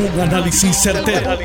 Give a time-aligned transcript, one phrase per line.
[0.00, 1.38] Un análisis certero,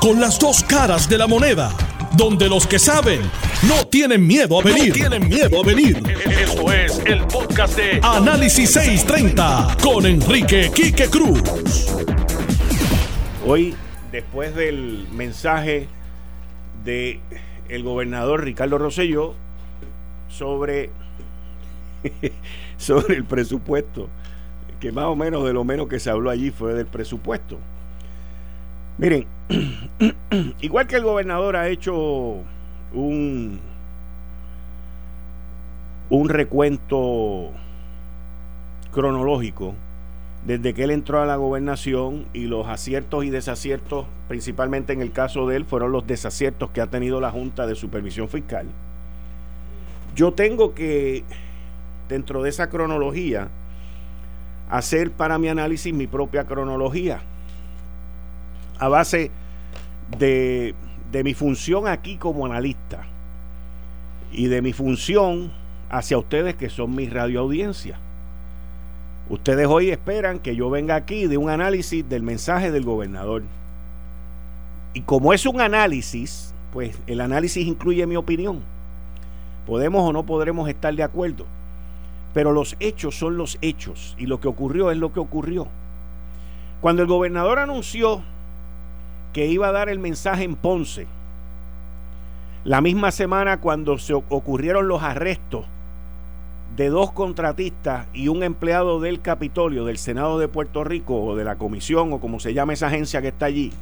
[0.00, 1.70] Con las dos caras de la moneda.
[2.16, 3.20] Donde los que saben
[3.68, 4.94] no tienen miedo a venir.
[4.94, 6.02] tienen miedo a venir.
[6.30, 11.42] Esto es el podcast de Análisis 630 con Enrique Quique Cruz.
[13.46, 13.74] Hoy,
[14.12, 15.88] después del mensaje
[16.86, 17.20] de
[17.68, 19.34] el gobernador Ricardo Rosselló
[20.30, 20.88] sobre,
[22.78, 24.08] sobre el presupuesto
[24.80, 27.58] que más o menos de lo menos que se habló allí fue del presupuesto.
[28.98, 29.26] Miren,
[30.60, 32.42] igual que el gobernador ha hecho
[32.92, 33.60] un,
[36.10, 37.50] un recuento
[38.92, 39.74] cronológico
[40.44, 45.12] desde que él entró a la gobernación y los aciertos y desaciertos, principalmente en el
[45.12, 48.66] caso de él, fueron los desaciertos que ha tenido la Junta de Supervisión Fiscal.
[50.14, 51.24] Yo tengo que,
[52.08, 53.48] dentro de esa cronología,
[54.68, 57.20] hacer para mi análisis mi propia cronología
[58.78, 59.30] a base
[60.18, 60.74] de,
[61.10, 63.04] de mi función aquí como analista
[64.32, 65.50] y de mi función
[65.90, 67.98] hacia ustedes que son mi radioaudiencia.
[69.28, 73.42] Ustedes hoy esperan que yo venga aquí de un análisis del mensaje del gobernador.
[74.94, 78.60] Y como es un análisis, pues el análisis incluye mi opinión.
[79.66, 81.44] Podemos o no podremos estar de acuerdo.
[82.38, 85.66] Pero los hechos son los hechos y lo que ocurrió es lo que ocurrió.
[86.80, 88.22] Cuando el gobernador anunció
[89.32, 91.08] que iba a dar el mensaje en Ponce,
[92.62, 95.64] la misma semana cuando se ocurrieron los arrestos
[96.76, 101.42] de dos contratistas y un empleado del Capitolio, del Senado de Puerto Rico o de
[101.42, 103.72] la comisión o como se llama esa agencia que está allí,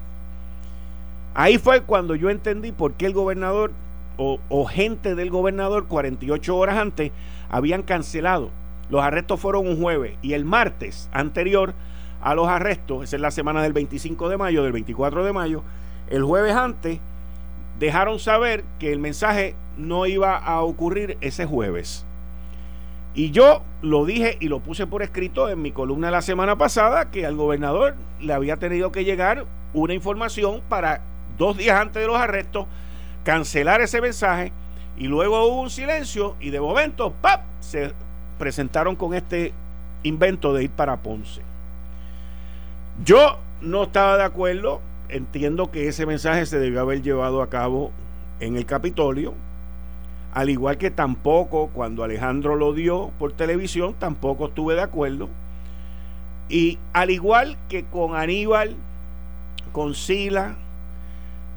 [1.35, 3.73] ahí fue cuando yo entendí por qué el gobernador
[4.17, 7.13] o, o gente del gobernador 48 horas antes
[7.51, 8.51] habían cancelado.
[8.89, 11.75] Los arrestos fueron un jueves y el martes anterior
[12.21, 15.63] a los arrestos, esa es la semana del 25 de mayo, del 24 de mayo,
[16.09, 16.99] el jueves antes
[17.79, 22.07] dejaron saber que el mensaje no iba a ocurrir ese jueves.
[23.15, 27.11] Y yo lo dije y lo puse por escrito en mi columna la semana pasada
[27.11, 31.03] que al gobernador le había tenido que llegar una información para
[31.39, 32.67] dos días antes de los arrestos
[33.25, 34.53] cancelar ese mensaje
[34.97, 37.43] y luego hubo un silencio y de momento, ¡pap!
[37.61, 37.93] se
[38.39, 39.53] presentaron con este
[40.03, 41.43] invento de ir para Ponce.
[43.05, 47.91] Yo no estaba de acuerdo, entiendo que ese mensaje se debió haber llevado a cabo
[48.41, 49.35] en el Capitolio,
[50.33, 55.29] al igual que tampoco cuando Alejandro lo dio por televisión, tampoco estuve de acuerdo.
[56.49, 58.77] Y al igual que con Aníbal,
[59.73, 60.57] con Sila,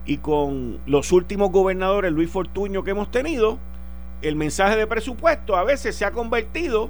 [0.09, 3.59] y con los últimos gobernadores, Luis Fortuño, que hemos tenido,
[4.23, 6.89] el mensaje de presupuesto a veces se ha convertido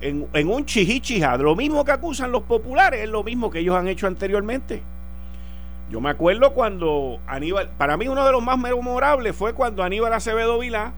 [0.00, 1.36] en, un chihichija.
[1.36, 4.82] Lo mismo que acusan los populares es lo mismo que ellos han hecho anteriormente.
[5.92, 10.12] Yo me acuerdo cuando Aníbal, para mí uno de los más memorables fue cuando Aníbal
[10.12, 10.92] Acevedo Vilá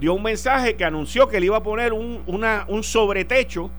[0.00, 3.70] dio un mensaje que anunció que le iba a poner un, sobretecho,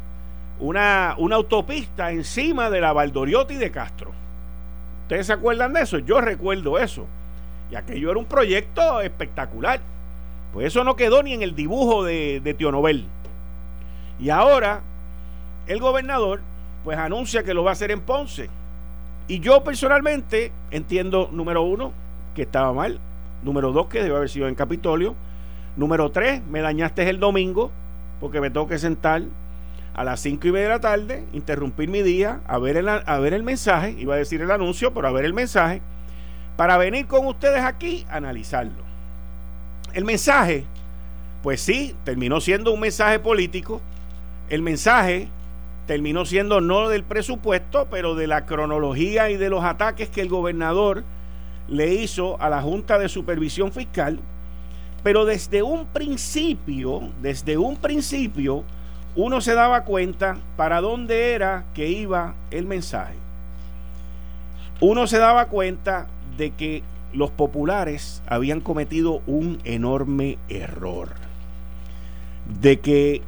[0.62, 4.21] una, una autopista encima de la Valdoriotti de Castro.
[5.12, 6.00] ¿Ustedes se acuerdan de eso?
[6.00, 7.06] Yo recuerdo eso.
[7.70, 9.82] Y aquello era un proyecto espectacular.
[10.54, 13.04] Pues eso no quedó ni en el dibujo de, de Tío Nobel.
[14.22, 14.80] Y ahora
[15.68, 16.40] el gobernador
[16.86, 18.50] pues anuncia que lo va a hacer en Ponce.
[19.28, 21.92] Y yo personalmente entiendo, número uno,
[22.34, 22.98] que estaba mal.
[23.44, 25.14] Número dos, que debe haber sido en Capitolio.
[25.76, 27.70] Número tres, me dañaste el domingo
[28.22, 29.24] porque me tengo que sentar
[29.94, 33.20] a las 5 y media de la tarde, interrumpir mi día, a ver, el, a
[33.20, 35.82] ver el mensaje, iba a decir el anuncio, pero a ver el mensaje,
[36.56, 38.84] para venir con ustedes aquí a analizarlo.
[39.94, 40.64] El mensaje,
[41.44, 43.82] pues sí, terminó siendo un mensaje político.
[44.50, 45.28] El mensaje
[45.86, 50.30] terminó siendo no del presupuesto, pero de la cronología y de los ataques que el
[50.30, 51.04] gobernador
[51.68, 54.20] le hizo a la Junta de Supervisión Fiscal.
[55.04, 58.64] Pero desde un principio, desde un principio,
[59.16, 63.16] uno se daba cuenta para dónde era que iba el mensaje.
[64.80, 66.08] Uno se daba cuenta
[66.38, 66.84] de que
[67.14, 71.10] los populares habían cometido un enorme error.
[72.62, 73.22] De que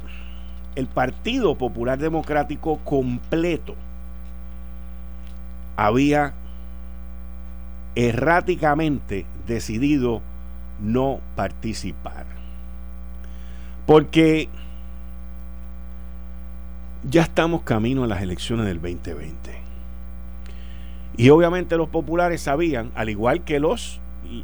[0.74, 3.76] el Partido Popular Democrático completo
[5.76, 6.32] había
[7.94, 10.22] erráticamente decidido
[10.80, 12.26] no participar.
[13.86, 14.48] Porque
[17.08, 19.64] ya estamos camino a las elecciones del 2020.
[21.16, 24.00] Y obviamente los populares sabían, al igual que los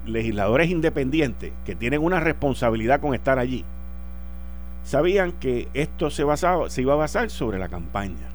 [0.07, 3.65] legisladores independientes, que tienen una responsabilidad con estar allí,
[4.85, 6.25] sabían que esto se,
[6.69, 8.29] se iba a basar sobre la campaña.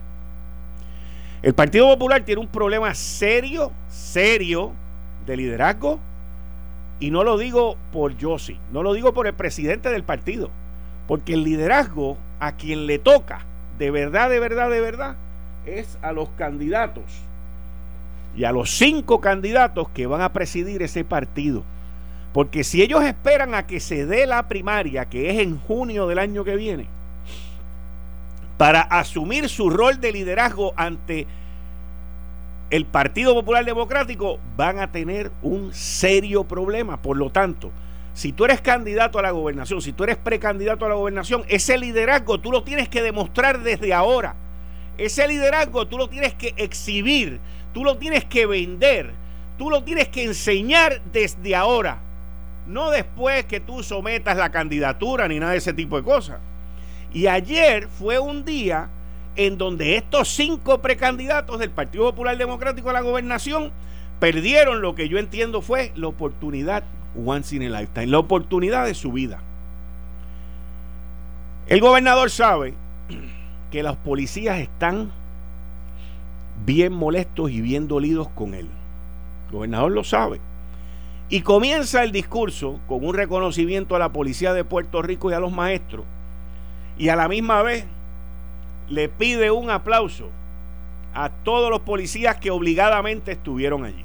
[1.41, 4.73] El Partido Popular tiene un problema serio, serio
[5.27, 5.99] de liderazgo.
[6.99, 10.49] Y no lo digo por Yossi, no lo digo por el presidente del partido.
[11.07, 13.45] Porque el liderazgo a quien le toca,
[13.77, 15.15] de verdad, de verdad, de verdad,
[15.65, 17.03] es a los candidatos
[18.35, 21.63] y a los cinco candidatos que van a presidir ese partido.
[22.33, 26.19] Porque si ellos esperan a que se dé la primaria, que es en junio del
[26.19, 26.87] año que viene,
[28.57, 31.27] para asumir su rol de liderazgo ante
[32.69, 36.97] el Partido Popular Democrático, van a tener un serio problema.
[36.97, 37.71] Por lo tanto,
[38.15, 41.77] si tú eres candidato a la gobernación, si tú eres precandidato a la gobernación, ese
[41.77, 44.35] liderazgo tú lo tienes que demostrar desde ahora.
[44.97, 47.41] Ese liderazgo tú lo tienes que exhibir,
[47.73, 49.11] tú lo tienes que vender,
[49.57, 51.99] tú lo tienes que enseñar desde ahora.
[52.65, 56.39] No después que tú sometas la candidatura ni nada de ese tipo de cosas.
[57.13, 58.87] Y ayer fue un día
[59.35, 63.73] en donde estos cinco precandidatos del Partido Popular Democrático a la gobernación
[64.21, 66.85] perdieron lo que yo entiendo fue la oportunidad
[67.15, 69.39] once in a lifetime, la oportunidad de su vida.
[71.67, 72.73] El gobernador sabe
[73.71, 75.11] que los policías están
[76.65, 78.67] bien molestos y bien dolidos con él.
[79.47, 80.39] El gobernador lo sabe.
[81.27, 85.39] Y comienza el discurso con un reconocimiento a la policía de Puerto Rico y a
[85.39, 86.05] los maestros.
[86.97, 87.85] Y a la misma vez
[88.87, 90.29] le pide un aplauso
[91.15, 94.04] a todos los policías que obligadamente estuvieron allí.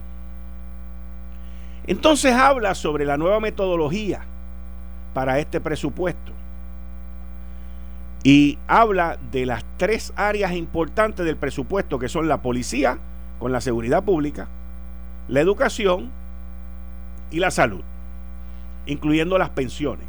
[1.91, 4.21] Entonces habla sobre la nueva metodología
[5.13, 6.31] para este presupuesto.
[8.23, 12.99] Y habla de las tres áreas importantes del presupuesto, que son la policía,
[13.41, 14.47] con la seguridad pública,
[15.27, 16.13] la educación
[17.33, 17.83] y la salud,
[18.87, 20.07] incluyendo las pensiones.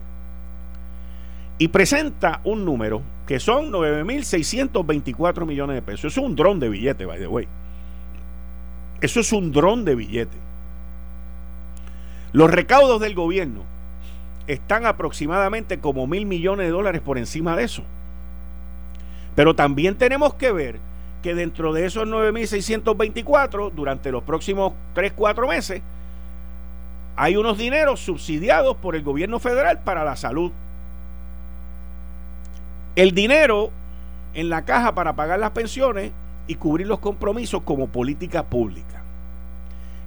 [1.57, 6.13] Y presenta un número que son 9.624 millones de pesos.
[6.13, 7.47] Eso es un dron de billete, by the way.
[9.01, 10.50] Eso es un dron de billete.
[12.33, 13.63] Los recaudos del gobierno
[14.47, 17.83] están aproximadamente como mil millones de dólares por encima de eso.
[19.35, 20.79] Pero también tenemos que ver
[21.21, 25.81] que dentro de esos 9.624, durante los próximos 3, 4 meses,
[27.15, 30.51] hay unos dineros subsidiados por el gobierno federal para la salud.
[32.95, 33.71] El dinero
[34.33, 36.11] en la caja para pagar las pensiones
[36.47, 39.03] y cubrir los compromisos como política pública.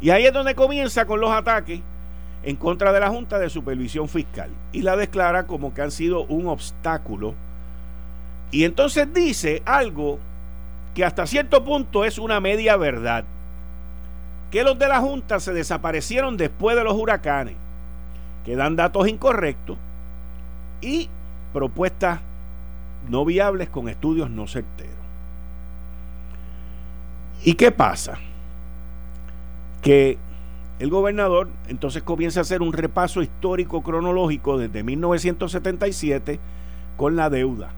[0.01, 1.81] Y ahí es donde comienza con los ataques
[2.45, 6.25] en contra de la Junta de Supervisión Fiscal y la declara como que han sido
[6.25, 7.35] un obstáculo.
[8.51, 10.19] Y entonces dice algo
[10.95, 13.25] que hasta cierto punto es una media verdad,
[14.51, 17.57] que los de la Junta se desaparecieron después de los huracanes,
[18.45, 19.79] que dan datos incorrectos
[20.81, 21.09] y
[21.53, 22.21] propuestas
[23.09, 24.93] no viables con estudios no certeros.
[27.43, 28.19] ¿Y qué pasa?
[29.83, 30.19] Que
[30.85, 36.39] el gobernador entonces comienza a hacer un repaso histórico cronológico desde 1977
[36.99, 37.71] con la deuda.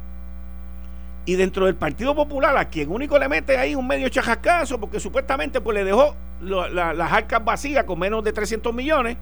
[1.25, 4.99] Y dentro del Partido Popular, a quien único le mete ahí un medio chajascazo, porque
[4.99, 9.17] supuestamente pues le dejó las arcas vacías con menos de 300 millones,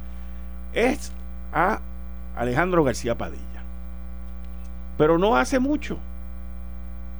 [0.72, 1.12] es
[1.52, 1.80] a
[2.36, 3.42] Alejandro García Padilla.
[4.96, 5.98] Pero no hace mucho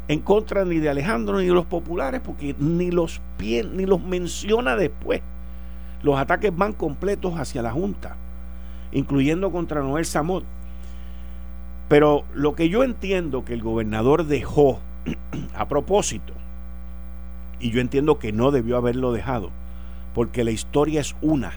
[0.08, 4.76] en contra ni de Alejandro ni de los populares, porque ni los, ni los menciona
[4.76, 5.20] después.
[6.04, 8.14] Los ataques van completos hacia la Junta,
[8.92, 10.44] incluyendo contra Noel Samot.
[11.88, 14.80] Pero lo que yo entiendo que el gobernador dejó
[15.56, 16.34] a propósito,
[17.58, 19.49] y yo entiendo que no debió haberlo dejado,
[20.14, 21.54] porque la historia es una,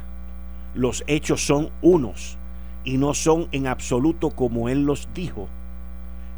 [0.74, 2.38] los hechos son unos
[2.86, 5.50] y no son en absoluto como él los dijo,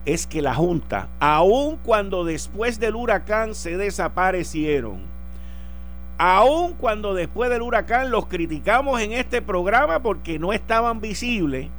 [0.06, 5.19] es que la Junta, aun cuando después del huracán se desaparecieron,
[6.20, 11.70] aun cuando después del huracán los criticamos en este programa porque no estaban visibles,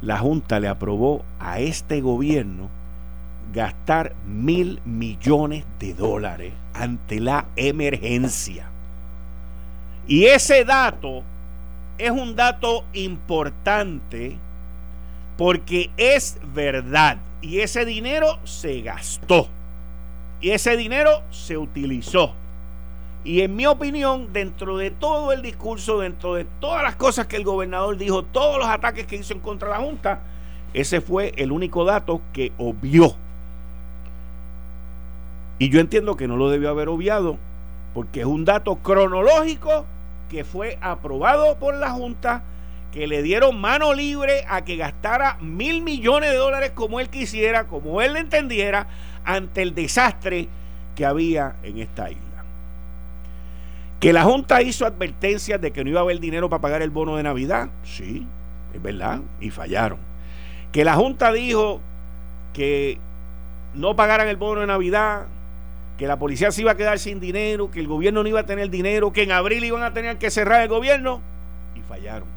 [0.00, 2.70] la Junta le aprobó a este gobierno
[3.52, 8.66] gastar mil millones de dólares ante la emergencia.
[10.06, 11.22] Y ese dato
[11.98, 14.38] es un dato importante
[15.36, 17.18] porque es verdad.
[17.42, 19.48] Y ese dinero se gastó.
[20.40, 22.34] Y ese dinero se utilizó.
[23.24, 27.36] Y en mi opinión, dentro de todo el discurso, dentro de todas las cosas que
[27.36, 30.20] el gobernador dijo, todos los ataques que hizo en contra de la Junta,
[30.72, 33.16] ese fue el único dato que obvió.
[35.58, 37.36] Y yo entiendo que no lo debió haber obviado,
[37.92, 39.84] porque es un dato cronológico
[40.30, 42.44] que fue aprobado por la Junta,
[42.92, 47.66] que le dieron mano libre a que gastara mil millones de dólares como él quisiera,
[47.66, 48.86] como él entendiera,
[49.28, 50.48] ante el desastre
[50.96, 52.22] que había en esta isla.
[54.00, 56.88] Que la Junta hizo advertencias de que no iba a haber dinero para pagar el
[56.88, 58.26] bono de Navidad, sí,
[58.72, 59.98] es verdad, y fallaron.
[60.72, 61.80] Que la Junta dijo
[62.54, 62.98] que
[63.74, 65.26] no pagaran el bono de Navidad,
[65.98, 68.46] que la policía se iba a quedar sin dinero, que el gobierno no iba a
[68.46, 71.20] tener dinero, que en abril iban a tener que cerrar el gobierno,
[71.74, 72.28] y fallaron.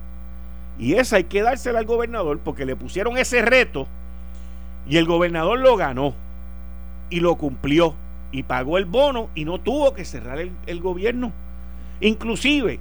[0.77, 3.87] Y esa hay que dársela al gobernador porque le pusieron ese reto
[4.87, 6.15] y el gobernador lo ganó
[7.11, 7.93] y lo cumplió
[8.31, 11.31] y pagó el bono y no tuvo que cerrar el, gobierno.
[11.99, 12.79] Inclusive,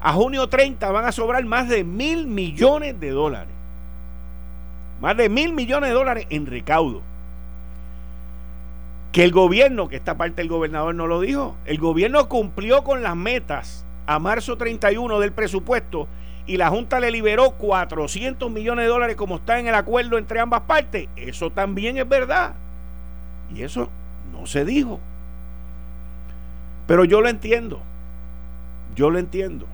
[0.00, 3.52] a junio 30 van a sobrar más de mil millones de dólares.
[5.00, 7.02] Más de mil millones de dólares en recaudo.
[9.10, 13.02] Que el gobierno, que esta parte el gobernador no lo dijo, el gobierno cumplió con
[13.02, 16.08] las metas a marzo 31 del presupuesto
[16.46, 20.40] y la Junta le liberó 400 millones de dólares como está en el acuerdo entre
[20.40, 21.08] ambas partes.
[21.16, 22.54] Eso también es verdad.
[23.54, 23.88] Y eso
[24.32, 25.00] no se dijo.
[26.86, 27.80] Pero yo lo entiendo.
[28.94, 29.66] Yo lo entiendo.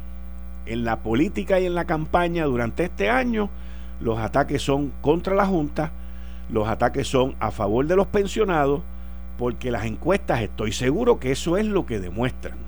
[0.67, 3.49] En la política y en la campaña durante este año,
[4.01, 5.91] los ataques son contra la Junta,
[6.51, 8.83] los ataques son a favor de los pensionados,
[9.39, 12.59] porque las encuestas estoy seguro que eso es lo que demuestran.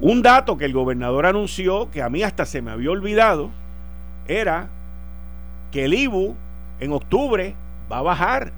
[0.00, 3.50] Un dato que el gobernador anunció, que a mí hasta se me había olvidado,
[4.26, 4.68] era
[5.72, 6.34] que el IBU
[6.80, 7.54] en octubre
[7.90, 8.52] va a bajar.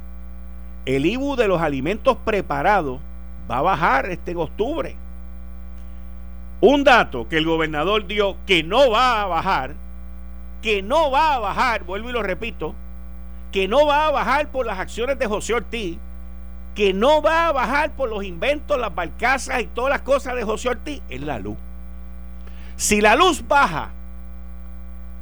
[0.86, 3.00] El IBU de los alimentos preparados
[3.50, 4.96] va a bajar este octubre.
[6.60, 9.74] Un dato que el gobernador dio que no va a bajar,
[10.62, 12.74] que no va a bajar, vuelvo y lo repito,
[13.50, 15.98] que no va a bajar por las acciones de José Ortiz,
[16.76, 20.44] que no va a bajar por los inventos, las barcazas y todas las cosas de
[20.44, 21.56] José Ortiz, es la luz.
[22.76, 23.90] Si la luz baja,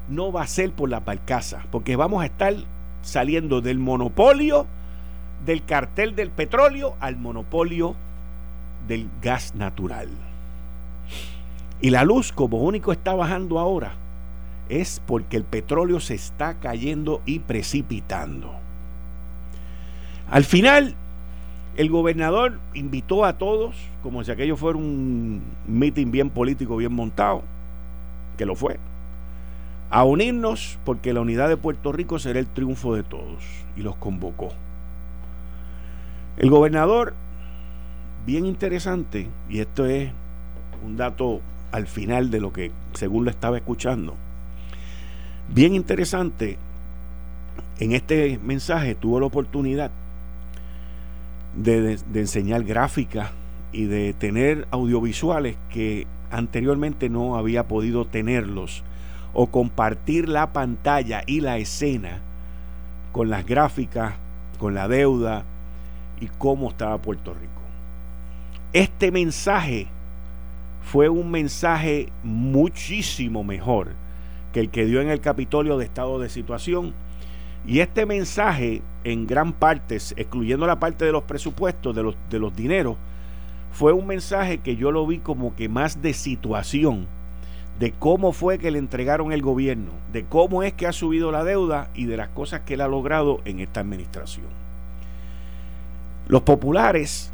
[0.08, 2.54] no va a ser por las barcazas, porque vamos a estar
[3.02, 4.66] saliendo del monopolio
[5.44, 7.94] del cartel del petróleo al monopolio
[8.88, 10.08] del gas natural.
[11.80, 13.94] Y la luz, como único está bajando ahora,
[14.68, 18.54] es porque el petróleo se está cayendo y precipitando.
[20.30, 20.94] Al final,
[21.76, 27.42] el gobernador invitó a todos, como si aquello fuera un meeting bien político, bien montado,
[28.38, 28.78] que lo fue,
[29.90, 33.44] a unirnos porque la unidad de Puerto Rico será el triunfo de todos,
[33.76, 34.52] y los convocó.
[36.36, 37.14] El gobernador,
[38.26, 40.10] bien interesante, y esto es
[40.84, 44.16] un dato al final de lo que según lo estaba escuchando,
[45.48, 46.58] bien interesante,
[47.78, 49.92] en este mensaje tuvo la oportunidad
[51.56, 53.30] de, enseñar gráfica
[53.72, 58.82] y de tener audiovisuales que anteriormente no había podido tenerlos
[59.34, 62.20] o compartir la pantalla y la escena
[63.12, 64.14] con las gráficas,
[64.58, 65.44] con la deuda
[66.20, 67.62] y cómo estaba Puerto Rico.
[68.72, 69.86] Este mensaje
[70.82, 73.92] fue un mensaje muchísimo mejor
[74.52, 76.94] que el que dio en el Capitolio de estado de situación
[77.66, 82.38] y este mensaje, en gran parte, excluyendo la parte de los presupuestos, de los, de
[82.38, 82.96] los dineros,
[83.72, 87.06] fue un mensaje que yo lo vi como que más de situación,
[87.78, 91.42] de cómo fue que le entregaron el gobierno, de cómo es que ha subido la
[91.42, 94.63] deuda y de las cosas que él ha logrado en esta administración.
[96.34, 97.30] Los populares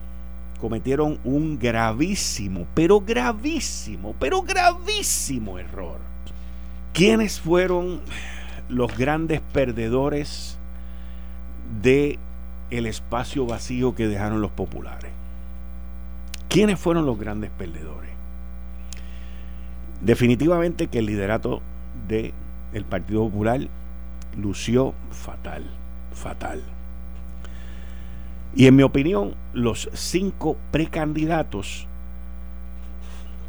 [0.61, 5.97] cometieron un gravísimo, pero gravísimo, pero gravísimo error.
[6.93, 8.03] ¿Quiénes fueron
[8.69, 10.59] los grandes perdedores
[11.83, 12.19] de
[12.69, 15.11] el espacio vacío que dejaron los populares.
[16.51, 18.11] ¿Quiénes fueron los grandes perdedores?
[20.03, 21.63] Definitivamente que el liderato
[22.07, 22.35] del
[22.75, 23.67] el Partido Popular
[24.37, 25.65] lució fatal,
[26.13, 26.63] fatal.
[28.55, 31.87] Y en mi opinión, los cinco precandidatos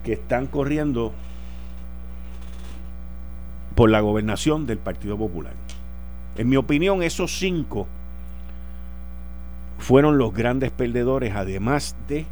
[0.03, 1.13] que están corriendo
[3.75, 5.53] por la gobernación del Partido Popular.
[6.37, 7.87] En mi opinión, esos cinco
[9.79, 12.25] fueron los grandes perdedores, además de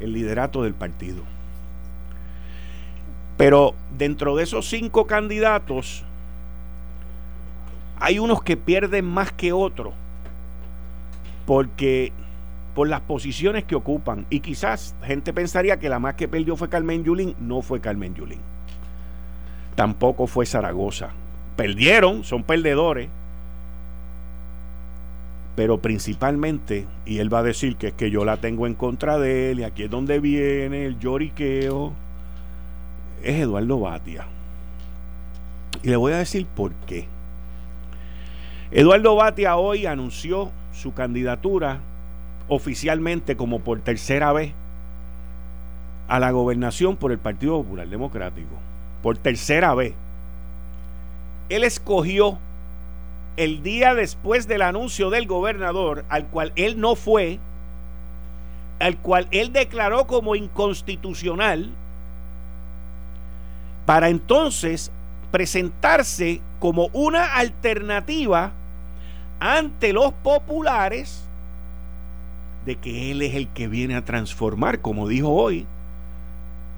[0.00, 1.22] el liderato del partido.
[3.36, 6.04] Pero dentro de esos cinco candidatos,
[7.98, 9.94] hay unos que pierden más que otros,
[11.46, 12.12] porque
[12.74, 16.68] por las posiciones que ocupan, y quizás gente pensaría que la más que perdió fue
[16.68, 18.40] Carmen Yulín, no fue Carmen Yulín
[19.74, 21.10] tampoco fue Zaragoza.
[21.56, 23.08] Perdieron, son perdedores,
[25.54, 29.18] pero principalmente, y él va a decir que es que yo la tengo en contra
[29.18, 31.92] de él, y aquí es donde viene el lloriqueo,
[33.22, 34.26] es Eduardo Batia.
[35.82, 37.06] Y le voy a decir por qué.
[38.70, 41.80] Eduardo Batia hoy anunció su candidatura
[42.48, 44.52] oficialmente como por tercera vez
[46.08, 48.54] a la gobernación por el Partido Popular Democrático.
[49.02, 49.94] Por tercera vez.
[51.48, 52.38] Él escogió
[53.36, 57.38] el día después del anuncio del gobernador, al cual él no fue,
[58.78, 61.70] al cual él declaró como inconstitucional,
[63.86, 64.92] para entonces
[65.30, 68.52] presentarse como una alternativa
[69.42, 71.24] ante los populares
[72.64, 75.66] de que él es el que viene a transformar, como dijo hoy,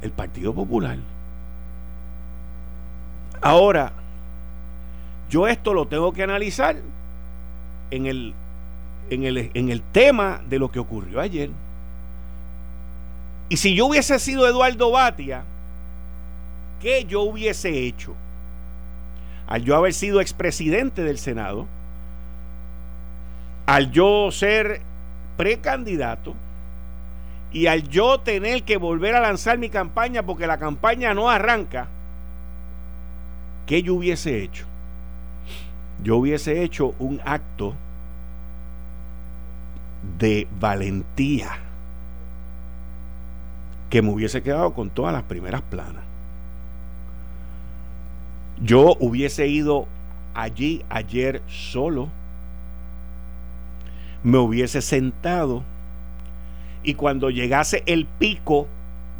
[0.00, 0.96] el Partido Popular.
[3.42, 3.92] Ahora,
[5.28, 6.76] yo esto lo tengo que analizar
[7.90, 8.32] en el,
[9.10, 11.50] en el, en el tema de lo que ocurrió ayer.
[13.50, 15.44] Y si yo hubiese sido Eduardo Batia,
[16.80, 18.14] ¿qué yo hubiese hecho?
[19.46, 21.66] Al yo haber sido expresidente del Senado,
[23.66, 24.80] al yo ser
[25.36, 26.34] precandidato
[27.52, 31.86] y al yo tener que volver a lanzar mi campaña porque la campaña no arranca,
[33.66, 34.66] ¿qué yo hubiese hecho?
[36.02, 37.74] Yo hubiese hecho un acto
[40.18, 41.50] de valentía
[43.88, 46.02] que me hubiese quedado con todas las primeras planas.
[48.60, 49.86] Yo hubiese ido
[50.34, 52.08] allí ayer solo
[54.24, 55.62] me hubiese sentado.
[56.82, 58.66] Y cuando llegase el pico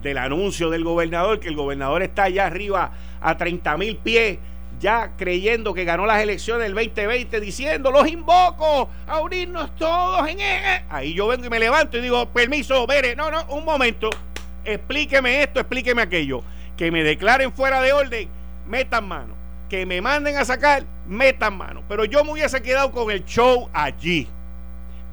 [0.03, 4.39] del anuncio del gobernador, que el gobernador está allá arriba a 30 mil pies,
[4.81, 10.41] ya creyendo que ganó las elecciones del 2020, diciendo, los invoco a unirnos todos en...
[10.41, 10.85] E-".
[10.91, 14.11] Ahí yo vengo y me levanto y digo, permiso, Bere, no, no, un momento,
[14.65, 16.43] explíqueme esto, explíqueme aquello,
[16.77, 18.29] que me declaren fuera de orden,
[18.67, 19.35] metan mano,
[19.69, 23.71] que me manden a sacar, metan mano, pero yo me hubiese quedado con el show
[23.73, 24.29] allí.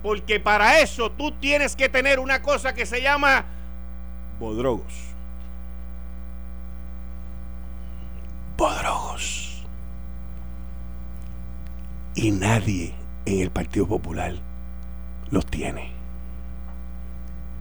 [0.01, 3.46] Porque para eso tú tienes que tener una cosa que se llama
[4.39, 4.93] bodrogos.
[8.57, 9.64] Bodrogos.
[12.16, 12.94] Y nadie
[13.25, 14.33] en el Partido Popular
[15.29, 15.92] los tiene.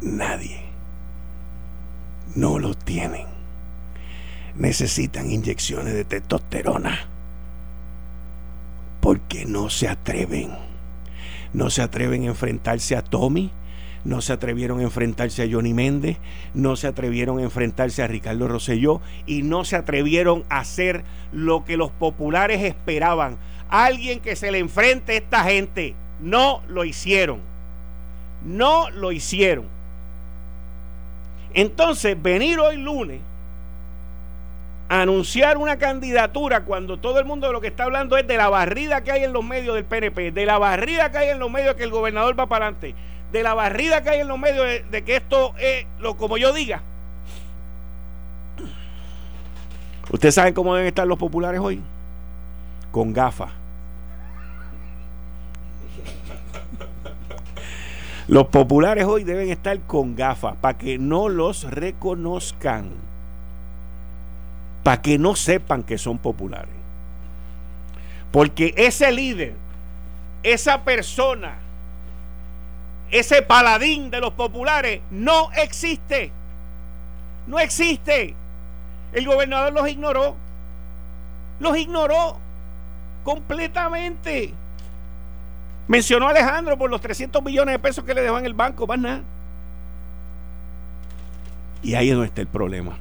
[0.01, 0.65] Nadie.
[2.35, 3.27] No los tienen.
[4.55, 6.99] Necesitan inyecciones de testosterona.
[9.01, 10.70] Porque no se atreven
[11.53, 13.51] no se atreven a enfrentarse a Tommy,
[14.05, 16.17] no se atrevieron a enfrentarse a Johnny Méndez,
[16.55, 21.65] no se atrevieron a enfrentarse a Ricardo Rosselló y no se atrevieron a hacer lo
[21.65, 23.37] que los populares esperaban.
[23.69, 25.95] Alguien que se le enfrente a esta gente.
[26.21, 27.41] No lo hicieron.
[28.45, 29.67] No lo hicieron.
[31.55, 33.21] Entonces, venir hoy lunes
[34.91, 38.49] anunciar una candidatura cuando todo el mundo de lo que está hablando es de la
[38.49, 41.49] barrida que hay en los medios del PNP, de la barrida que hay en los
[41.49, 42.97] medios que el gobernador va para adelante,
[43.31, 46.53] de la barrida que hay en los medios de, que esto es lo como yo
[46.53, 46.83] diga.
[50.11, 51.81] ¿Ustedes saben cómo deben estar los populares hoy?
[52.91, 53.53] Con gafas.
[58.27, 63.10] Los populares hoy deben estar con gafas para que no los reconozcan
[64.83, 66.75] para que no sepan que son populares.
[68.33, 69.55] Porque ese líder,
[70.43, 71.59] esa persona,
[73.11, 76.33] ese paladín de los populares no existe.
[77.47, 78.35] No existe.
[79.13, 80.37] El gobernador los ignoró.
[81.59, 82.39] Los ignoró
[83.25, 84.55] completamente.
[85.89, 88.87] Mencionó a Alejandro por los 300 millones de pesos que le dejó en el banco,
[88.87, 89.23] más nada.
[91.83, 92.97] Y ahí es donde está el problema.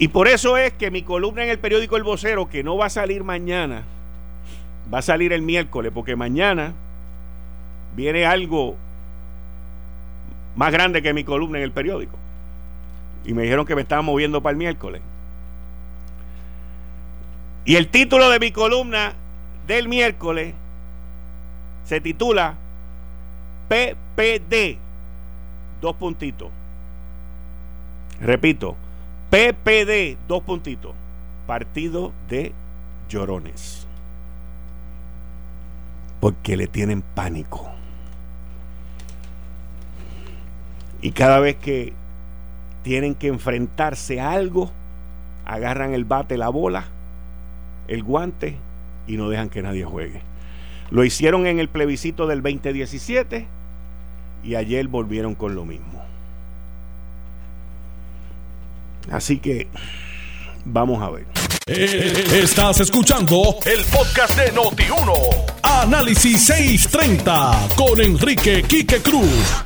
[0.00, 2.86] Y por eso es que mi columna en el periódico El Vocero, que no va
[2.86, 3.84] a salir mañana,
[4.92, 6.72] va a salir el miércoles, porque mañana
[7.94, 8.76] viene algo
[10.56, 12.16] más grande que mi columna en el periódico.
[13.26, 15.02] Y me dijeron que me estaban moviendo para el miércoles.
[17.66, 19.12] Y el título de mi columna
[19.66, 20.54] del miércoles
[21.84, 22.54] se titula
[23.68, 24.78] PPD.
[25.82, 26.48] Dos puntitos.
[28.22, 28.78] Repito,
[29.30, 30.92] PPD, dos puntitos.
[31.46, 32.52] Partido de
[33.08, 33.86] llorones.
[36.20, 37.70] Porque le tienen pánico.
[41.00, 41.92] Y cada vez que
[42.82, 44.70] tienen que enfrentarse a algo,
[45.46, 46.84] agarran el bate, la bola,
[47.88, 48.56] el guante
[49.06, 50.22] y no dejan que nadie juegue.
[50.90, 53.46] Lo hicieron en el plebiscito del 2017
[54.42, 56.09] y ayer volvieron con lo mismo.
[59.10, 59.68] Así que
[60.64, 61.26] vamos a ver.
[61.66, 65.12] Eh, estás escuchando el podcast de Noti1.
[65.62, 69.64] Análisis 630 con Enrique Quique Cruz.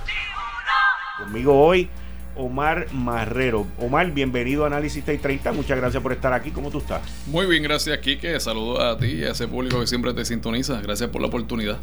[1.18, 1.88] Conmigo hoy,
[2.36, 3.66] Omar Marrero.
[3.78, 5.52] Omar, bienvenido a Análisis 30.
[5.52, 6.50] Muchas gracias por estar aquí.
[6.50, 7.00] ¿Cómo tú estás?
[7.26, 8.38] Muy bien, gracias, Kike.
[8.40, 10.80] Saludos a ti y a ese público que siempre te sintoniza.
[10.80, 11.78] Gracias por la oportunidad.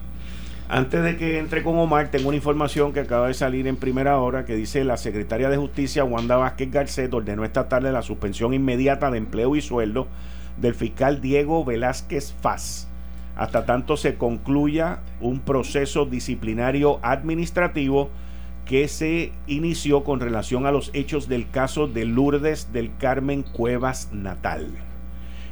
[0.74, 4.18] Antes de que entre con Omar, tengo una información que acaba de salir en primera
[4.20, 8.54] hora que dice la secretaria de Justicia, Wanda Vázquez Garcet, ordenó esta tarde la suspensión
[8.54, 10.08] inmediata de empleo y sueldo
[10.56, 12.88] del fiscal Diego Velázquez Faz,
[13.36, 18.10] hasta tanto se concluya un proceso disciplinario administrativo
[18.64, 24.08] que se inició con relación a los hechos del caso de Lourdes del Carmen Cuevas
[24.14, 24.70] Natal.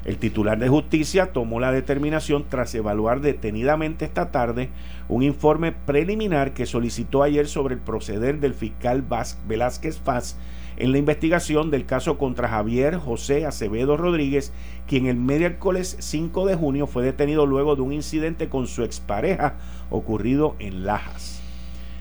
[0.05, 4.69] El titular de justicia tomó la determinación tras evaluar detenidamente esta tarde
[5.09, 9.03] un informe preliminar que solicitó ayer sobre el proceder del fiscal
[9.47, 10.37] Velázquez Faz
[10.77, 14.53] en la investigación del caso contra Javier José Acevedo Rodríguez,
[14.87, 19.55] quien el miércoles 5 de junio fue detenido luego de un incidente con su expareja
[19.89, 21.41] ocurrido en Lajas.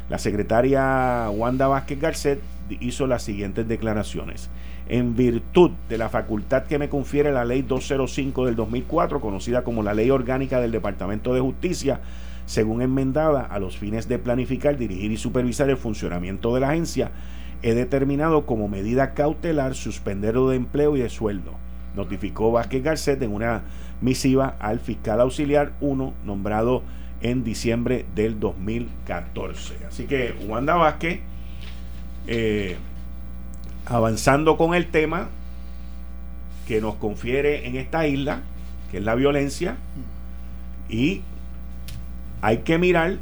[0.09, 2.41] La secretaria Wanda Vázquez Garcet
[2.81, 4.51] hizo las siguientes declaraciones
[4.89, 9.83] en virtud de la facultad que me confiere la ley 205 del 2004, conocida como
[9.83, 12.01] la ley orgánica del Departamento de Justicia,
[12.49, 17.11] según enmendada a los fines de planificar, dirigir y supervisar el funcionamiento de la agencia,
[17.61, 21.53] he determinado como medida cautelar suspenderlo de empleo y de sueldo,
[21.95, 23.65] notificó Vázquez Garcet en una
[24.01, 26.83] misiva al fiscal auxiliar 1 nombrado
[27.21, 29.75] en diciembre del 2014.
[29.87, 31.21] Así que Wanda Vázquez
[32.29, 32.77] eh,
[33.85, 35.29] avanzando con el tema
[36.67, 38.41] que nos confiere en esta isla,
[38.91, 39.77] que es la violencia,
[40.89, 41.21] y
[42.41, 43.19] hay que mirar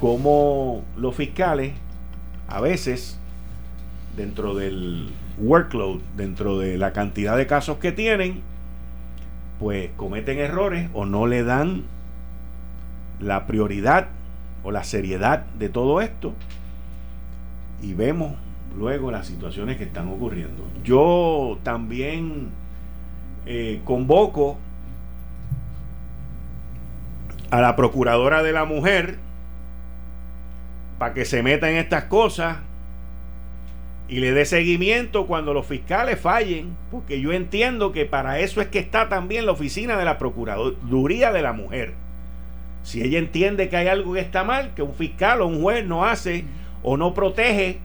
[0.00, 1.74] cómo los fiscales
[2.48, 3.18] a veces
[4.16, 8.40] dentro del workload, dentro de la cantidad de casos que tienen,
[9.58, 11.84] pues cometen errores o no le dan
[13.20, 14.08] la prioridad
[14.64, 16.34] o la seriedad de todo esto
[17.80, 18.34] y vemos
[18.76, 20.64] luego las situaciones que están ocurriendo.
[20.84, 22.48] Yo también
[23.46, 24.58] eh, convoco
[27.52, 29.18] a la procuradora de la mujer
[30.98, 32.56] para que se meta en estas cosas
[34.08, 38.68] y le dé seguimiento cuando los fiscales fallen, porque yo entiendo que para eso es
[38.68, 41.92] que está también la oficina de la Procuraduría de la Mujer.
[42.84, 45.84] Si ella entiende que hay algo que está mal, que un fiscal o un juez
[45.84, 46.46] no hace
[46.82, 47.80] o no protege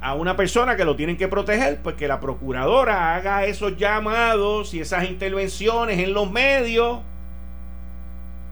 [0.00, 4.74] a una persona que lo tienen que proteger, pues que la procuradora haga esos llamados
[4.74, 7.02] y esas intervenciones en los medios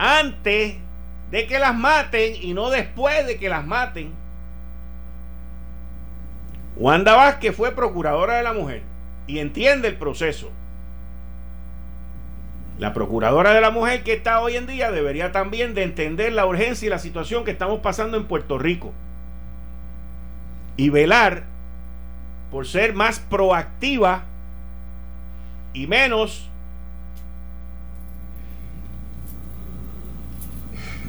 [0.01, 0.77] antes
[1.31, 4.15] de que las maten y no después de que las maten.
[6.77, 8.83] Wanda Vázquez fue procuradora de la mujer
[9.27, 10.51] y entiende el proceso.
[12.79, 16.47] La procuradora de la mujer que está hoy en día debería también de entender la
[16.47, 18.95] urgencia y la situación que estamos pasando en Puerto Rico
[20.79, 21.45] y velar
[22.51, 24.23] por ser más proactiva
[25.75, 26.50] y menos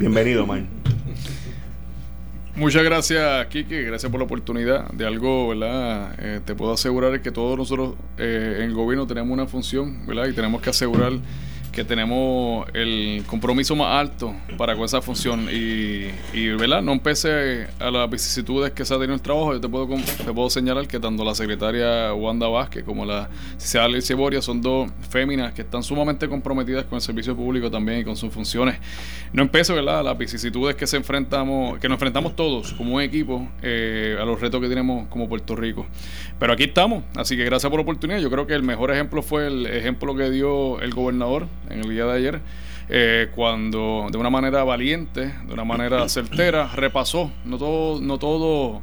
[0.02, 0.68] Bienvenido, man.
[2.56, 3.84] Muchas gracias, Kike.
[3.84, 6.16] Gracias por la oportunidad de algo, ¿verdad?
[6.18, 10.26] Eh, te puedo asegurar que todos nosotros eh, en el gobierno tenemos una función, ¿verdad?
[10.26, 11.14] Y tenemos que asegurar
[11.72, 16.82] que tenemos el compromiso más alto para con esa función y, y ¿verdad?
[16.82, 20.34] no empecé a las vicisitudes que se ha tenido el trabajo, yo te puedo, te
[20.34, 25.54] puedo señalar que tanto la secretaria Wanda Vázquez como la secretaria Ceboria son dos féminas
[25.54, 28.78] que están sumamente comprometidas con el servicio público también y con sus funciones.
[29.34, 30.04] No empecé ¿verdad?
[30.04, 34.40] las vicisitudes que se enfrentamos, que nos enfrentamos todos como un equipo eh, a los
[34.42, 35.86] retos que tenemos como Puerto Rico.
[36.40, 38.20] Pero aquí estamos, así que gracias por la oportunidad.
[38.20, 41.90] Yo creo que el mejor ejemplo fue el ejemplo que dio el gobernador en el
[41.90, 42.42] día de ayer,
[42.90, 48.82] eh, cuando de una manera valiente, de una manera certera, repasó no todo, no todo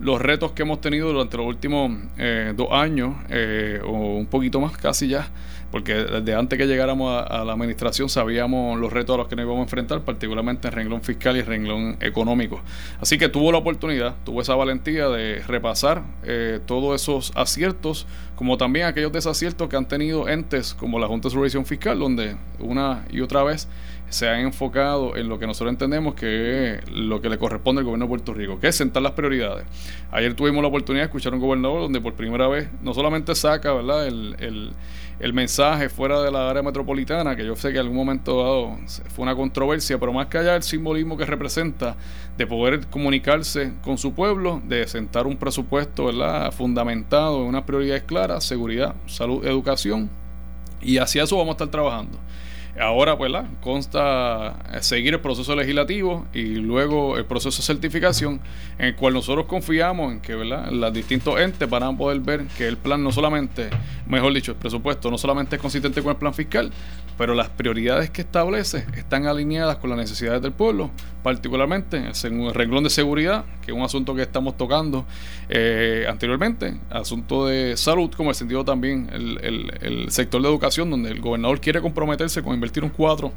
[0.00, 4.60] los retos que hemos tenido durante los últimos eh, dos años, eh, o un poquito
[4.60, 5.28] más casi ya,
[5.70, 9.44] porque desde antes que llegáramos a, la administración sabíamos los retos a los que nos
[9.44, 12.60] íbamos a enfrentar, particularmente en renglón fiscal y renglón económico.
[13.00, 18.06] Así que tuvo la oportunidad, tuvo esa valentía de repasar eh, todos esos aciertos,
[18.36, 22.36] como también aquellos desaciertos que han tenido entes como la Junta de Supervisión Fiscal, donde
[22.58, 23.68] una y otra vez
[24.10, 27.84] se han enfocado en lo que nosotros entendemos que es lo que le corresponde al
[27.84, 29.64] gobierno de Puerto Rico, que es sentar las prioridades.
[30.10, 33.34] Ayer tuvimos la oportunidad de escuchar a un gobernador donde por primera vez no solamente
[33.34, 34.06] saca ¿verdad?
[34.06, 34.72] El, el,
[35.20, 38.78] el mensaje fuera de la área metropolitana, que yo sé que en algún momento dado
[39.14, 41.96] fue una controversia, pero más que allá el simbolismo que representa
[42.38, 46.50] de poder comunicarse con su pueblo, de sentar un presupuesto ¿verdad?
[46.52, 50.08] fundamentado en unas prioridades claras, seguridad, salud, educación,
[50.80, 52.18] y hacia eso vamos a estar trabajando.
[52.78, 58.40] Ahora, pues, la, consta eh, seguir el proceso legislativo y luego el proceso de certificación,
[58.78, 62.46] en el cual nosotros confiamos en que, ¿verdad?, los distintos entes van a poder ver
[62.56, 63.70] que el plan no solamente,
[64.06, 66.70] mejor dicho, el presupuesto no solamente es consistente con el plan fiscal,
[67.20, 70.90] pero las prioridades que establece están alineadas con las necesidades del pueblo,
[71.22, 75.04] particularmente en el renglón de seguridad, que es un asunto que estamos tocando
[75.50, 81.20] eh, anteriormente, asunto de salud, como el sentido también el, sector de educación, donde el
[81.20, 83.30] gobernador quiere comprometerse con invertir un 4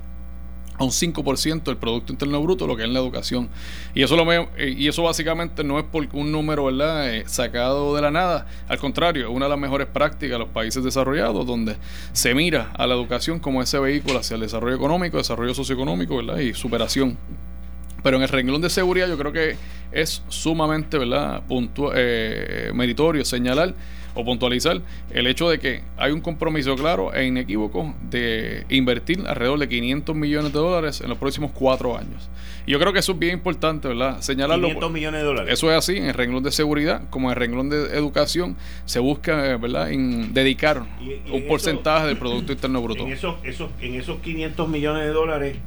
[0.77, 3.49] a un 5% del Producto Interno Bruto, lo que es la educación.
[3.93, 7.13] Y eso, lo eh, y eso básicamente no es por un número ¿verdad?
[7.13, 10.49] Eh, sacado de la nada, al contrario, es una de las mejores prácticas de los
[10.49, 11.77] países desarrollados, donde
[12.11, 16.39] se mira a la educación como ese vehículo hacia el desarrollo económico, desarrollo socioeconómico ¿verdad?
[16.39, 17.17] y superación.
[18.01, 19.55] Pero en el renglón de seguridad yo creo que
[19.91, 21.43] es sumamente ¿verdad?
[21.95, 23.73] Eh, meritorio señalar
[24.15, 29.59] o puntualizar el hecho de que hay un compromiso claro e inequívoco de invertir alrededor
[29.59, 32.29] de 500 millones de dólares en los próximos cuatro años.
[32.65, 34.21] Y yo creo que eso es bien importante, ¿verdad?
[34.21, 34.67] Señalarlo.
[34.67, 35.53] 500 millones de dólares.
[35.53, 38.99] Eso es así, en el renglón de seguridad como en el renglón de educación se
[38.99, 40.83] busca, ¿verdad?, en dedicar
[41.31, 43.03] un porcentaje del Producto Interno Bruto.
[43.03, 45.57] En esos, esos, en esos 500 millones de dólares,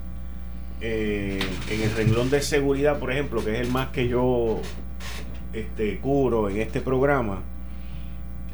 [0.81, 1.39] eh,
[1.71, 4.61] en el renglón de seguridad, por ejemplo, que es el más que yo
[5.53, 7.43] este, cubro en este programa,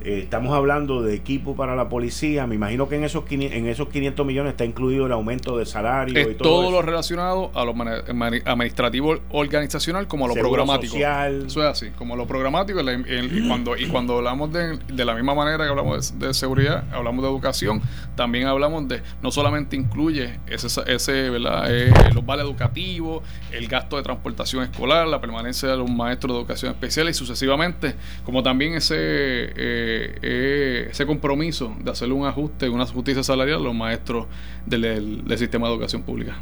[0.05, 2.47] eh, estamos hablando de equipo para la policía.
[2.47, 6.31] Me imagino que en esos, en esos 500 millones está incluido el aumento de salario
[6.31, 6.49] y todo.
[6.49, 10.93] Todo lo relacionado a lo administrativo organizacional como a lo programático.
[10.93, 11.45] Social.
[11.47, 12.81] Eso es así, como lo programático.
[12.81, 17.23] y, cuando, y cuando hablamos de, de la misma manera que hablamos de, seguridad, hablamos
[17.23, 17.83] de educación,
[18.17, 21.67] también hablamos de, no solamente incluye ese, ese ¿verdad?
[21.69, 26.41] Eh, los vales educativos, el gasto de transportación escolar, la permanencia de los maestros de
[26.41, 28.95] educación especial y sucesivamente, como también ese.
[28.97, 29.92] Eh,
[30.23, 34.27] eh, ese compromiso de hacerle un ajuste, una justicia salarial a los maestros
[34.67, 36.37] del, sistema de educación pública.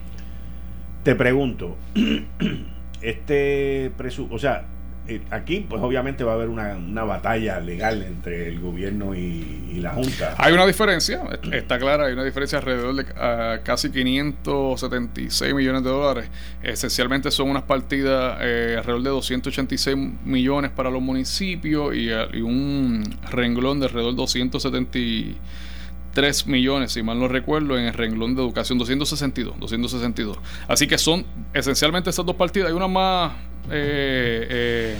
[1.02, 1.76] Te pregunto,
[3.02, 3.92] este
[4.30, 4.66] o sea,
[5.08, 9.94] eh, aquí pues obviamente va a haber una, batalla legal entre el gobierno y, la
[9.94, 10.34] Junta.
[10.36, 15.88] Hay una diferencia, está clara, hay una diferencia alrededor de uh, casi 576 millones de
[15.88, 16.28] dólares.
[16.62, 23.02] Esencialmente son unas partidas eh, alrededor de 286 millones para los municipios y, y un
[23.30, 28.78] renglón de alrededor de 273 millones, si mal no recuerdo, en el renglón de educación
[28.78, 30.38] 262, 262.
[30.68, 32.68] Así que son esencialmente esas dos partidas.
[32.68, 33.32] Hay una más
[33.70, 34.96] eh, eh,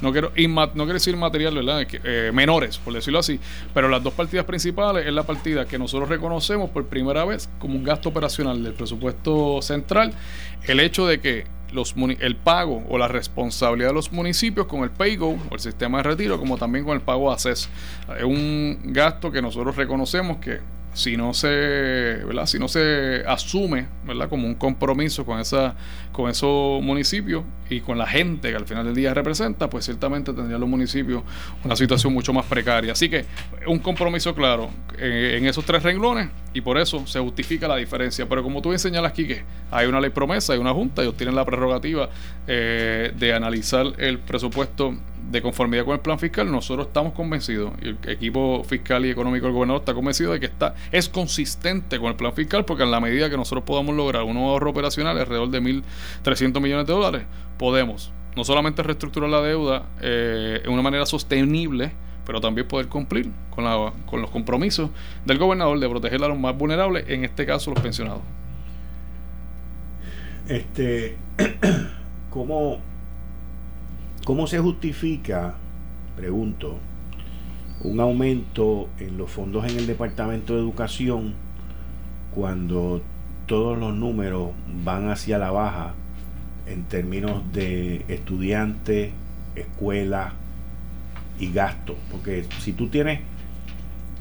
[0.00, 1.86] no quiero no quiero decir material, ¿verdad?
[1.90, 3.40] Eh, menores, por decirlo así,
[3.72, 7.76] pero las dos partidas principales es la partida que nosotros reconocemos por primera vez como
[7.76, 10.12] un gasto operacional del presupuesto central,
[10.64, 14.90] el hecho de que los, el pago o la responsabilidad de los municipios con el
[14.90, 17.68] PayGo o el sistema de retiro, como también con el pago de acceso.
[18.16, 20.60] Es un gasto que nosotros reconocemos que
[20.94, 22.46] si no se, ¿verdad?
[22.46, 24.28] Si no se asume, ¿verdad?
[24.28, 25.74] Como un compromiso con esa,
[26.12, 30.32] con esos municipios y con la gente que al final del día representa, pues ciertamente
[30.32, 31.22] tendrían los municipios
[31.64, 32.92] una situación mucho más precaria.
[32.92, 33.26] Así que
[33.66, 38.28] un compromiso claro eh, en esos tres renglones y por eso se justifica la diferencia.
[38.28, 41.34] Pero como tú bien señalas, que hay una ley promesa, hay una junta, ellos tienen
[41.34, 42.08] la prerrogativa
[42.46, 44.96] eh, de analizar el presupuesto
[45.34, 49.46] de conformidad con el plan fiscal, nosotros estamos convencidos, y el equipo fiscal y económico
[49.46, 52.92] del gobernador está convencido de que está, es consistente con el plan fiscal, porque en
[52.92, 57.22] la medida que nosotros podamos lograr un ahorro operacional alrededor de 1.300 millones de dólares,
[57.58, 61.90] podemos no solamente reestructurar la deuda eh, de una manera sostenible,
[62.24, 64.90] pero también poder cumplir con, la, con los compromisos
[65.24, 68.22] del gobernador de proteger a los más vulnerables, en este caso los pensionados.
[70.48, 71.16] Este,
[72.30, 72.78] ¿cómo,
[74.24, 75.52] ¿Cómo se justifica,
[76.16, 76.78] pregunto,
[77.82, 81.34] un aumento en los fondos en el Departamento de Educación
[82.34, 83.02] cuando
[83.44, 85.92] todos los números van hacia la baja
[86.66, 89.12] en términos de estudiantes,
[89.56, 90.32] escuelas
[91.38, 91.96] y gastos?
[92.10, 93.20] Porque si tú tienes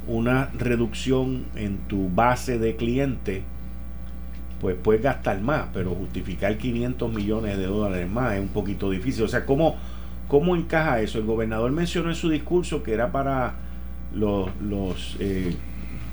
[0.06, 3.44] una reducción en tu base de clientes,
[4.60, 9.24] pues puedes gastar más, pero justificar 500 millones de dólares más es un poquito difícil.
[9.24, 9.76] O sea, ¿cómo,
[10.34, 11.19] ¿Cómo encaja eso?
[11.19, 13.54] El gobernador mencionó en su discurso que era para
[14.15, 15.56] los, los eh,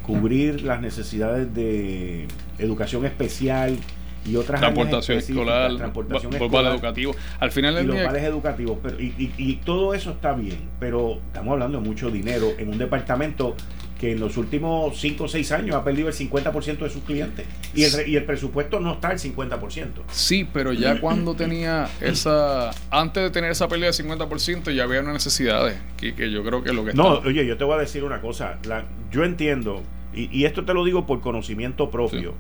[0.03, 2.29] cubrir las necesidades de
[2.59, 3.79] educación especial
[4.27, 7.15] y otras transportación escolar, transportación escolar, educativo.
[7.39, 11.53] Al final y los vales educativos, pero, y, y, todo eso está bien, pero estamos
[11.55, 13.57] hablando de mucho dinero en un departamento
[14.01, 17.47] que en los últimos 5 o 6 años ha perdido el 50% de sus clientes
[17.75, 19.89] y el, y el presupuesto no está al 50%.
[20.11, 25.03] Sí, pero ya cuando tenía esa, antes de tener esa pérdida del 50%, ya había
[25.03, 26.95] una necesidad que, que yo creo que lo que...
[26.95, 29.83] No, oye, yo te voy a decir una cosa, la, yo entiendo,
[30.15, 32.35] y, y, esto te lo digo por conocimiento propio,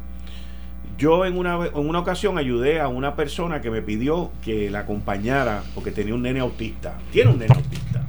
[0.96, 4.80] yo en una, en una ocasión ayudé a una persona que me pidió que la
[4.80, 6.96] acompañara porque tenía un nene autista.
[7.12, 8.06] Tiene un nene autista.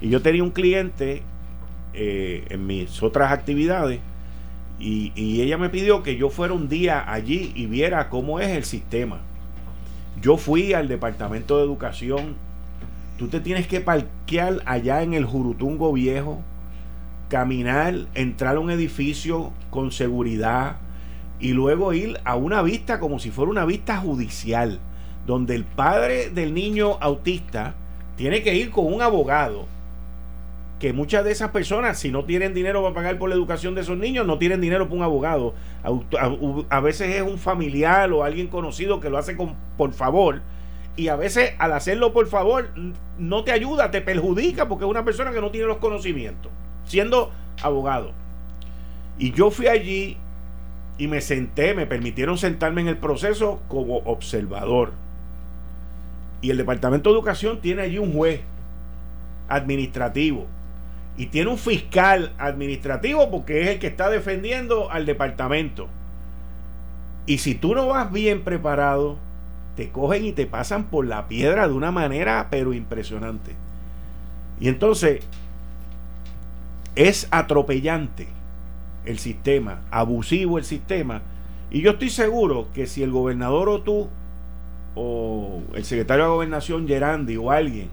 [0.00, 1.22] Y yo tenía un cliente
[1.94, 4.00] eh, en mis otras actividades
[4.78, 8.48] y, y, ella me pidió que yo fuera un día allí y viera cómo es
[8.48, 9.20] el sistema.
[10.22, 12.36] Yo fui al departamento de educación.
[13.18, 16.40] Tú te tienes que parquear allá en el Jurutungo Viejo,
[17.28, 20.76] caminar, entrar a un edificio con seguridad
[21.38, 24.78] y luego ir a una vista como si fuera una vista judicial,
[25.26, 27.74] donde el padre del niño autista
[28.16, 29.66] tiene que ir con un abogado
[30.80, 33.82] que muchas de esas personas, si no tienen dinero para pagar por la educación de
[33.82, 35.54] esos niños, no tienen dinero para un abogado.
[36.70, 39.36] A, veces es un familiar o alguien conocido que lo hace
[39.76, 40.40] por favor.
[40.96, 42.70] Y a veces al hacerlo por favor
[43.18, 46.50] no te ayuda, te perjudica porque es una persona que no tiene los conocimientos,
[46.84, 47.30] siendo
[47.62, 48.12] abogado.
[49.18, 50.16] Y yo fui allí
[50.96, 54.92] y me senté, me permitieron sentarme en el proceso como observador.
[56.40, 58.40] Y el Departamento de Educación tiene allí un juez
[59.46, 60.46] administrativo
[61.16, 65.88] y tiene un fiscal administrativo porque es el que está defendiendo al departamento.
[67.26, 69.18] Y si tú no vas bien preparado,
[69.76, 73.52] te cogen y te pasan por la piedra de una manera pero impresionante.
[74.58, 75.20] Y entonces
[76.96, 78.28] es atropellante
[79.04, 81.22] el sistema, abusivo el sistema.
[81.70, 84.08] Y yo estoy seguro que si el gobernador o tú,
[84.94, 87.88] o el secretario de gobernación Gerandi o alguien,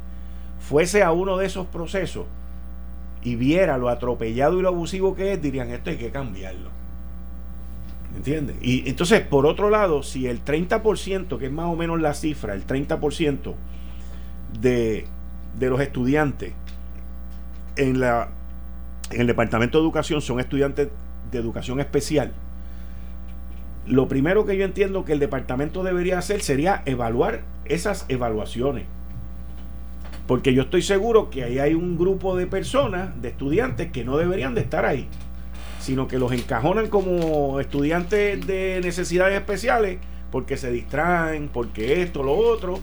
[0.59, 2.25] fuese a uno de esos procesos,
[3.27, 6.69] y viera lo atropellado y lo abusivo que es, dirían, esto hay que cambiarlo.
[8.15, 8.55] ¿Entiendes?
[8.61, 12.53] Y entonces, por otro lado, si el 30%, que es más o menos la cifra,
[12.53, 13.53] el 30%
[14.61, 15.07] de,
[15.59, 16.53] de los estudiantes
[17.75, 18.29] en, la,
[19.11, 20.87] en el Departamento de Educación son estudiantes
[21.29, 22.31] de educación especial,
[23.85, 28.85] lo primero que yo entiendo que el departamento debería hacer sería evaluar esas evaluaciones
[30.27, 34.17] porque yo estoy seguro que ahí hay un grupo de personas, de estudiantes, que no
[34.17, 35.07] deberían de estar ahí,
[35.79, 39.99] sino que los encajonan como estudiantes de necesidades especiales
[40.31, 42.79] porque se distraen, porque esto, lo otro.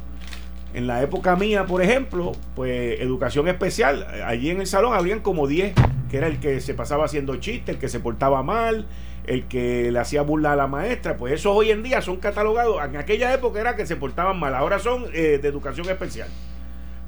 [0.73, 5.47] En la época mía, por ejemplo, pues educación especial, allí en el salón habían como
[5.47, 5.73] 10,
[6.11, 8.87] que era el que se pasaba haciendo chistes, el que se portaba mal,
[9.27, 12.85] el que le hacía burla a la maestra, pues esos hoy en día son catalogados,
[12.85, 16.29] en aquella época era que se portaban mal, ahora son eh, de educación especial.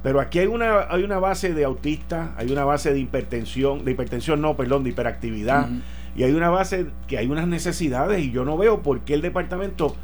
[0.07, 3.91] Pero aquí hay una, hay una base de autista, hay una base de hipertensión, de
[3.91, 5.69] hipertensión no, perdón, de hiperactividad,
[6.15, 9.21] y hay una base que hay unas necesidades y yo no veo por qué el
[9.21, 9.97] departamento,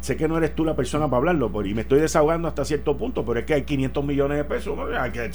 [0.00, 2.96] sé que no eres tú la persona para hablarlo, y me estoy desahogando hasta cierto
[2.96, 5.30] punto, pero es que hay 500 millones de pesos, hay, que,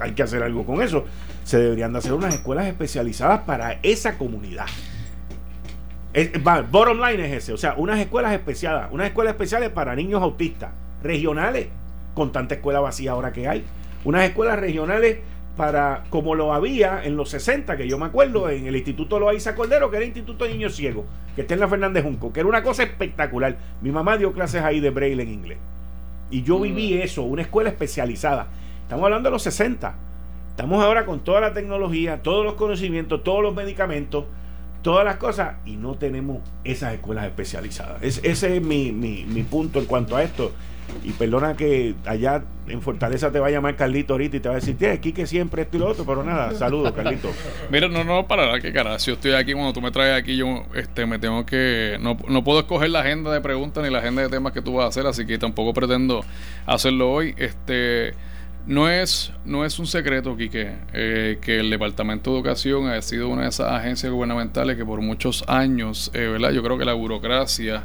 [0.00, 1.04] hay, que, hacer algo con eso.
[1.44, 4.64] Se deberían de hacer unas escuelas especializadas para esa comunidad.
[6.70, 10.70] bottom line es ese, o sea, unas escuelas especiales, unas escuelas especiales para niños autistas,
[11.02, 11.68] regionales
[12.14, 13.64] con tanta escuela vacía ahora que hay.
[14.04, 15.18] Unas escuelas regionales
[15.56, 19.54] para, como lo había en los 60, que yo me acuerdo, en el Instituto Loaiza
[19.54, 22.40] Cordero, que era el Instituto de Niños Ciegos, que está en la Fernández Junco, que
[22.40, 23.56] era una cosa espectacular.
[23.80, 25.58] Mi mamá dio clases ahí de braille en inglés.
[26.30, 27.02] Y yo viví mm.
[27.02, 28.48] eso, una escuela especializada.
[28.82, 29.94] Estamos hablando de los 60.
[30.50, 34.24] Estamos ahora con toda la tecnología, todos los conocimientos, todos los medicamentos,
[34.82, 38.02] todas las cosas, y no tenemos esas escuelas especializadas.
[38.02, 40.52] ese es mi, mi, mi punto en cuanto a esto.
[41.02, 44.54] Y perdona que allá en Fortaleza te va a llamar Carlito ahorita y te va
[44.54, 47.30] a decir, tienes aquí que siempre esto y lo otro, pero nada, saludos, Carlito.
[47.70, 50.18] Mira, no, no, para nada, que cara, si yo estoy aquí, cuando tú me traes
[50.18, 53.90] aquí, yo este, me tengo que, no, no puedo escoger la agenda de preguntas ni
[53.90, 56.24] la agenda de temas que tú vas a hacer, así que tampoco pretendo
[56.66, 57.34] hacerlo hoy.
[57.36, 58.14] Este,
[58.66, 63.28] no es, no es un secreto, Quique, eh, que el Departamento de Educación ha sido
[63.28, 66.50] una de esas agencias gubernamentales que por muchos años, eh, ¿verdad?
[66.52, 67.82] Yo creo que la burocracia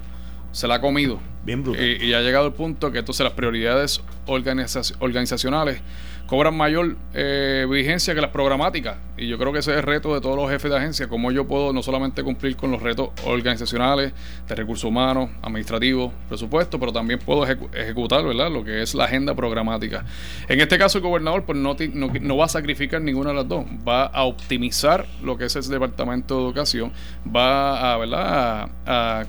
[0.52, 1.20] se la ha comido.
[1.44, 1.84] Bien brutal.
[1.84, 5.82] Y, y, ha llegado el punto que entonces las prioridades organizacionales
[6.30, 8.98] cobran mayor eh, vigencia que las programáticas.
[9.18, 11.32] Y yo creo que ese es el reto de todos los jefes de agencia, cómo
[11.32, 14.14] yo puedo no solamente cumplir con los retos organizacionales,
[14.48, 18.52] de recursos humanos, administrativos, presupuesto, pero también puedo ejecutar ¿verdad?
[18.52, 20.06] lo que es la agenda programática.
[20.48, 23.66] En este caso, el gobernador pues, no, no, va a sacrificar ninguna de las dos,
[23.86, 26.92] va a optimizar lo que es el Departamento de Educación,
[27.26, 28.70] va a, ¿verdad?
[28.86, 29.26] a, a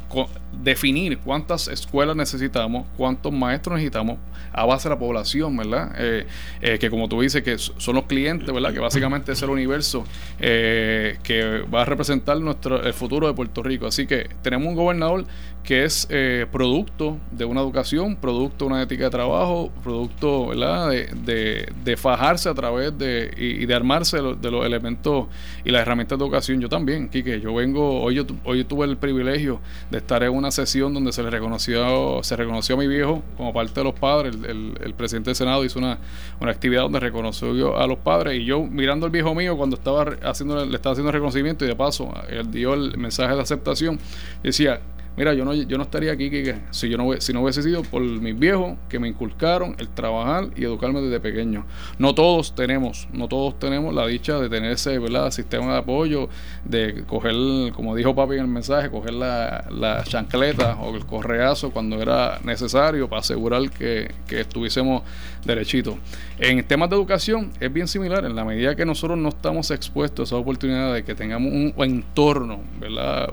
[0.52, 4.18] definir cuántas escuelas necesitamos, cuántos maestros necesitamos
[4.52, 5.94] a base de la población, ¿verdad?
[5.98, 6.26] Eh,
[6.60, 8.72] eh, que como tú dices, que son los clientes, ¿verdad?
[8.72, 10.04] Que básicamente es el universo
[10.38, 13.86] eh, que va a representar nuestro, el futuro de Puerto Rico.
[13.86, 15.24] Así que tenemos un gobernador
[15.62, 16.08] que es
[16.50, 20.90] producto de una educación, producto de una ética de trabajo, producto, ¿verdad?
[20.90, 25.26] De, de, fajarse a través de y, de armarse de, los elementos
[25.64, 26.60] y las herramientas de educación.
[26.60, 30.50] Yo también, Quique, yo vengo, hoy yo, hoy tuve el privilegio de estar en una
[30.50, 34.36] sesión donde se le reconoció, se reconoció a mi viejo como parte de los padres,
[34.46, 35.98] el, presidente del Senado hizo una,
[36.40, 40.04] una, actividad donde reconoció a los padres y yo mirando al viejo mío cuando estaba
[40.22, 43.98] haciendo, le estaba haciendo el reconocimiento y de paso él dio el mensaje de aceptación,
[44.42, 44.80] decía,
[45.16, 46.30] Mira, yo no, yo no estaría aquí
[46.70, 50.48] si yo no si no hubiese sido por mis viejos que me inculcaron el trabajar
[50.56, 51.66] y educarme desde pequeño.
[51.98, 55.30] No todos tenemos, no todos tenemos la dicha de tener ese ¿verdad?
[55.30, 56.28] sistema de apoyo,
[56.64, 57.34] de coger,
[57.74, 62.38] como dijo papi en el mensaje, coger la, la chancleta o el correazo cuando era
[62.44, 65.02] necesario para asegurar que, que estuviésemos
[65.44, 65.96] derechitos.
[66.38, 70.20] En temas de educación es bien similar, en la medida que nosotros no estamos expuestos
[70.20, 72.60] a esa oportunidad de que tengamos un entorno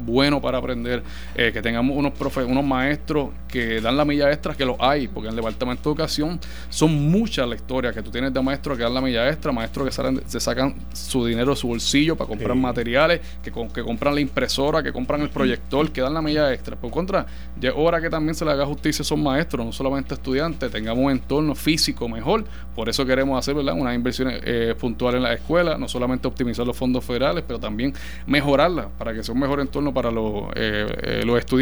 [0.02, 1.04] bueno para aprender,
[1.36, 5.10] eh, que tengamos unos profe, unos maestros que dan la milla extra, que lo hay,
[5.10, 6.40] porque en el Departamento de Educación
[6.70, 9.86] son muchas las historias que tú tienes de maestros que dan la milla extra, maestros
[9.86, 14.16] que salen, se sacan su dinero de su bolsillo para comprar materiales, que, que compran
[14.16, 16.78] la impresora, que compran el proyector, que dan la milla extra.
[16.78, 17.26] Por contra,
[17.60, 20.72] ya es hora que también se le haga justicia a esos maestros, no solamente estudiantes,
[20.72, 22.46] tengamos un entorno físico mejor.
[22.76, 23.74] Por eso queremos hacer ¿verdad?
[23.78, 27.94] unas inversiones eh, puntuales en la escuela, no solamente optimizar los fondos federales, pero también
[28.26, 31.57] mejorarlas para que sea un mejor entorno para los, eh, eh, los estudiantes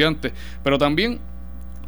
[0.64, 1.20] pero también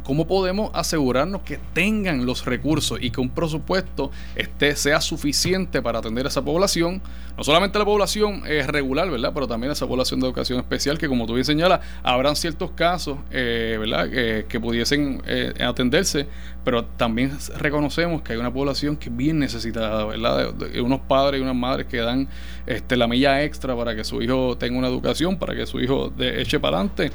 [0.08, 5.98] ¿Cómo podemos asegurarnos que tengan los recursos y que un presupuesto esté, sea suficiente para
[5.98, 7.02] atender a esa población?
[7.36, 9.32] No solamente la población es regular, ¿verdad?
[9.34, 13.18] Pero también esa población de educación especial que, como tú bien señalas, habrán ciertos casos,
[13.30, 14.08] eh, ¿verdad?
[14.48, 16.26] que pudiesen eh, atenderse,
[16.64, 20.54] pero también reconocemos que hay una población que es bien necesitada, ¿verdad?
[20.82, 22.28] Unos padres y unas madres que dan
[22.64, 26.08] este, la milla extra para que su hijo tenga una educación, para que su hijo
[26.08, 27.12] de, eche para adelante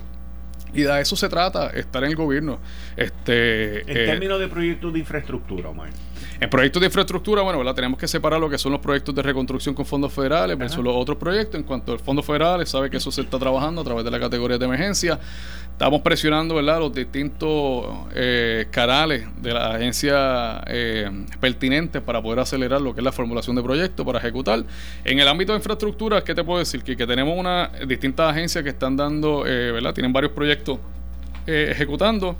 [0.74, 2.59] y de eso se trata, estar en el gobierno.
[2.95, 5.89] Este, en eh, términos de proyectos de infraestructura, Omar.
[6.39, 7.76] En proyectos de infraestructura, bueno, ¿verdad?
[7.76, 10.95] tenemos que separar lo que son los proyectos de reconstrucción con fondos federales versus los
[10.95, 11.59] otros proyectos.
[11.59, 14.19] En cuanto al fondo federales, sabe que eso se está trabajando a través de la
[14.19, 15.19] categoría de emergencia.
[15.71, 16.80] Estamos presionando ¿verdad?
[16.80, 21.09] los distintos eh, canales de la agencia eh,
[21.39, 24.63] pertinentes para poder acelerar lo que es la formulación de proyectos para ejecutar.
[25.03, 26.84] En el ámbito de infraestructura, ¿qué te puedo decir?
[26.84, 29.93] Que, que tenemos una distintas agencias que están dando, eh, ¿verdad?
[29.93, 30.78] Tienen varios proyectos
[31.47, 32.38] eh, ejecutando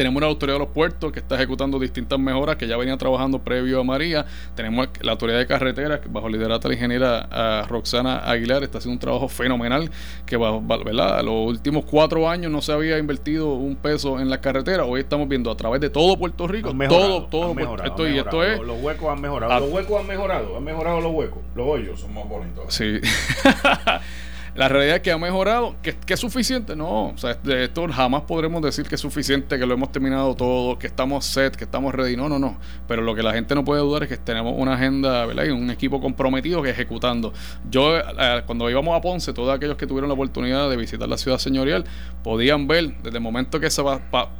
[0.00, 3.38] tenemos una autoridad de los puertos que está ejecutando distintas mejoras que ya venía trabajando
[3.40, 4.24] previo a María.
[4.54, 8.98] Tenemos la autoridad de carreteras, bajo liderato de la ingeniera Roxana Aguilar, está haciendo un
[8.98, 9.90] trabajo fenomenal.
[10.24, 11.22] Que bajo, ¿verdad?
[11.22, 14.86] los últimos cuatro años no se había invertido un peso en la carretera.
[14.86, 18.58] Hoy estamos viendo a través de todo Puerto Rico, todo, todo esto, y esto es.
[18.58, 19.60] Los huecos han mejorado.
[19.60, 21.42] los huecos han mejorado, han mejorado los huecos.
[21.54, 22.64] Los hoyos son más bonitos.
[22.72, 23.00] Sí.
[24.54, 28.22] La realidad es que ha mejorado, que, es suficiente, no, o sea, de esto jamás
[28.22, 31.94] podremos decir que es suficiente, que lo hemos terminado todo, que estamos set, que estamos
[31.94, 34.54] ready, no, no, no, pero lo que la gente no puede dudar es que tenemos
[34.56, 35.44] una agenda, ¿verdad?
[35.44, 37.32] Y un equipo comprometido que ejecutando.
[37.70, 41.16] Yo, eh, cuando íbamos a Ponce, todos aquellos que tuvieron la oportunidad de visitar la
[41.16, 41.84] ciudad señorial,
[42.24, 43.82] podían ver desde el momento que se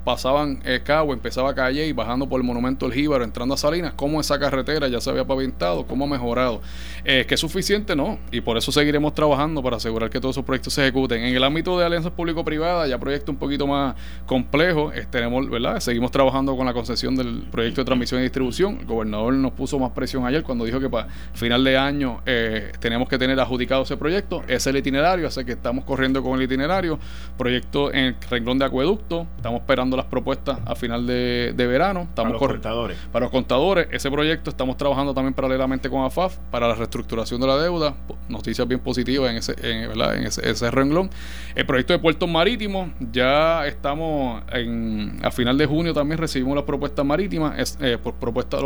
[0.04, 3.92] pasaban eh, Cabo, empezaba calle y bajando por el monumento del Jíbaro, entrando a Salinas,
[3.94, 6.60] cómo esa carretera ya se había pavintado, cómo ha mejorado.
[7.04, 10.44] Eh, que es suficiente, no, y por eso seguiremos trabajando para asegurar que todos esos
[10.44, 11.22] proyectos se ejecuten.
[11.22, 13.94] En el ámbito de alianzas público-privadas, ya proyectos un poquito más
[14.26, 15.80] complejos, tenemos, ¿verdad?
[15.80, 18.78] Seguimos trabajando con la concesión del proyecto de transmisión y distribución.
[18.80, 22.72] El gobernador nos puso más presión ayer cuando dijo que para final de año eh,
[22.80, 24.42] tenemos que tener adjudicado ese proyecto.
[24.48, 26.98] Es el itinerario, así que estamos corriendo con el itinerario.
[27.36, 32.02] Proyecto en el renglón de acueducto, estamos esperando las propuestas a final de, verano.
[32.02, 32.98] Estamos para los contadores.
[33.12, 33.88] Para los contadores.
[33.90, 37.94] Ese proyecto estamos trabajando también paralelamente con AFAF para la reestructuración de la deuda.
[38.28, 41.10] Noticias bien positivas en ese, en, en ese, renglón.
[41.54, 46.64] El proyecto de puertos marítimos, ya estamos en, a final de junio también recibimos las
[46.64, 48.62] propuestas marítimas, eh, por propuestas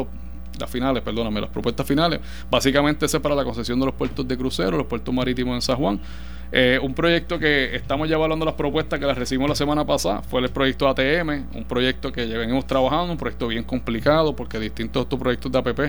[0.59, 2.20] las finales, perdóname, las propuestas finales.
[2.51, 5.62] Básicamente ese es para la concesión de los puertos de crucero, los puertos marítimos en
[5.62, 6.01] San Juan.
[6.53, 10.22] Eh, un proyecto que estamos ya evaluando las propuestas que las recibimos la semana pasada
[10.22, 14.59] fue el proyecto ATM, un proyecto que ya venimos trabajando, un proyecto bien complicado porque
[14.61, 15.80] distintos estos proyectos de APP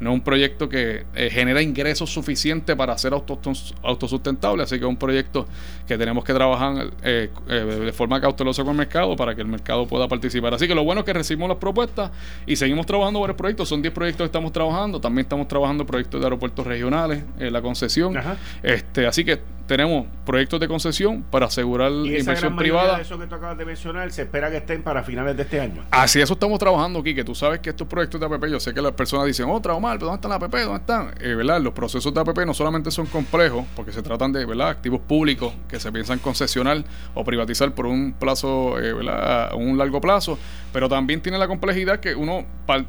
[0.00, 4.88] no es un proyecto que eh, genera ingresos suficientes para ser autosustentable, así que es
[4.88, 5.46] un proyecto
[5.86, 9.86] que tenemos que trabajar eh, de forma cautelosa con el mercado para que el mercado
[9.86, 10.54] pueda participar.
[10.54, 12.10] Así que lo bueno es que recibimos las propuestas
[12.46, 16.20] y seguimos trabajando varios proyectos, son 10 proyectos que estamos trabajando, también estamos trabajando proyectos
[16.20, 18.14] de aeropuertos regionales, la concesión,
[18.62, 22.96] este, así que tenemos proyectos de concesión para asegurar ¿Y inversión privada.
[22.96, 25.60] De eso que tú acabas de mencionar, se espera que estén para finales de este
[25.60, 25.84] año.
[25.90, 28.72] Así eso estamos trabajando aquí, que tú sabes que estos proyectos de APP, yo sé
[28.72, 30.54] que las personas dicen, otra oh, mal, pero ¿dónde están las APP?
[30.64, 31.14] ¿Dónde están?
[31.20, 31.60] Eh, ¿verdad?
[31.60, 34.68] Los procesos de APP no solamente son complejos, porque se tratan de ¿verdad?
[34.68, 36.84] activos públicos que se piensan concesionar
[37.14, 39.54] o privatizar por un plazo, eh, ¿verdad?
[39.54, 40.38] un largo plazo,
[40.72, 42.44] pero también tiene la complejidad que uno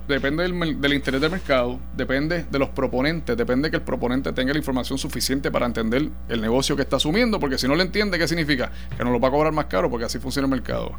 [0.07, 4.53] depende del, del interés del mercado, depende de los proponentes, depende que el proponente tenga
[4.53, 8.18] la información suficiente para entender el negocio que está asumiendo, porque si no le entiende,
[8.18, 8.72] ¿qué significa?
[8.97, 10.93] Que nos lo va a cobrar más caro, porque así funciona el mercado.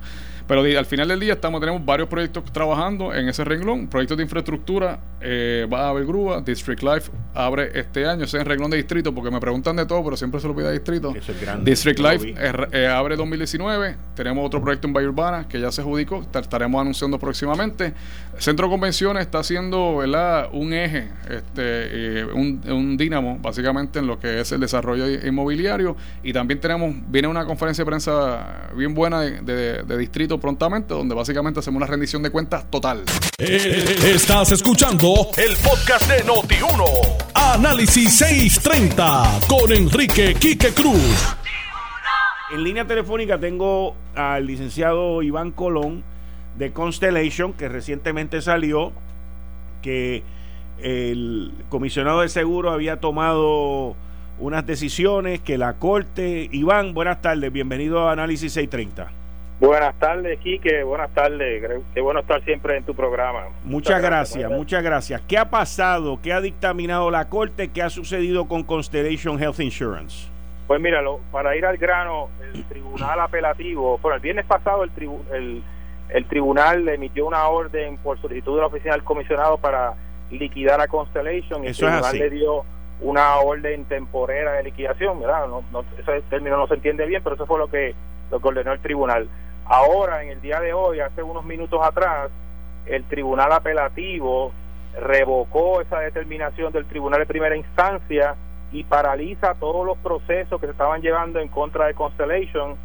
[0.47, 4.25] Pero al final del día estamos tenemos varios proyectos trabajando en ese renglón, proyectos de
[4.25, 8.71] infraestructura, eh, va a haber grúa, District Life abre este año, ese es el renglón
[8.71, 11.15] de distrito, porque me preguntan de todo, pero siempre se lo pide a distrito.
[11.63, 12.35] District Life
[12.73, 17.19] eh, abre 2019, tenemos otro proyecto en Valle Urbana que ya se adjudicó, estaremos anunciando
[17.19, 17.95] próximamente.
[18.39, 20.49] Centro Convenciones está haciendo ¿verdad?
[20.53, 25.97] un eje, este, eh, un, un dínamo, básicamente en lo que es el desarrollo inmobiliario,
[26.22, 31.61] y también tenemos, viene una conferencia de prensa bien buena de distrito prontamente, donde básicamente
[31.61, 33.03] hacemos una rendición de cuentas total.
[33.39, 36.85] Eh, estás escuchando el podcast de Noti1.
[37.35, 41.37] Análisis 630 con Enrique Quique Cruz.
[42.53, 46.05] En línea telefónica tengo al licenciado Iván Colón
[46.57, 48.93] de Constellation, que recientemente salió,
[49.83, 50.23] que
[50.83, 53.97] el comisionado de seguro había tomado
[54.39, 56.49] unas decisiones que la Corte...
[56.51, 59.25] Iván, buenas tardes, bienvenido a Análisis 630.
[59.61, 60.83] Buenas tardes, Quique.
[60.83, 61.81] Buenas tardes.
[61.95, 63.45] Qué bueno estar siempre en tu programa.
[63.63, 65.21] Muchas, gracias, muchas gracias.
[65.29, 66.19] ¿Qué ha pasado?
[66.21, 67.69] ¿Qué ha dictaminado la Corte?
[67.69, 70.29] ¿Qué ha sucedido con Constellation Health Insurance?
[70.67, 74.91] Pues míralo, para ir al grano, el tribunal apelativo, bueno, el viernes pasado el,
[75.33, 75.63] el,
[76.15, 79.95] el tribunal emitió una orden por solicitud de la oficina del comisionado para
[80.31, 82.65] liquidar a Constellation y el tribunal le dio
[83.01, 85.49] una orden temporera de liquidación, ¿verdad?
[85.49, 87.97] No, no, ese término no se entiende bien, pero eso fue lo que,
[88.31, 89.29] lo que ordenó el tribunal.
[89.67, 92.31] Ahora, en el día de hoy, hace unos minutos atrás,
[92.87, 94.53] el tribunal apelativo
[95.01, 98.37] revocó esa determinación del tribunal de primera instancia
[98.71, 102.77] y paraliza todos los procesos que se estaban llevando en contra de Constellation.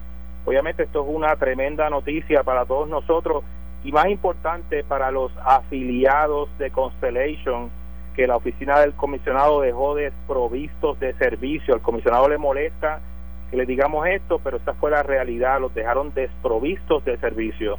[0.50, 3.44] Obviamente esto es una tremenda noticia para todos nosotros
[3.84, 7.70] y más importante para los afiliados de Constellation
[8.16, 11.76] que la oficina del comisionado dejó desprovistos de servicio.
[11.76, 13.00] Al comisionado le molesta
[13.52, 17.78] que le digamos esto, pero esta fue la realidad, los dejaron desprovistos de servicio.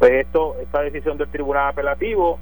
[0.00, 2.40] Pues esto, esta decisión del tribunal apelativo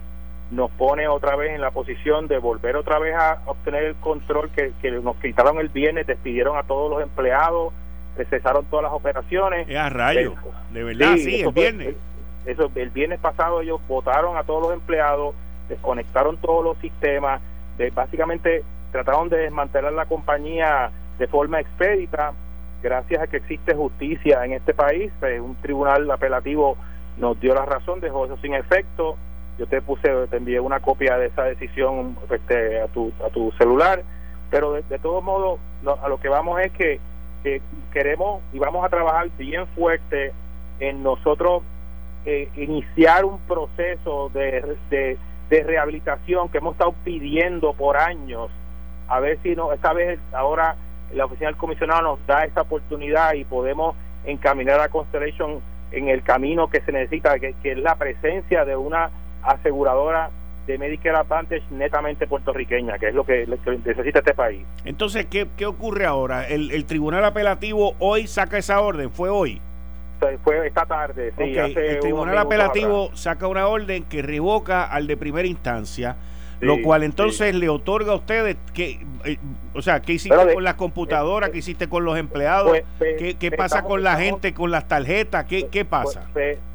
[0.52, 4.48] nos pone otra vez en la posición de volver otra vez a obtener el control
[4.52, 4.72] que,
[5.02, 7.74] nos quitaron el viernes, despidieron a todos los empleados,
[8.24, 9.68] cesaron todas las operaciones.
[9.68, 10.34] Es a rayo,
[10.70, 11.94] de verdad, sí, el viernes.
[12.46, 15.34] eso, el viernes pasado ellos votaron a todos los empleados,
[15.68, 17.40] desconectaron todos los sistemas,
[17.78, 22.32] de, básicamente trataron de desmantelar la compañía de forma expedita
[22.82, 26.76] gracias a que existe justicia en este país, pues, un tribunal apelativo
[27.16, 29.16] nos dio la razón, dejó eso sin efecto.
[29.58, 33.50] Yo te puse, te envié una copia de esa decisión este, a, tu, a tu
[33.52, 34.02] celular,
[34.50, 35.58] pero de, de todos modos,
[36.02, 37.00] a lo que vamos es que,
[37.92, 40.32] queremos y vamos a trabajar bien fuerte
[40.80, 41.62] en nosotros
[42.24, 48.50] eh, iniciar un proceso de, de, rehabilitación que hemos estado pidiendo por años,
[49.06, 50.74] a ver si no, esta vez ahora
[51.14, 55.60] la oficina del comisionado nos da esa oportunidad y podemos encaminar a Constellation
[55.92, 59.10] en el camino que se necesita, que, es la presencia de una
[59.42, 60.30] aseguradora
[60.66, 63.46] de Medicare Advantage netamente puertorriqueña, que es lo que,
[63.84, 64.66] necesita este país.
[64.84, 66.44] Entonces, ¿qué, qué ocurre ahora?
[66.44, 69.10] ¿El, tribunal apelativo hoy saca esa orden?
[69.10, 69.60] ¿Fue hoy?
[70.42, 71.54] Fue esta tarde, sí.
[71.54, 76.16] el tribunal apelativo saca una orden que revoca al de primera instancia
[76.60, 79.38] lo cual entonces le otorga a ustedes que, eh,
[79.74, 81.50] o sea, ¿qué hiciste con las computadoras?
[81.50, 82.70] ¿Qué hiciste con los empleados?
[82.70, 85.44] Pues, pues, ¿Qué, pasa con la gente, con las tarjetas?
[85.44, 86.28] ¿Qué, qué pues, pasa?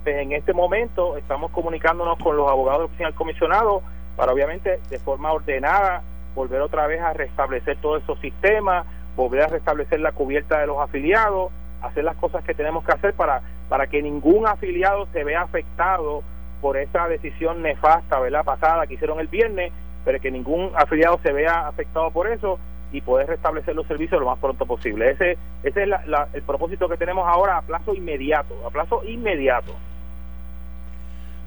[0.06, 3.82] en este momento estamos comunicándonos con los abogados del comisionado
[4.16, 6.04] para obviamente de forma ordenada
[6.36, 10.80] volver otra vez a restablecer todos esos sistemas, volver a restablecer la cubierta de los
[10.80, 11.52] afiliados,
[11.82, 16.24] hacer las cosas que tenemos que hacer para, para que ningún afiliado se vea afectado
[16.62, 18.46] por esa decisión nefasta, ¿verdad?
[18.46, 19.74] Pasada que hicieron el viernes,
[20.06, 22.60] pero que ningún afiliado se vea afectado por eso
[22.92, 25.12] y poder restablecer los servicios lo más pronto posible.
[25.12, 25.90] Ese, ese es
[26.34, 29.74] el propósito que tenemos ahora a plazo inmediato, a plazo inmediato.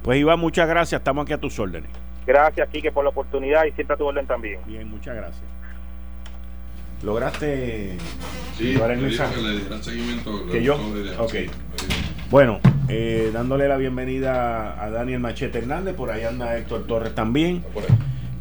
[0.03, 1.91] Pues Iván, muchas gracias, estamos aquí a tus órdenes.
[2.27, 4.61] Gracias, Quique, por la oportunidad y siempre a tu orden también.
[4.67, 5.45] Bien, muchas gracias.
[7.03, 7.99] ¿Lograste
[8.57, 10.47] sí, le, seguimiento?
[10.51, 10.77] ¿Que yo?
[11.19, 11.35] Ok.
[12.31, 17.65] Bueno, eh, dándole la bienvenida a Daniel Machete Hernández, por ahí anda Héctor Torres también.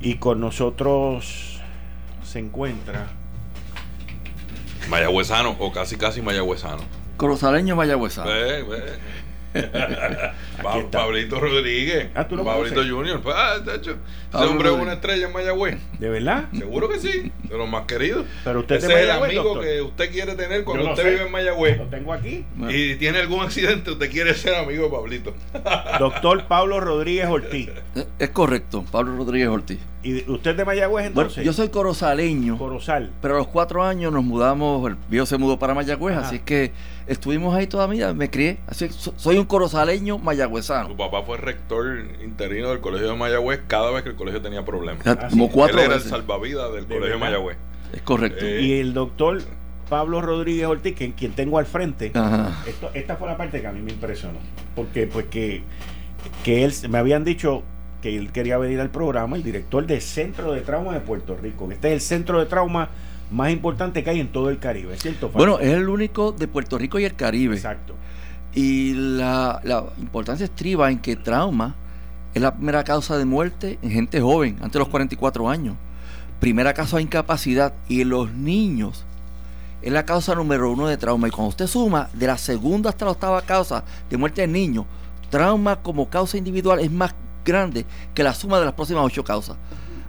[0.01, 1.61] Y con nosotros
[2.23, 3.07] se encuentra
[4.89, 6.81] Mayagüezano o casi casi mayagüezano.
[7.17, 8.29] Corozaleño mayagüezano.
[8.29, 8.83] Ve, ve.
[10.91, 12.09] Pablito Rodríguez.
[12.15, 12.91] Ah, ¿tú lo Pablito conoces?
[12.91, 13.21] Junior.
[13.33, 13.97] Ah, de hecho,
[14.33, 15.77] ese hombre es una estrella en Mayagüez.
[15.99, 16.45] ¿De verdad?
[16.57, 18.25] Seguro que sí, de los más queridos.
[18.43, 19.63] Pero usted es Ese es el Mayagüez, amigo doctor.
[19.63, 21.09] que usted quiere tener cuando usted sé.
[21.11, 21.77] vive en Mayagüez.
[21.77, 22.45] Lo tengo aquí.
[22.69, 25.33] Y tiene algún accidente, usted quiere ser amigo de Pablito.
[25.99, 27.69] Doctor Pablo Rodríguez Ortiz.
[28.19, 29.79] Es correcto, Pablo Rodríguez Ortiz.
[30.03, 31.45] ¿Y usted es de Mayagüez Bueno, entonces?
[31.45, 33.11] yo soy corozaleño, Corozal.
[33.21, 36.27] pero a los cuatro años nos mudamos, el viejo se mudó para Mayagüez, Ajá.
[36.27, 36.73] así que
[37.07, 38.57] estuvimos ahí toda mi vida, me crié.
[38.67, 40.97] Así soy un corozaleño Su mayagüezano.
[40.97, 45.05] papá fue rector interino del colegio de Mayagüez cada vez que el colegio tenía problemas.
[45.07, 46.05] Ah, Como cuatro Él era veces.
[46.11, 47.19] el salvavidas del ¿De colegio verdad?
[47.19, 47.57] Mayagüez.
[47.93, 48.45] Es correcto.
[48.45, 49.41] Eh, Y el doctor
[49.89, 52.07] Pablo Rodríguez Ortiz, que, quien tengo al frente,
[52.67, 54.39] esto- esta fue la parte que a mí me impresionó.
[54.75, 55.61] Porque pues que,
[56.43, 57.63] que él me habían dicho
[58.01, 61.69] que él quería venir al programa, el director del Centro de Trauma de Puerto Rico.
[61.71, 62.89] Este es el centro de trauma
[63.31, 65.29] más importante que hay en todo el Caribe, ¿es cierto?
[65.29, 65.37] Falso?
[65.37, 67.55] Bueno, es el único de Puerto Rico y el Caribe.
[67.55, 67.95] exacto.
[68.55, 71.75] Y la, la importancia estriba en que trauma
[72.33, 75.75] es la primera causa de muerte en gente joven, antes de los 44 años.
[76.39, 77.73] Primera causa de incapacidad.
[77.87, 79.05] Y en los niños
[79.81, 81.27] es la causa número uno de trauma.
[81.27, 84.85] Y cuando usted suma de la segunda hasta la octava causa de muerte en niños,
[85.29, 87.13] trauma como causa individual es más
[87.45, 89.57] grande que la suma de las próximas ocho causas.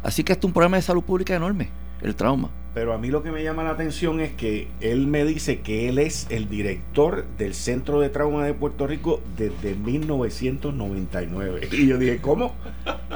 [0.02, 1.70] Así que esto es un problema de salud pública enorme,
[2.02, 2.50] el trauma.
[2.74, 5.88] Pero a mí lo que me llama la atención es que él me dice que
[5.88, 11.68] él es el director del Centro de Trauma de Puerto Rico desde 1999.
[11.72, 12.52] Y yo dije, ¿cómo?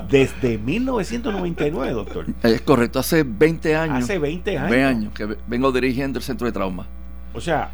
[0.09, 2.27] Desde 1999, doctor.
[2.43, 4.05] Es correcto, hace 20 años.
[4.05, 4.71] Hace 20 años.
[4.71, 6.87] 20 años que vengo dirigiendo el centro de trauma.
[7.35, 7.71] O sea,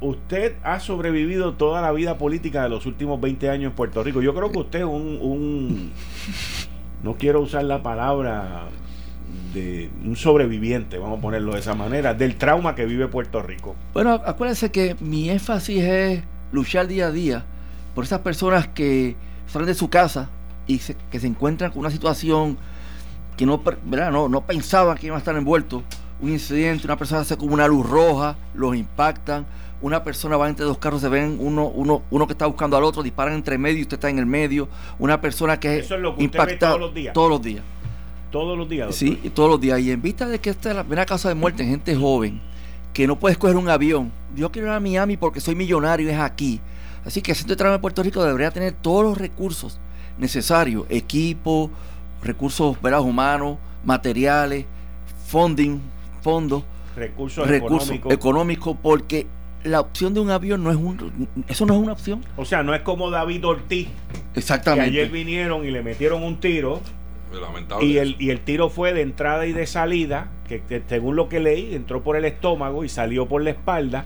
[0.00, 4.22] usted ha sobrevivido toda la vida política de los últimos 20 años en Puerto Rico.
[4.22, 5.92] Yo creo que usted es un, un-
[7.04, 8.64] no quiero usar la palabra
[9.54, 13.74] de un sobreviviente, vamos a ponerlo de esa manera, del trauma que vive Puerto Rico.
[13.94, 16.22] Bueno, acuérdense que mi énfasis es
[16.52, 17.44] luchar día a día
[17.94, 19.16] por esas personas que
[19.46, 20.28] salen de su casa
[20.66, 22.56] y se- que se encuentran con una situación
[23.36, 23.62] que no,
[24.10, 25.82] no, no pensaban que iban a estar envueltos.
[26.20, 29.46] Un incidente, una persona hace como una luz roja, los impactan,
[29.80, 32.82] una persona va entre dos carros, se ven uno, uno, uno que está buscando al
[32.82, 34.68] otro, disparan entre medio y usted está en el medio,
[34.98, 37.14] una persona que Eso es lo que usted ve impacta todos los días.
[37.14, 37.62] todos los días.
[38.30, 38.88] Todos los días.
[38.88, 38.98] doctor.
[38.98, 39.80] Sí, todos los días.
[39.80, 42.40] Y en vista de que esta es la primera causa de muerte en gente joven,
[42.92, 44.12] que no puede escoger un avión.
[44.34, 46.60] Yo quiero ir a Miami porque soy millonario es aquí.
[47.04, 49.78] Así que el Centro de Trabajo de Puerto Rico debería tener todos los recursos
[50.18, 51.70] necesarios, equipo,
[52.22, 53.00] recursos ¿verdad?
[53.00, 54.66] humanos, materiales,
[55.26, 55.78] funding,
[56.22, 56.64] fondos,
[56.96, 58.12] recursos, recursos económicos.
[58.12, 59.26] económicos, porque
[59.64, 62.24] la opción de un avión no es un, eso no es una opción.
[62.36, 63.88] o sea, no es como David Ortiz,
[64.34, 64.90] que Exactamente.
[64.90, 66.80] ayer vinieron y le metieron un tiro
[67.32, 67.86] Lamentable.
[67.86, 71.28] y el, y el tiro fue de entrada y de salida, que, que según lo
[71.28, 74.04] que leí, entró por el estómago y salió por la espalda,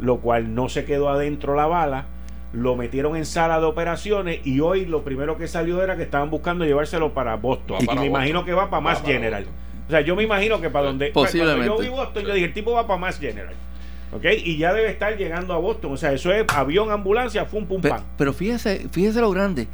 [0.00, 2.06] lo cual no se quedó adentro la bala.
[2.52, 6.30] Lo metieron en sala de operaciones y hoy lo primero que salió era que estaban
[6.30, 7.78] buscando llevárselo para Boston.
[7.78, 8.20] Va y para me Boston.
[8.20, 9.44] imagino que va para Va Mass para General.
[9.44, 9.60] Boston.
[9.86, 11.10] O sea, yo me imagino que para donde.
[11.10, 11.66] Posiblemente.
[11.68, 13.54] Cuando yo vi Boston, yo dije, el tipo va para Mass General.
[14.12, 14.24] ¿Ok?
[14.44, 15.92] Y ya debe estar llegando a Boston.
[15.92, 18.02] O sea, eso es avión, ambulancia, fum, pum, pam.
[18.16, 19.68] Pero, fíjese, fíjese lo grande.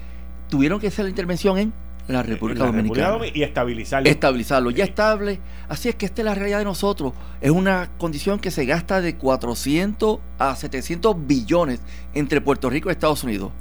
[0.50, 1.72] Tuvieron que hacer la intervención en
[2.08, 3.10] la República la Dominicana.
[3.12, 4.08] República y estabilizarlo.
[4.08, 5.40] estabilizarlo, ya estable.
[5.68, 7.12] Así es que esta es la realidad de nosotros.
[7.40, 11.80] Es una condición que se gasta de 400 a 700 billones
[12.14, 13.52] entre Puerto Rico y Estados Unidos.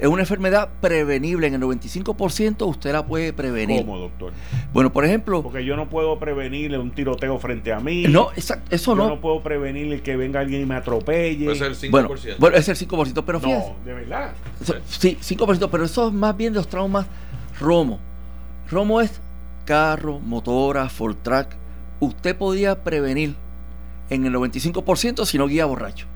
[0.00, 1.46] Es una enfermedad prevenible.
[1.46, 3.84] En el 95% usted la puede prevenir.
[3.84, 4.32] ¿Cómo, doctor?
[4.72, 8.04] Bueno, por ejemplo, Porque yo no puedo prevenir un tiroteo frente a mí.
[8.08, 9.08] no, exacto, eso yo no.
[9.08, 9.20] no.
[9.20, 11.44] puedo prevenir el que venga alguien y me atropelle.
[11.44, 11.90] Puede ser el 5%.
[11.90, 13.68] Bueno, bueno, es el 5%, pero fíjese.
[13.68, 14.32] no, de verdad.
[14.86, 17.06] Sí, 5%, pero eso es más bien de los traumas
[17.60, 18.00] Romo.
[18.70, 19.20] Romo es
[19.66, 21.56] carro, motora, Ford Track.
[22.00, 23.36] Usted podría prevenir
[24.08, 26.06] en el 95% si no guía borracho.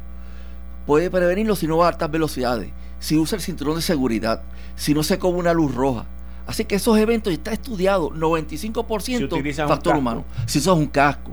[0.86, 4.42] Puede prevenirlo si no va a altas velocidades, si usa el cinturón de seguridad,
[4.74, 6.06] si no se come una luz roja.
[6.46, 10.24] Así que esos eventos está estudiado, 95% Si factor humano.
[10.46, 11.32] Si es un casco.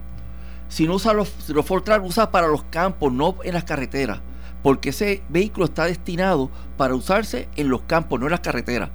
[0.69, 4.19] Si no usa los, los Ford Track, usa para los campos, no en las carreteras.
[4.63, 8.89] Porque ese vehículo está destinado para usarse en los campos, no en las carreteras.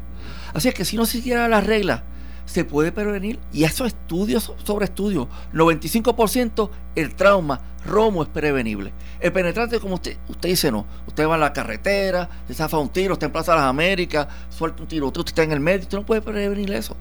[0.54, 2.02] Así es que si no se siguiera las reglas,
[2.46, 3.38] se puede prevenir.
[3.52, 8.92] Y esos estudios sobre estudios, 95% el trauma romo es prevenible.
[9.20, 10.86] El penetrante, como usted, usted dice, no.
[11.06, 14.28] Usted va en la carretera, se zafa un tiro, está en Plaza de las Américas,
[14.48, 16.96] suelta un tiro, usted está en el medio, usted no puede prevenir eso.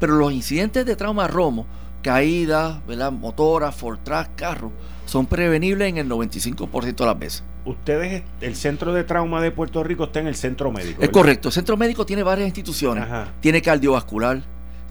[0.00, 1.66] Pero los incidentes de trauma romo,
[2.02, 2.78] caídas,
[3.12, 4.72] motoras, Ford Track, carro,
[5.14, 7.44] son prevenibles en el 95% de las veces.
[7.64, 11.00] Ustedes, el centro de trauma de Puerto Rico está en el centro médico.
[11.00, 11.50] Es correcto.
[11.50, 13.04] El centro médico tiene varias instituciones.
[13.04, 13.28] Ajá.
[13.38, 14.42] Tiene cardiovascular,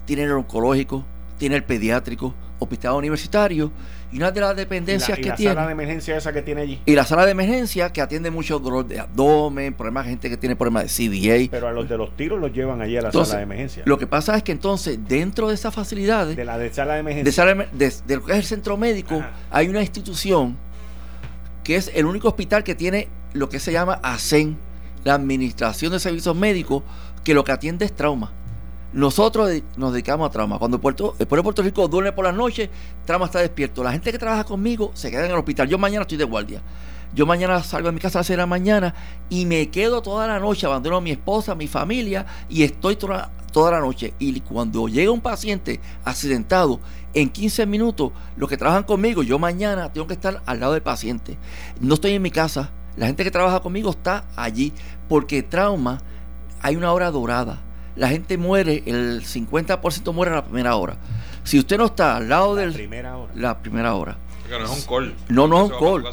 [0.06, 1.04] tiene el oncológico,
[1.36, 3.70] tiene el pediátrico, hospital universitario
[4.12, 5.54] y una de las dependencias la, y que la tiene.
[5.54, 6.80] sala de emergencia esa que tiene allí.
[6.86, 10.36] Y la sala de emergencia que atiende mucho dolor de abdomen, problemas de gente que
[10.36, 11.48] tiene problemas de CDA.
[11.50, 13.82] Pero a los de los tiros los llevan allí a la Entonces, sala de emergencia.
[13.86, 17.00] Lo que pasa es que entonces dentro de esas facilidades, de la de sala de
[17.00, 17.24] emergencia.
[17.24, 19.32] de, sala de, de- de lo que es el centro médico, Ajá.
[19.50, 20.56] hay una institución
[21.64, 24.56] que es el único hospital que tiene lo que se llama ASEN,
[25.02, 26.82] la Administración de Servicios Médicos,
[27.24, 28.32] que lo que atiende es trauma.
[28.94, 30.56] Nosotros nos dedicamos a trauma.
[30.56, 32.70] Cuando Puerto, el pueblo de Puerto Rico duerme por las noches,
[33.04, 33.82] trauma está despierto.
[33.82, 35.68] La gente que trabaja conmigo se queda en el hospital.
[35.68, 36.62] Yo mañana estoy de guardia.
[37.12, 38.94] Yo mañana salgo de mi casa a las 6 de la mañana
[39.28, 42.94] y me quedo toda la noche, abandono a mi esposa, a mi familia y estoy
[42.94, 44.14] toda, toda la noche.
[44.20, 46.78] Y cuando llega un paciente accidentado,
[47.14, 50.82] en 15 minutos, los que trabajan conmigo, yo mañana tengo que estar al lado del
[50.82, 51.36] paciente.
[51.80, 52.70] No estoy en mi casa.
[52.96, 54.72] La gente que trabaja conmigo está allí
[55.08, 56.00] porque trauma
[56.60, 57.63] hay una hora dorada.
[57.96, 60.96] La gente muere, el 50% muere a la primera hora.
[61.44, 63.32] Si usted no está al lado la del primera hora.
[63.36, 64.16] la primera hora,
[64.48, 65.14] Que no es un call.
[65.28, 66.04] no, no es un call.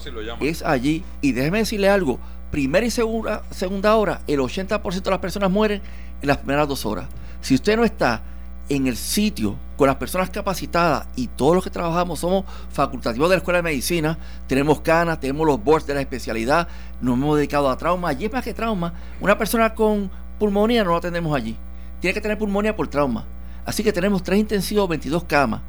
[0.41, 0.47] y.
[0.47, 1.03] Es allí.
[1.21, 2.19] Y déjeme decirle algo.
[2.51, 5.81] Primera y segunda, segunda hora, el 80% de las personas mueren
[6.21, 7.07] en las primeras dos horas.
[7.39, 8.21] Si usted no está
[8.67, 13.35] en el sitio con las personas capacitadas y todos los que trabajamos somos facultativos de
[13.35, 14.17] la Escuela de Medicina,
[14.47, 16.67] tenemos canas, tenemos los boards de la especialidad,
[17.01, 18.09] nos hemos dedicado a trauma.
[18.09, 18.93] Allí es más que trauma.
[19.21, 21.55] Una persona con pulmonía no la atendemos allí.
[22.01, 23.25] Tiene que tener pulmonía por trauma.
[23.65, 25.61] Así que tenemos tres intensivos, 22 camas.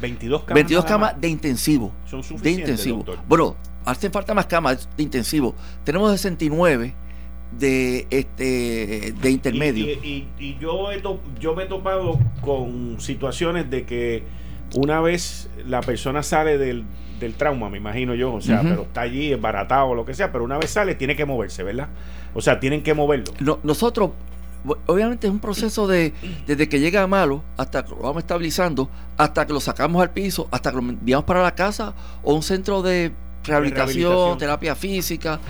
[0.00, 0.54] 22 camas.
[0.54, 1.92] 22 nada camas de intensivo.
[2.04, 2.96] Son De suficientes, intensivo.
[2.98, 3.18] doctor.
[3.26, 3.56] Bueno,
[3.86, 5.54] hacen falta más camas de intensivo.
[5.84, 6.94] Tenemos 69
[7.58, 9.86] de este de intermedio.
[9.86, 14.24] Y, y- y- y yo, he to- yo me he topado con situaciones de que
[14.74, 16.84] una vez la persona sale del,
[17.20, 20.32] del trauma, me imagino yo, o sea, pero está allí embaratado o lo que sea,
[20.32, 21.88] pero una vez sale tiene que moverse, ¿verdad?
[22.34, 23.32] O sea, tienen que moverlo.
[23.38, 24.10] No- nosotros,
[24.86, 26.12] obviamente es un proceso de
[26.46, 30.10] desde que llega a malo hasta que lo vamos estabilizando, hasta que lo sacamos al
[30.10, 33.12] piso, hasta que lo enviamos para la casa o un centro de
[33.44, 34.38] rehabilitación, rehabilitación.
[34.38, 35.40] terapia física.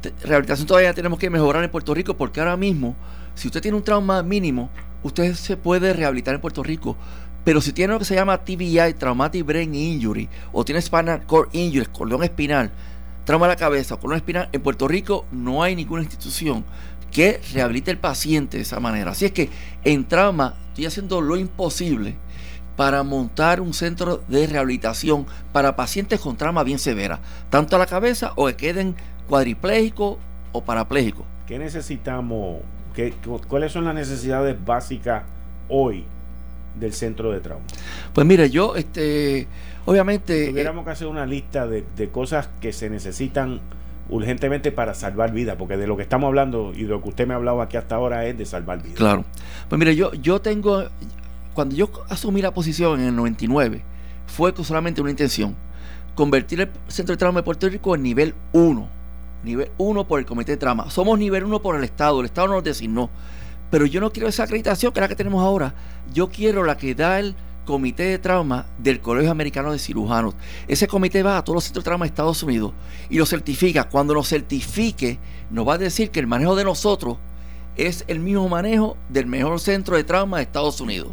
[0.00, 2.94] Te- rehabilitación todavía tenemos que mejorar en Puerto Rico porque ahora mismo,
[3.34, 4.70] si usted tiene un trauma mínimo,
[5.02, 6.96] usted se puede rehabilitar en Puerto Rico.
[7.44, 11.50] Pero si tiene lo que se llama TBI, Traumatic Brain Injury, o tiene Spinal Cord
[11.52, 12.70] Injury, cordón espinal,
[13.26, 16.64] trauma de la cabeza, colon espinal, en Puerto Rico no hay ninguna institución
[17.14, 19.12] que rehabilite al paciente de esa manera.
[19.12, 19.48] Así es que
[19.84, 22.16] en trauma estoy haciendo lo imposible
[22.76, 27.86] para montar un centro de rehabilitación para pacientes con trauma bien severa, tanto a la
[27.86, 28.96] cabeza o que queden
[29.28, 30.18] cuadriplégicos
[30.52, 31.24] o parapléjicos.
[31.46, 32.58] ¿Qué necesitamos?
[32.94, 35.22] ¿Qué, cu- ¿Cuáles son las necesidades básicas
[35.68, 36.04] hoy
[36.78, 37.64] del centro de trauma?
[38.12, 39.46] Pues mire, yo, este,
[39.86, 43.60] obviamente, eh, Tuviéramos que hacer una lista de, de cosas que se necesitan
[44.08, 47.26] urgentemente para salvar vidas, porque de lo que estamos hablando y de lo que usted
[47.26, 48.98] me ha hablado aquí hasta ahora es de salvar vidas.
[48.98, 49.24] Claro.
[49.68, 50.84] Pues mire, yo, yo tengo,
[51.54, 53.82] cuando yo asumí la posición en el 99,
[54.26, 55.54] fue solamente una intención,
[56.14, 58.88] convertir el Centro de Trauma de Puerto Rico en nivel 1.
[59.44, 60.90] Nivel 1 por el Comité de Trauma.
[60.90, 63.10] Somos nivel 1 por el Estado, el Estado nos designó.
[63.70, 65.74] Pero yo no quiero esa acreditación que es la que tenemos ahora.
[66.12, 67.34] Yo quiero la que da el
[67.64, 70.34] Comité de Trauma del Colegio Americano de Cirujanos.
[70.68, 72.72] Ese comité va a todos los centros de trauma de Estados Unidos
[73.08, 73.88] y lo certifica.
[73.88, 75.18] Cuando lo certifique,
[75.50, 77.18] nos va a decir que el manejo de nosotros
[77.76, 81.12] es el mismo manejo del mejor centro de trauma de Estados Unidos.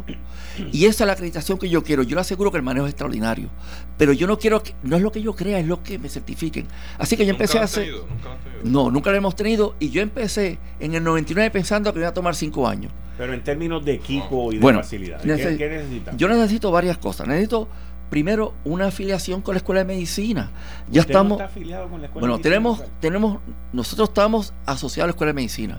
[0.70, 2.02] Y esa es la acreditación que yo quiero.
[2.02, 3.48] Yo le aseguro que el manejo es extraordinario.
[3.96, 6.08] Pero yo no quiero que, no es lo que yo crea, es lo que me
[6.08, 6.66] certifiquen.
[6.98, 7.84] Así que yo Nunca empecé a hacer.
[7.84, 8.36] tenido, nunca.
[8.64, 9.74] No, nunca lo hemos tenido.
[9.80, 12.92] Y yo empecé en el 99 pensando que iba a tomar cinco años.
[13.22, 16.20] Pero en términos de equipo y de Bueno, facilidades, neces- ¿qué, necesitamos?
[16.20, 17.28] Yo necesito varias cosas.
[17.28, 17.68] Necesito,
[18.10, 20.50] primero, una afiliación con la Escuela de Medicina.
[20.90, 21.32] Ya Usted no estamos.
[21.40, 23.38] está afiliado con la escuela Bueno, de medicina tenemos, tenemos,
[23.72, 25.78] nosotros estamos asociados a la Escuela de Medicina.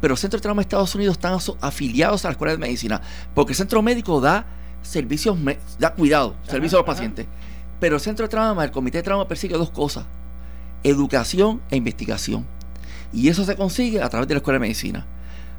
[0.00, 3.00] Pero el Centro de Trauma de Estados Unidos están afiliados a la Escuela de Medicina,
[3.36, 4.44] porque el Centro Médico da
[4.82, 5.38] servicios,
[5.78, 6.92] da cuidado, Ajá, servicio a los ajá.
[6.96, 7.26] pacientes.
[7.78, 10.06] Pero el Centro de Trauma, el Comité de Trauma persigue dos cosas,
[10.82, 12.46] educación e investigación.
[13.12, 15.06] Y eso se consigue a través de la Escuela de Medicina.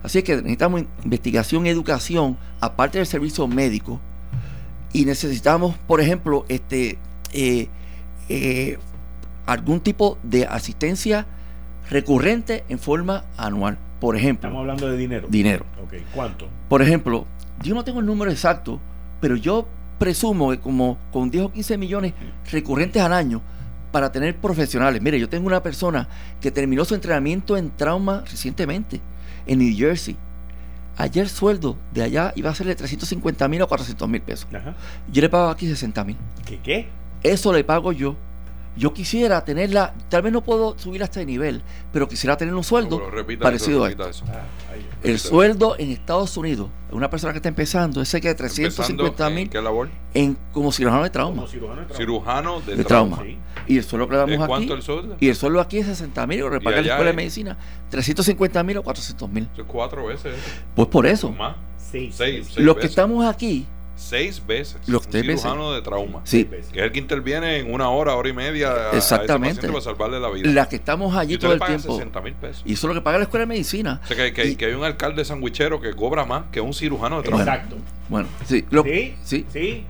[0.04, 3.99] Así es que necesitamos in- investigación y educación, aparte del servicio médico.
[4.93, 6.97] Y necesitamos, por ejemplo, este
[7.34, 7.68] eh,
[8.30, 8.78] eh,
[9.45, 11.26] algún tipo de asistencia
[11.89, 13.78] recurrente en forma anual.
[13.99, 15.28] Por ejemplo, Estamos hablando de dinero.
[15.30, 15.66] dinero.
[15.84, 16.47] Ok, ¿cuánto?
[16.68, 17.26] Por ejemplo,
[17.62, 18.80] yo no tengo el número exacto,
[19.20, 19.68] pero yo
[19.99, 22.14] presumo que como con 10 o 15 millones
[22.52, 23.41] recurrentes al año
[23.91, 25.02] para tener profesionales.
[25.02, 26.08] Mire, yo tengo una persona
[26.39, 28.99] que terminó su entrenamiento en trauma recientemente
[29.46, 30.18] en New Jersey.
[30.98, 34.48] Ayer sueldo de allá iba a ser de 350 mil o 400 mil pesos.
[34.54, 34.76] Ajá.
[35.12, 36.18] Yo le pago aquí 60 mil.
[36.46, 36.89] ¿Qué qué?
[37.24, 38.16] Eso le pago yo
[38.78, 41.61] yo quisiera tenerla, tal vez no puedo subir a este nivel,
[41.91, 44.09] pero quisiera tener un sueldo No, pero repita parecido eso, a esto.
[44.09, 44.26] eso.
[45.03, 49.32] El sueldo en Estados Unidos, una persona que está empezando, es cerca de 350 Empezando,
[49.36, 49.89] mil ¿en ¿Qué labor?
[50.13, 51.36] en, como cirujano de trauma.
[51.38, 51.97] Como cirujano de trauma.
[51.97, 53.15] Cirujano de, De trauma.
[53.17, 53.32] trauma.
[53.32, 53.38] Sí.
[53.74, 54.47] Y el sueldo que le ¿De damos aquí.
[54.47, 55.17] cuánto el sueldo?
[55.19, 57.57] Y el sueldo aquí es 60 mil, lo repaga la escuela de medicina,
[57.89, 59.49] 350 mil o 400 mil.
[59.51, 60.34] Eso es cuatro veces.
[60.76, 61.55] Pues por eso, Más.
[61.78, 62.09] Sí.
[62.13, 62.45] Seis.
[62.53, 62.91] seis los que veces.
[62.91, 63.65] estamos aquí,
[64.02, 64.78] Seis veces.
[64.88, 65.41] Los un tres veces.
[65.41, 66.22] cirujano de trauma.
[66.24, 68.72] sí, Que es el que interviene en una hora, hora y media.
[68.72, 69.56] a- a ese Exactamente.
[69.56, 70.49] paciente para salvarle la vida.
[70.52, 71.93] las que estamos y allí usted todo le el tiempo.
[71.97, 72.64] 60 mil pesos.
[72.66, 74.02] Y eso es lo que paga la escuela de medicina.
[74.04, 76.74] O sea, que, que- Y- que hay un alcalde sandwichero que cobra más que un
[76.74, 77.43] cirujano de trauma.
[77.43, 77.78] Exacto.
[78.10, 79.16] Bueno, sí, lo- Sí.
[79.24, 79.45] sí.
[79.54, 79.86] Sí.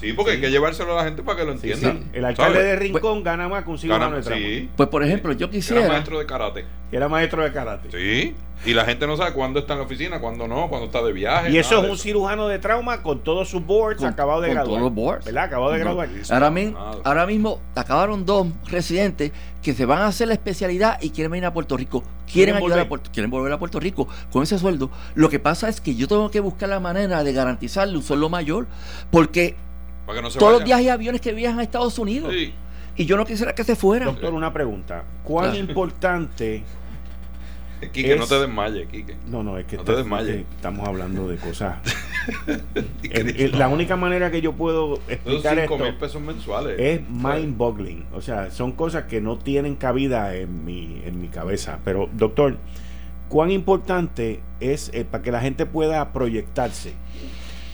[0.00, 2.00] Sí, porque hay que llevárselo a la gente para que lo Sí, entienda.
[2.02, 2.08] sí.
[2.14, 4.68] El alcalde de Rincón gana más que un cirujano de.
[4.76, 6.64] Pues por ejemplo, yo Era quisiera, maestro de karate.
[6.90, 7.90] Era maestro de karate.
[7.90, 8.34] Sí.
[8.66, 11.12] Y la gente no sabe cuándo está en la oficina, cuándo no, cuándo está de
[11.14, 11.50] viaje.
[11.50, 14.54] Y eso es un cirujano de trauma con todos sus boards Con- acabado de con
[14.56, 14.68] graduar.
[14.80, 15.24] todos los boards.
[15.24, 15.44] ¿Verdad?
[15.44, 15.84] Acabado de No.
[15.84, 16.08] graduar.
[16.30, 16.74] ahora, mi-
[17.04, 19.32] ahora mismo acabaron dos residentes
[19.62, 22.00] que se van a hacer la especialidad y quieren venir a Puerto Rico.
[22.00, 22.88] Quieren, Quieren ayudar a.
[22.88, 24.90] Puerto, quieren volver a Puerto Rico con ese sueldo.
[25.14, 28.28] Lo que pasa es que yo tengo que buscar la manera de garantizarle un sueldo
[28.28, 28.66] mayor
[29.10, 29.56] porque
[30.10, 30.66] Para que no se todos los vaya.
[30.76, 32.52] viajes y aviones que viajan a Estados Unidos Sí.
[32.96, 34.08] y yo no quisiera que se fueran.
[34.08, 35.04] Doctor, una pregunta.
[35.22, 35.56] ¿Cuán Ah.
[35.56, 36.62] importante...
[37.92, 39.16] Quique, Es- no te desmayes, Quique.
[39.26, 40.28] No, no, es que No te está- desmayes.
[40.28, 41.76] es que estamos hablando de cosas...
[43.10, 46.76] El- el- la única manera que yo puedo explicar 5 esto mil pesos mensuales.
[46.78, 48.04] es mind-boggling.
[48.12, 51.78] O sea, son cosas que no tienen cabida en mi, en mi cabeza.
[51.84, 52.58] Pero, doctor,
[53.30, 56.92] ¿cuán importante es, eh, para que la gente pueda proyectarse,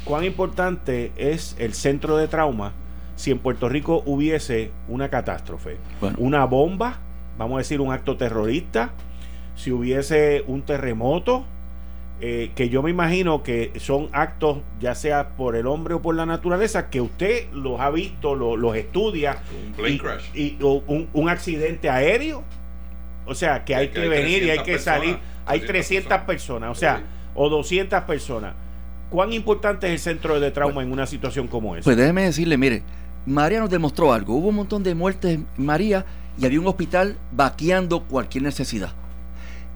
[0.07, 2.73] cuán importante es el centro de trauma
[3.17, 5.77] si en Puerto Rico hubiese una catástrofe?
[6.01, 6.17] Bueno.
[6.21, 6.99] Una bomba,
[7.37, 8.91] vamos a decir un acto terrorista,
[9.57, 11.45] si hubiese un terremoto,
[12.21, 16.15] eh, que yo me imagino que son actos, ya sea por el hombre o por
[16.15, 19.37] la naturaleza, que usted los ha visto, lo- los estudia.
[19.67, 20.25] Un plane y, crash.
[20.35, 22.43] y- o un, un accidente aéreo.
[23.27, 25.19] O sea, que hay Que que, hay venir y hay 300 que salir.
[25.47, 27.03] Hay 300 300 personas, o sea, Sí.
[27.35, 28.55] o 200 personas.
[29.11, 31.85] ¿Cuán importante es el centro de trauma en una situación como esa?
[31.85, 32.83] Pues déjeme decirle, mire,
[33.25, 34.35] María nos demostró algo.
[34.37, 36.05] Hubo un montón de muertes en María
[36.39, 38.91] y había un hospital vaqueando cualquier necesidad.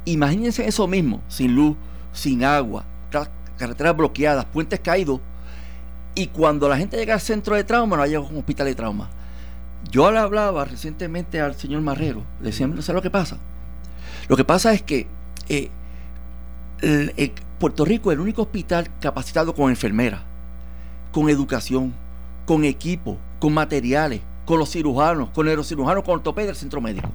[0.05, 1.77] Imagínense eso mismo, sin luz,
[2.13, 5.21] sin agua, ca- carreteras bloqueadas, puentes caídos.
[6.15, 9.09] Y cuando la gente llega al centro de trauma, no hay un hospital de trauma.
[9.91, 13.39] Yo le hablaba recientemente al señor Marrero, le decía, no sé lo que pasa.
[14.29, 15.07] Lo que pasa es que
[15.49, 15.71] eh,
[16.83, 20.23] el- el- Puerto Rico es el único hospital capacitado con enfermeras,
[21.13, 21.93] con educación,
[22.47, 27.11] con equipo, con materiales, con los cirujanos, con neurocirujanos, con ortopedia del centro médico.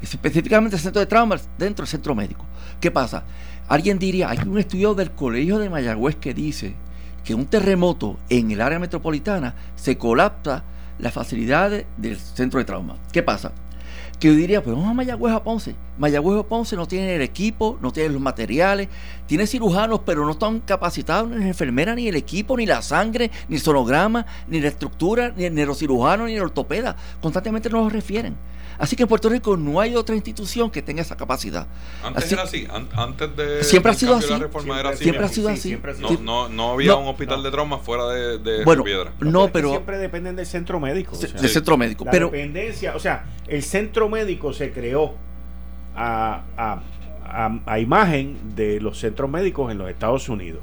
[0.00, 2.46] Específicamente el centro de trauma dentro del centro médico.
[2.80, 3.24] ¿Qué pasa?
[3.68, 6.74] Alguien diría, hay un estudio del Colegio de Mayagüez que dice
[7.22, 10.64] que un terremoto en el área metropolitana se colapsa
[10.98, 12.96] las facilidades del centro de trauma.
[13.12, 13.52] ¿Qué pasa?
[14.18, 15.76] Que yo diría, pues vamos a Mayagüez a Ponce.
[16.02, 18.88] Mayagüez a Ponce no tiene el equipo, no tiene los materiales,
[19.28, 23.30] tiene cirujanos, pero no están capacitados ni las enfermeras, ni el equipo, ni la sangre,
[23.48, 26.96] ni el sonograma, ni la estructura, ni el neurocirujano, ni el ortopeda.
[27.20, 28.34] Constantemente nos lo refieren.
[28.78, 31.68] Así que en Puerto Rico no hay otra institución que tenga esa capacidad.
[32.02, 32.66] Antes Así- era así.
[32.68, 33.62] an- antes de.
[33.62, 34.30] Siempre ha sido así.
[34.30, 35.04] La reforma era así.
[35.04, 35.68] Siempre ha sido Sí, así.
[35.68, 36.22] siempre ha sido No, Sí.
[36.24, 37.42] no, no había No, un hospital no.
[37.44, 39.12] de trauma fuera de, de Bueno, Piedra.
[39.20, 41.12] no, pero siempre dependen del centro médico.
[41.14, 41.48] o sea, del Sí.
[41.54, 42.04] centro médico.
[42.06, 45.14] la Pero dependencia, o sea, el centro médico se creó
[45.96, 46.80] a, a-
[47.24, 50.60] a- a imagen de los centros médicos en los Estados Unidos.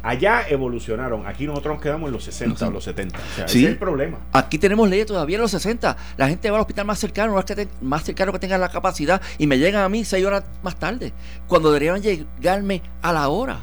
[0.00, 3.18] Allá evolucionaron, aquí nosotros nos quedamos en los 60 o los 70.
[3.18, 3.58] O sea, Sí.
[3.58, 4.18] ese es el problema.
[4.32, 5.96] Aquí tenemos leyes todavía en los 60.
[6.16, 9.20] La gente va al hospital más cercano, que te- más cercano que tenga la capacidad
[9.38, 11.12] y me llegan a mí seis horas más tarde,
[11.48, 13.58] cuando deberían llegarme a la hora.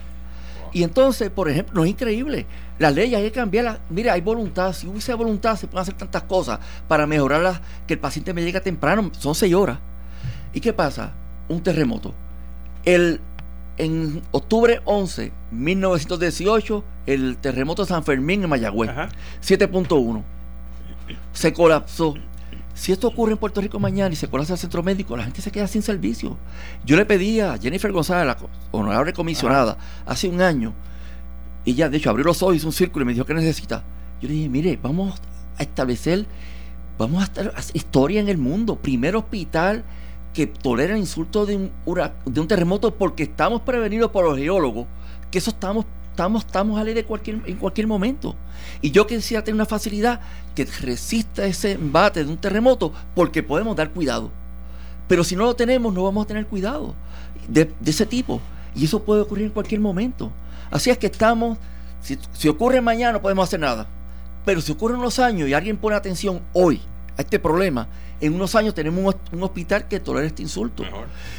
[0.73, 2.45] Y entonces, por ejemplo, no es increíble.
[2.79, 3.79] Las leyes hay que cambiarlas.
[3.89, 4.73] Mira, hay voluntad.
[4.73, 6.59] Si hubiese voluntad, se pueden hacer tantas cosas
[6.89, 9.09] para mejorarlas, que el paciente me llegue temprano.
[9.17, 9.79] Son seis horas.
[10.55, 11.11] ¿Y qué pasa?
[11.49, 12.15] Un terremoto.
[12.85, 13.19] El,
[13.77, 18.89] en octubre 11, 1918, el terremoto de San Fermín en Mayagüez.
[18.89, 19.09] Ajá.
[19.43, 20.23] 7.1.
[21.33, 22.15] Se colapsó.
[22.73, 25.41] Si esto ocurre en Puerto Rico mañana y se colapsa el centro médico, la gente
[25.41, 26.37] se queda sin servicio.
[26.85, 28.37] Yo le pedí a Jennifer González, la
[28.71, 30.73] honorable comisionada, hace un año,
[31.65, 33.83] y ella, de hecho, abrió los ojos, hizo un círculo y me dijo, ¿qué necesita?
[34.21, 35.19] Yo le dije, mire, vamos
[35.57, 36.25] a establecer,
[36.97, 38.75] vamos a estar historia en el mundo.
[38.75, 39.83] Primer hospital
[40.35, 41.71] que tolera el insulto de un,
[42.25, 44.85] de un terremoto porque estamos prevenidos por los geólogos
[45.31, 48.35] que eso estamos, estamos, estamos a ley de cualquier, en cualquier momento.
[48.81, 50.19] Y yo quisiera tener una facilidad
[50.53, 54.29] que resista ese embate de un terremoto porque podemos dar cuidado.
[55.07, 56.95] Pero si no lo tenemos, no vamos a tener cuidado
[57.47, 58.41] de, ese tipo.
[58.75, 60.33] Y eso puede ocurrir en cualquier momento.
[60.69, 61.57] Así es que estamos,
[62.01, 63.87] si, si ocurre mañana no podemos hacer nada.
[64.43, 66.81] Pero si ocurren unos años y alguien pone atención hoy
[67.17, 67.87] a este problema,
[68.21, 70.83] en unos años tenemos un, hospital que tolera este insulto.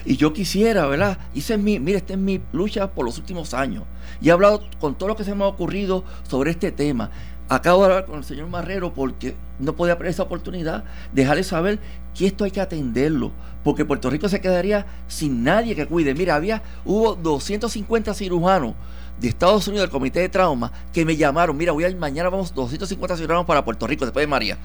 [0.05, 1.19] Y yo quisiera, ¿verdad?
[1.35, 3.85] Hice mi, mire, esta es mi lucha por los últimos años.
[4.21, 7.11] Y he hablado con todo lo que se me ha ocurrido sobre este tema.
[7.49, 11.79] Acabo de hablar con el señor Marrero porque no podía perder esa oportunidad, dejarle saber
[12.13, 13.31] que esto hay que atenderlo,
[13.63, 16.13] porque Puerto Rico se quedaría sin nadie que cuide.
[16.13, 18.75] Mira, había, hubo 250 cirujanos
[19.21, 22.31] de Estados Unidos, del Comité de Trauma, que me llamaron, mira, voy a ir mañana,
[22.31, 24.59] vamos 250 cirujanos para Puerto Rico, después de María.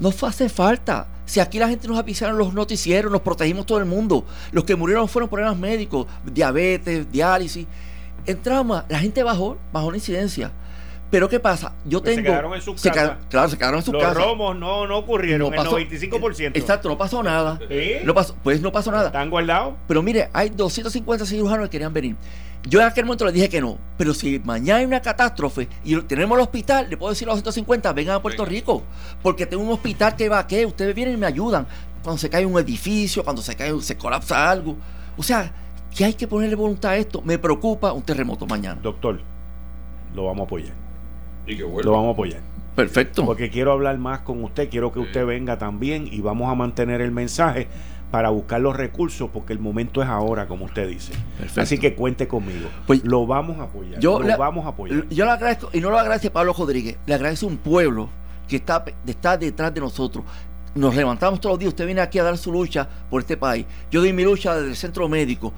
[0.00, 1.06] No hace falta.
[1.26, 4.24] Si aquí la gente nos avisaron los noticieros, nos protegimos todo el mundo.
[4.50, 7.66] Los que murieron fueron problemas médicos, diabetes, diálisis.
[8.26, 10.50] En trauma, la gente bajó, bajó la incidencia.
[11.10, 11.74] Pero ¿qué pasa?
[11.84, 12.26] Yo pues tengo.
[12.26, 13.18] Se quedaron en sus casas.
[13.28, 14.16] claro, se quedaron en sus casas.
[14.16, 16.52] Los romos no, no ocurrieron, no pasó, el 95%.
[16.54, 17.58] Exacto, no pasó nada.
[18.04, 19.06] No pasó, pues no pasó nada.
[19.06, 19.74] ¿Están guardados?
[19.86, 22.16] Pero mire, hay 250 cirujanos que querían venir.
[22.68, 23.78] Yo en aquel momento le dije que no.
[23.96, 27.42] Pero si mañana hay una catástrofe y tenemos el hospital, le puedo decir a los
[27.42, 28.82] 250, vengan a Puerto Rico.
[29.22, 30.66] Porque tengo un hospital que va a qué.
[30.66, 31.66] Ustedes vienen y me ayudan.
[32.02, 34.76] Cuando se cae un edificio, cuando se cae, se colapsa algo.
[35.16, 35.52] O sea,
[35.94, 37.22] que hay que ponerle voluntad a esto.
[37.22, 38.80] Me preocupa un terremoto mañana.
[38.82, 39.20] Doctor,
[40.14, 40.74] lo vamos a apoyar.
[41.46, 42.40] Y que Lo vamos a apoyar.
[42.76, 43.24] Perfecto.
[43.24, 47.00] Porque quiero hablar más con usted, quiero que usted venga también y vamos a mantener
[47.00, 47.68] el mensaje
[48.10, 51.12] para buscar los recursos porque el momento es ahora, como usted dice.
[51.56, 52.68] Así que cuente conmigo.
[52.86, 54.00] Pues, lo vamos a apoyar.
[54.00, 55.08] Yo lo vamos a apoyar.
[55.08, 58.08] Yo le agradezco, y no lo agradece a Pablo Rodríguez, le agradece a un pueblo
[58.48, 60.24] que está, está detrás de nosotros.
[60.74, 63.66] Nos levantamos todos los días, usted viene aquí a dar su lucha por este país.
[63.90, 65.52] Yo doy mi lucha desde el centro médico,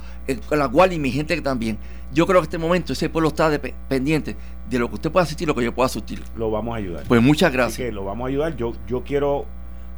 [0.48, 1.78] con la cual y mi gente también.
[2.12, 3.50] Yo creo que en este momento ese pueblo está
[3.88, 4.36] pendiente
[4.68, 6.22] de lo que usted pueda asistir, lo que yo pueda asistir.
[6.36, 7.04] Lo vamos a ayudar.
[7.08, 7.92] Pues muchas gracias.
[7.92, 8.56] lo vamos a ayudar.
[8.56, 9.46] Yo, yo quiero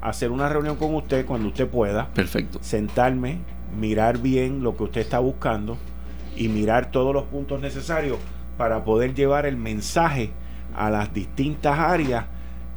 [0.05, 2.09] hacer una reunión con usted cuando usted pueda.
[2.15, 2.59] Perfecto.
[2.61, 3.39] Sentarme,
[3.77, 5.79] mirar bien lo que usted está buscando
[6.37, 8.19] y mirar todos los puntos necesarios
[8.59, 10.31] para poder llevar el mensaje
[10.77, 12.27] a las distintas áreas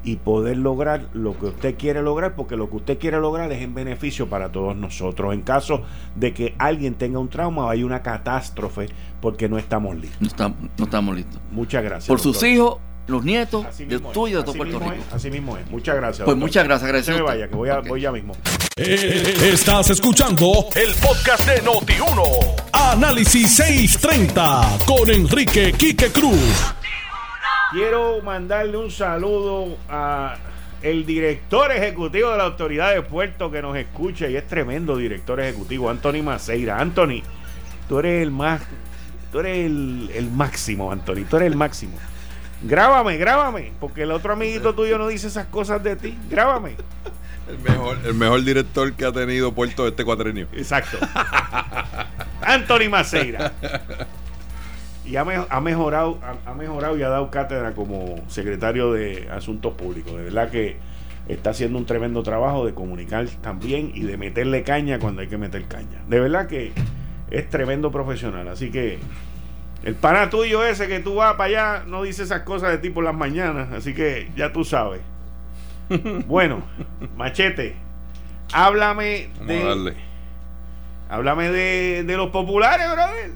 [0.04, 3.62] y poder lograr lo que usted quiere lograr, porque lo que usted quiere lograr es
[3.62, 5.34] en beneficio para todos nosotros.
[5.34, 5.84] En caso
[6.16, 8.88] de que alguien tenga un trauma o hay una catástrofe,
[9.20, 10.22] porque no estamos listos.
[10.22, 11.42] No estamos, no estamos listos.
[11.52, 12.08] Muchas gracias.
[12.08, 12.78] Por sus hijos,
[13.08, 15.04] los nietos, de tuyo de todo Puerto Rico.
[15.12, 15.70] así mismo es.
[15.70, 16.26] Muchas gracias.
[16.26, 16.90] Pues muchas gracias.
[16.90, 18.36] gracias no se me vaya, que voy, a, voy ya mismo.
[18.76, 22.22] Eh, estás escuchando el podcast de Noti1.
[22.74, 26.74] Análisis 630 con Enrique Quique Cruz.
[27.72, 30.36] Quiero mandarle un saludo a
[30.82, 35.40] el director ejecutivo de la Autoridad de Puerto que nos escucha y es tremendo director
[35.40, 36.80] ejecutivo, Anthony Maceira.
[36.80, 37.24] Anthony,
[37.90, 38.62] tú eres el más,
[39.32, 41.98] tú eres el, el máximo, Anthony, tú eres el máximo.
[42.64, 46.18] Grábame, grábame, porque el otro amiguito tuyo no dice esas cosas de ti.
[46.30, 46.76] Grábame.
[47.48, 50.48] El mejor, el mejor director que ha tenido Puerto este cuatrenio.
[50.54, 50.98] Exacto.
[52.42, 53.54] Anthony Maceira
[55.08, 55.24] y ha,
[55.62, 60.14] mejorado ha, mejorado y ha dado cátedra como secretario de Asuntos Públicos.
[60.14, 60.76] De verdad que
[61.30, 65.38] está haciendo un tremendo trabajo de comunicar también y de meterle caña cuando hay que
[65.38, 66.02] meter caña.
[66.10, 66.74] De verdad que
[67.32, 68.50] es tremendo profesional.
[68.50, 69.00] Así que
[69.88, 72.90] el pana tuyo ese que tú vas para allá no dice esas cosas de ti
[72.90, 73.72] por las mañanas.
[73.72, 75.00] Así que ya tú sabes.
[76.28, 76.62] Bueno,
[77.16, 77.78] machete,
[78.52, 79.96] háblame de.
[81.08, 83.32] Háblame de, de los populares, brother.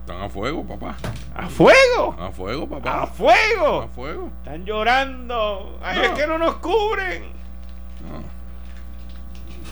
[0.00, 0.96] Están a fuego, papá.
[1.34, 2.14] ¿A fuego?
[2.20, 3.04] A fuego, papá.
[3.04, 3.80] ¿A fuego?
[3.80, 4.30] A fuego.
[4.42, 5.78] Están llorando.
[5.82, 7.24] Ay, es que no nos cubren.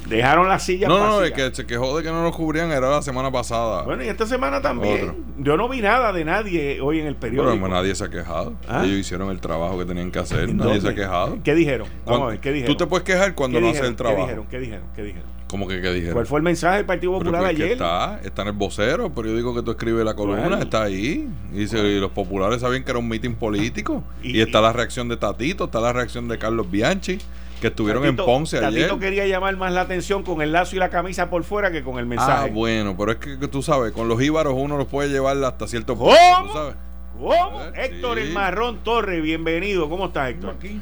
[0.08, 2.90] Dejaron la silla No, no, el que se quejó de que no nos cubrían era
[2.90, 3.82] la semana pasada.
[3.82, 5.24] Bueno, y esta semana también.
[5.38, 7.54] Yo no vi nada de nadie hoy en el periódico.
[7.54, 8.54] Pero nadie se ha quejado.
[8.68, 8.82] ¿Ah?
[8.84, 10.54] Ellos hicieron el trabajo que tenían que hacer.
[10.54, 11.38] Nadie se ha quejado.
[11.42, 11.88] ¿Qué dijeron?
[12.04, 12.74] Vamos a ver, ¿qué dijeron?
[12.74, 14.26] Tú te puedes quejar cuando no haces el trabajo.
[14.26, 14.46] ¿Qué dijeron?
[14.48, 14.84] ¿Qué dijeron?
[14.94, 15.42] ¿Qué dijeron?
[15.52, 16.14] ¿Cómo que qué dijeron?
[16.14, 17.72] ¿Cuál fue el mensaje del Partido Popular ayer?
[17.72, 21.28] está, está en el vocero, el periódico que tú escribes la columna, está ahí.
[21.52, 21.66] Y,
[22.00, 24.02] los populares sabían que era un mitin político.
[24.22, 27.18] Y, está la reacción de Tatito, está la reacción de Carlos Bianchi,
[27.62, 28.82] que estuvieron en Ponce ayer.
[28.82, 31.82] Tatito quería llamar más la atención con el lazo y la camisa por fuera que
[31.82, 32.48] con el mensaje.
[32.48, 35.66] Ah, bueno, pero es que, tú sabes, con los íbaros uno los puede llevar hasta
[35.66, 36.14] cierto punto.
[36.52, 36.72] ¿Cómo?
[37.18, 37.62] ¿Cómo?
[37.62, 39.88] Eh, Héctor el Marrón Torre, bienvenido.
[39.88, 40.56] ¿Cómo estás, Héctor?
[40.58, 40.80] Aquí,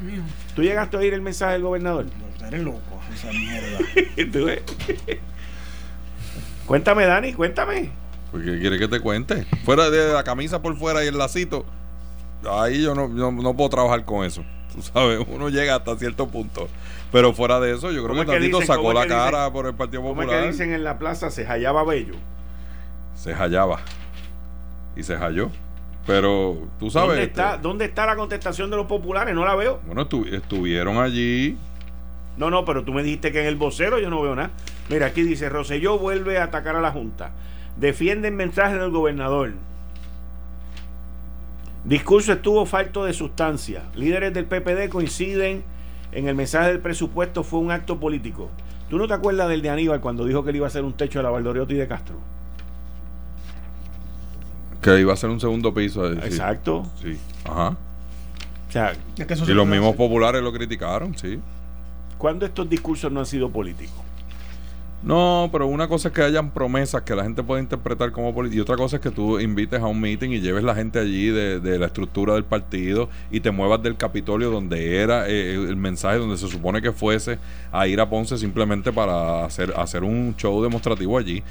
[0.55, 2.05] ¿Tú llegaste a oír el mensaje del gobernador?
[2.39, 2.79] No, eres loco,
[3.13, 3.79] esa mierda.
[6.65, 7.91] Cuéntame, Dani, cuéntame.
[8.31, 9.45] Pues, ¿Qué quiere que te cuente?
[9.65, 11.65] Fuera de la camisa por fuera y el lacito,
[12.49, 14.43] ahí yo no, no, puedo trabajar con eso.
[14.73, 16.67] Tú sabes, uno llega hasta cierto punto.
[17.11, 20.27] Pero fuera de eso, yo creo que Tatito sacó la cara por el Partido Popular.
[20.27, 21.29] ¿Cómo es que dicen en la plaza?
[21.29, 22.15] Se hallaba bello.
[23.15, 23.79] Se hallaba.
[24.95, 25.49] Y se halló.
[26.07, 27.09] Pero tú sabes.
[27.09, 29.35] ¿Dónde está, este ¿Dónde está la contestación de los populares?
[29.35, 29.81] No la veo.
[29.85, 31.57] Bueno, estuvieron allí
[32.37, 34.51] no, no, pero tú me dijiste que en el vocero yo no veo nada.
[34.89, 37.31] Mira, aquí dice, Roselló vuelve a atacar a la Junta.
[37.77, 39.53] Defiende el mensaje del gobernador.
[41.83, 43.83] Discurso estuvo falto de sustancia.
[43.95, 45.63] Líderes del PPD coinciden
[46.11, 48.49] en el mensaje del presupuesto fue un acto político.
[48.89, 50.93] ¿Tú no te acuerdas del de Aníbal cuando dijo que le iba a hacer un
[50.93, 52.17] techo a la Valdoriotti de Castro?
[54.81, 56.11] Que iba a ser un segundo piso.
[56.11, 56.83] Exacto.
[57.01, 57.17] Sí.
[57.45, 57.77] Ajá.
[58.67, 61.39] O sea, y los mismos populares lo criticaron, sí.
[62.17, 64.01] ¿Cuándo estos discursos no han sido políticos?
[65.03, 68.57] No, pero una cosa es que hayan promesas que la gente puede interpretar como políticas
[68.57, 71.29] y otra cosa es que tú invites a un meeting y lleves la gente allí
[71.29, 76.19] de, la estructura del partido y te muevas del Capitolio donde era eh, el mensaje,
[76.19, 77.39] donde se supone que fuese
[77.71, 81.41] a ir a Ponce simplemente para hacer, hacer un show demostrativo allí.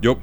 [0.00, 0.18] Yo,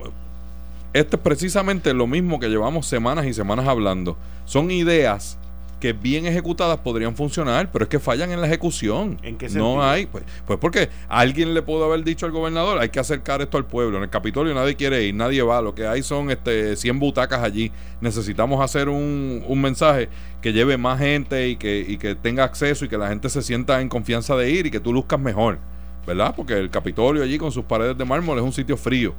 [0.93, 4.17] esto es precisamente lo mismo que llevamos semanas y semanas hablando.
[4.45, 5.37] Son ideas
[5.85, 9.19] que bien ejecutadas podrían funcionar, pero es que fallan en la ejecución.
[9.21, 12.89] ¿En qué No hay, pues, pues porque alguien le pudo haber dicho al gobernador, hay
[12.89, 13.97] que acercar esto al pueblo.
[13.97, 17.43] En el Capitolio nadie quiere ir, nadie va, lo que hay son este 100 butacas
[17.43, 17.71] allí.
[18.01, 20.09] Necesitamos hacer un, un mensaje
[20.41, 23.43] que lleve más gente y que, y que tenga acceso y que la gente se
[23.43, 25.59] sienta en confianza de ir y que tú luzcas mejor,
[26.07, 26.33] ¿verdad?
[26.35, 29.13] Porque el Capitolio allí con sus paredes de mármol es un sitio frío.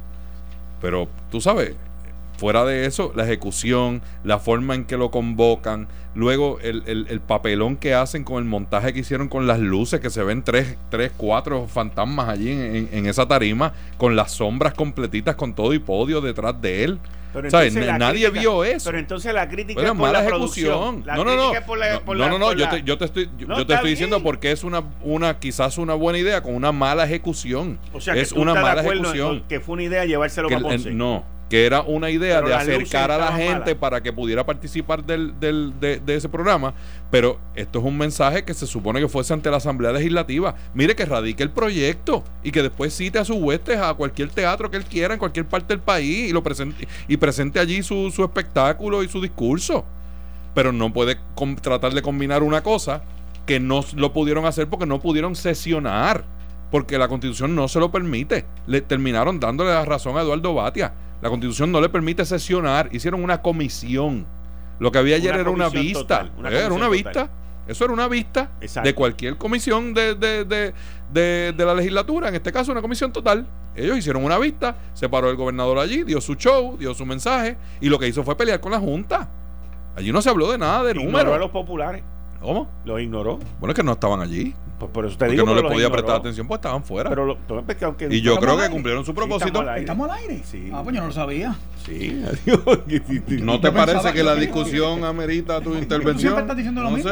[0.81, 1.75] Pero tú sabes,
[2.37, 7.77] Fuera de eso, la ejecución, la forma en que lo convocan, luego el, el, papelón
[7.77, 11.11] que hacen con el montaje que hicieron con las luces, que se ven tres, tres
[11.17, 16.61] cuatro fantasmas allí en, esa tarima, con las sombras completitas, con todo y podio detrás
[16.61, 16.99] de él.
[17.97, 18.89] nadie vio eso.
[18.89, 21.03] Pero entonces la crítica es por la ejecución.
[21.05, 21.53] no, no, no.
[22.15, 24.83] no, no, no, yo te, yo te estoy, yo, te estoy diciendo porque es una,
[25.01, 27.79] una, quizás una buena idea con una mala ejecución.
[27.93, 29.43] O sea, es una mala ejecución.
[29.49, 30.91] Que fue una idea llevárselo a Ponce.
[30.91, 35.39] no que era una idea de acercar a la gente para que pudiera participar del,
[35.39, 36.73] del, de, ese programa,
[37.09, 40.55] pero esto es un mensaje que se supone que fuese ante la Asamblea Legislativa.
[40.73, 44.69] Mire que radique el proyecto y que después cite a sus huestes a cualquier teatro
[44.69, 48.11] que él quiera en cualquier parte del país y lo presente y presente allí su,
[48.11, 49.85] su espectáculo y su discurso.
[50.53, 51.17] Pero no puede
[51.61, 53.03] tratar de combinar una cosa
[53.45, 56.25] que no lo pudieron hacer porque no pudieron sesionar,
[56.71, 58.43] porque la constitución no se lo permite.
[58.65, 60.91] Le terminaron dándole la razón a Eduardo Batia
[61.21, 62.89] la constitución no le permite sesionar.
[62.91, 64.25] Hicieron una comisión.
[64.79, 66.29] Lo que había ayer era una vista.
[66.45, 67.29] era una vista.
[67.67, 68.49] Eso era una vista
[68.81, 70.73] de cualquier comisión de, de, de,
[71.11, 73.45] de, la legislatura, en este caso una comisión total.
[73.75, 77.57] Ellos hicieron una vista, se paró el gobernador allí, dio su show, dio su mensaje
[77.81, 79.29] y lo que hizo fue pelear con la Junta.
[79.97, 81.35] Allí no se habló de nada de números.
[81.35, 82.03] a los populares.
[82.41, 82.69] ¿Cómo?
[82.85, 83.39] Los ignoró.
[83.59, 84.53] Bueno, es que no estaban allí.
[84.79, 87.09] Pues por eso te Porque no le podía prestar atención, pues estaban fuera.
[87.09, 87.37] Pero
[88.09, 89.69] y yo creo que cumplieron su propósito.
[89.73, 90.43] ¿Estamos al aire?
[90.43, 90.69] Sí.
[90.71, 91.55] Ah, pues yo no lo sabía.
[91.83, 92.21] Sí.
[93.41, 96.33] ¿No te parece que la discusión amerita tu intervención?
[96.33, 97.11] Siempre estás diciendo lo mismo.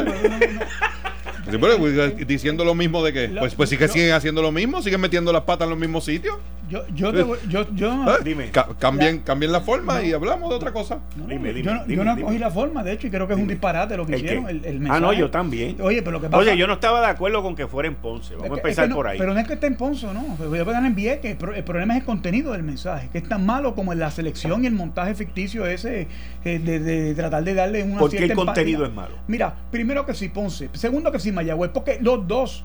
[1.46, 3.36] Pues, diciendo lo mismo de qué?
[3.38, 6.06] Pues, pues sí que siguen haciendo lo mismo, siguen metiendo las patas en los mismos
[6.06, 6.38] sitios.
[6.68, 7.12] Yo, yo,
[7.48, 8.18] yo, yo ¿Eh?
[8.24, 8.50] dime.
[8.80, 11.00] cambien, cambien la forma y hablamos de otra cosa.
[11.16, 13.96] dime, dime, yo, no cogí la forma, de hecho, y creo que es un disparate
[13.96, 14.50] lo que hicieron.
[14.50, 15.78] El, el ah, no, yo también.
[15.80, 17.96] Oye, pero lo que pasa, Oye, yo no estaba de acuerdo con que fuera en
[17.96, 18.36] Ponce.
[18.36, 19.20] Vamos a empezar por ahí.
[19.20, 20.22] Pero no es que esté en Ponce, no.
[20.40, 21.38] Voy a en Vieques.
[21.56, 24.64] El problema es el contenido del mensaje, que es tan malo como en la selección
[24.64, 26.08] y el montaje ficticio ese
[26.44, 29.16] eh, de, tratar de darle una ¿Por qué el contenido es malo?
[29.28, 32.64] Mira, primero que sí Ponce, segundo que sí Mayagüez, porque los dos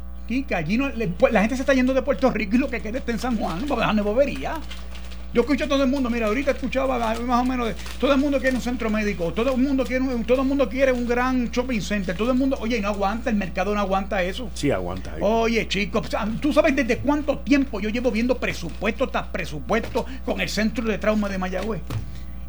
[0.55, 2.99] allí no, pues, la gente se está yendo de Puerto Rico y lo que queda
[2.99, 4.55] está en San Juan, no bobería.
[5.33, 8.19] Yo escucho a todo el mundo, mira, ahorita escuchaba más o menos de todo el
[8.19, 11.07] mundo quiere un centro médico, todo el mundo quiere un, todo el mundo quiere un
[11.07, 14.51] gran shopping center, todo el mundo, oye, no aguanta, el mercado no aguanta eso.
[14.55, 15.15] Sí, aguanta.
[15.21, 16.09] Oye, chicos,
[16.41, 20.99] tú sabes desde cuánto tiempo yo llevo viendo presupuesto tras presupuesto con el centro de
[20.99, 21.81] trauma de Mayagüez.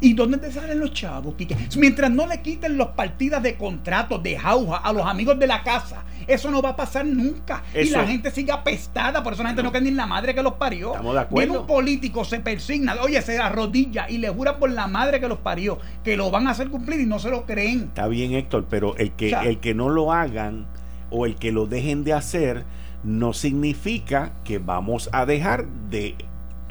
[0.02, 1.34] ¿Y dónde te salen los chavos,
[1.76, 5.62] Mientras no le quiten las partidas de contratos, de jauja a los amigos de la
[5.62, 7.62] casa, eso no va a pasar nunca.
[7.74, 10.42] Y la gente sigue apestada, por eso la gente no, no ni la madre que
[10.42, 10.88] los parió.
[10.88, 11.46] Estamos de acuerdo.
[11.46, 15.28] Viene un político, se persigna, oye, se arrodilla y le jura por la madre que
[15.28, 17.84] los parió que lo van a hacer cumplir y no se lo creen.
[17.84, 20.66] Está bien, Héctor, pero el que, el que no lo hagan
[21.10, 22.64] o el que lo dejen de hacer
[23.04, 26.16] no significa que vamos a dejar de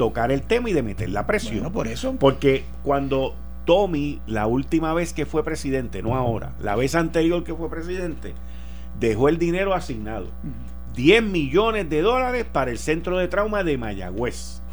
[0.01, 1.71] tocar el tema y de meter la presión.
[1.71, 2.15] por eso.
[2.19, 3.35] Porque cuando
[3.65, 8.33] Tommy, la última vez que fue presidente, no ahora, la vez anterior que fue presidente,
[8.99, 10.25] dejó el dinero asignado.
[10.95, 14.63] 10 millones de dólares para el centro de trauma de Mayagüez.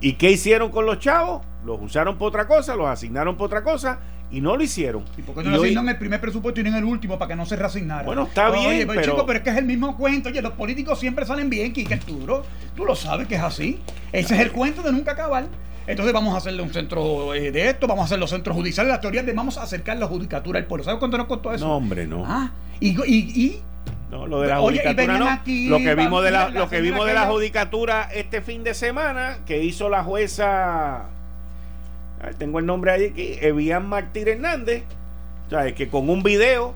[0.00, 1.42] ¿Y qué hicieron con los chavos?
[1.66, 3.98] Los usaron por otra cosa, los asignaron por otra cosa
[4.30, 5.04] y no lo hicieron.
[5.16, 7.30] ¿Y por qué no lo asignan el primer presupuesto y no en el último para
[7.30, 8.06] que no se reasignaran?
[8.06, 9.02] Bueno, está bien, pero...
[9.02, 10.28] Chico, pero es que es el mismo cuento.
[10.28, 12.44] Oye, los políticos siempre salen bien, Kike Arturo.
[12.76, 13.80] Tú lo sabes que es así.
[14.12, 15.46] Ese es el cuento de nunca acabar.
[15.86, 18.92] Entonces vamos a hacerle un centro eh, de esto, vamos a hacer los centros judiciales,
[18.92, 20.84] la teoría de vamos a acercar la judicatura al pueblo.
[20.84, 21.66] ¿Sabes cuánto nos costó eso?
[21.66, 22.24] No, hombre, no.
[22.26, 23.62] Ah, y, y, y
[24.10, 25.40] no, lo de la judicatura no.
[25.68, 29.38] lo que vimos de la, lo que vimos de la judicatura este fin de semana
[29.46, 31.08] que hizo la jueza
[32.38, 34.84] tengo el nombre ahí aquí, Evian Martín Hernández,
[35.48, 35.72] ¿sabes?
[35.74, 36.74] que con un video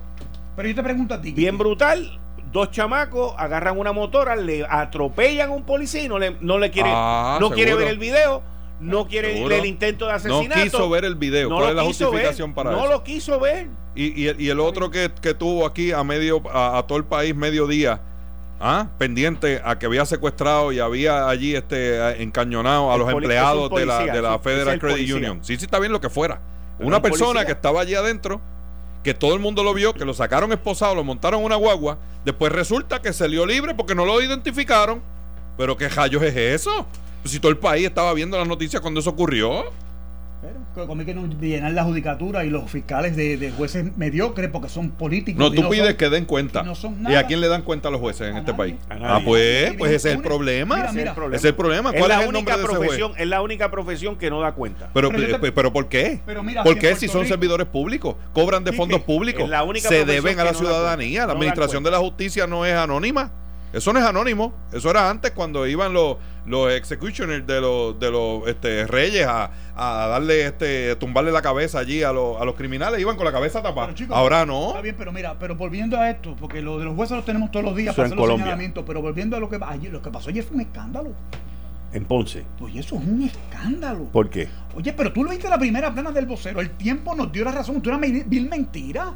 [0.55, 1.33] pero yo te pregunto a ti.
[1.33, 2.17] Bien brutal.
[2.53, 6.71] dos chamacos agarran una motora, le atropellan a un policía y no le, no le
[6.71, 8.41] quiere, Ah, no quiere ver el video,
[8.79, 9.53] no quiere Seguro.
[9.55, 10.61] el intento de No asesinato.
[10.61, 11.49] quiso ver el video.
[11.49, 12.87] No ¿Cuál es la quiso justificación ver, para no eso?
[12.93, 13.67] lo quiso ver.
[13.95, 16.97] Y, y el, y el otro que, que tuvo aquí a medio a, a todo
[16.97, 17.99] el país mediodía,
[18.59, 18.87] ¿ah?
[18.97, 23.85] pendiente a que había secuestrado y había allí este encañonado a El los empleados de
[23.85, 25.15] la, de la Federal Credit policía.
[25.15, 25.39] Union.
[25.43, 26.41] Sí, sí, está bien lo que fuera.
[26.77, 27.45] Pero Una un persona policía.
[27.45, 28.41] que estaba allí adentro,
[29.03, 31.97] que todo el mundo lo vio, que lo sacaron esposado, lo montaron en una guagua,
[32.25, 35.01] después resulta que salió libre porque no lo identificaron.
[35.57, 36.85] Pero qué rayos es eso?
[37.21, 39.65] Pues si todo el país estaba viendo las noticias cuando eso ocurrió.
[40.75, 44.49] Pero como hay que no llenar la judicatura y los fiscales de, de jueces mediocres
[44.51, 45.39] porque son políticos.
[45.39, 46.61] No, y tú pides son- que den cuenta.
[46.61, 47.19] y no son ¿Y nada.
[47.19, 48.75] a quién le dan cuenta a los jueces en A este nadie.
[48.75, 49.01] país?
[49.01, 50.75] Ah, pues, Y pues ese es el problema.
[50.75, 51.09] Mira, Ese es mira.
[51.11, 51.35] el problema.
[51.37, 51.89] Ese es el problema.
[51.91, 52.79] Es ¿Cuál la es el nombre única de ese juez?
[52.89, 54.89] profesión, es la única profesión que no da cuenta.
[54.93, 56.19] Pero, Pero yo te- pe- pero, ¿por qué?
[56.25, 58.15] Pero mira, ¿Por qué si son Rico- servidores públicos?
[58.33, 59.49] Cobran de fondos públicos.
[59.49, 61.25] la única Se deben a la ciudadanía.
[61.25, 63.31] La administración de la justicia no es anónima.
[63.75, 64.53] Eso no es anónimo.
[64.71, 66.15] Eso era antes cuando iban los,
[66.45, 71.79] los executioners de los, de los este, reyes a, a darle, este, tumbarle la cabeza
[71.79, 73.01] allí a los, a los criminales.
[73.01, 73.93] Iban con la cabeza tapada.
[73.93, 74.69] Chicos, Ahora no.
[74.69, 77.51] Está bien, pero mira, pero volviendo a esto, porque lo de los jueces los tenemos
[77.51, 78.45] todos los días Eso para en hacer los Colombia.
[78.45, 81.11] señalamientos, pero volviendo a lo que ayer, lo que pasó ayer fue un escándalo.
[81.91, 82.45] En Ponce.
[82.61, 84.05] Oye, eso es un escándalo.
[84.05, 84.47] ¿Por qué?
[84.75, 86.61] Oye, pero tú lo viste en la primera plana del vocero.
[86.61, 87.81] El tiempo nos dio la razón.
[87.81, 89.13] Tú una vil mentira.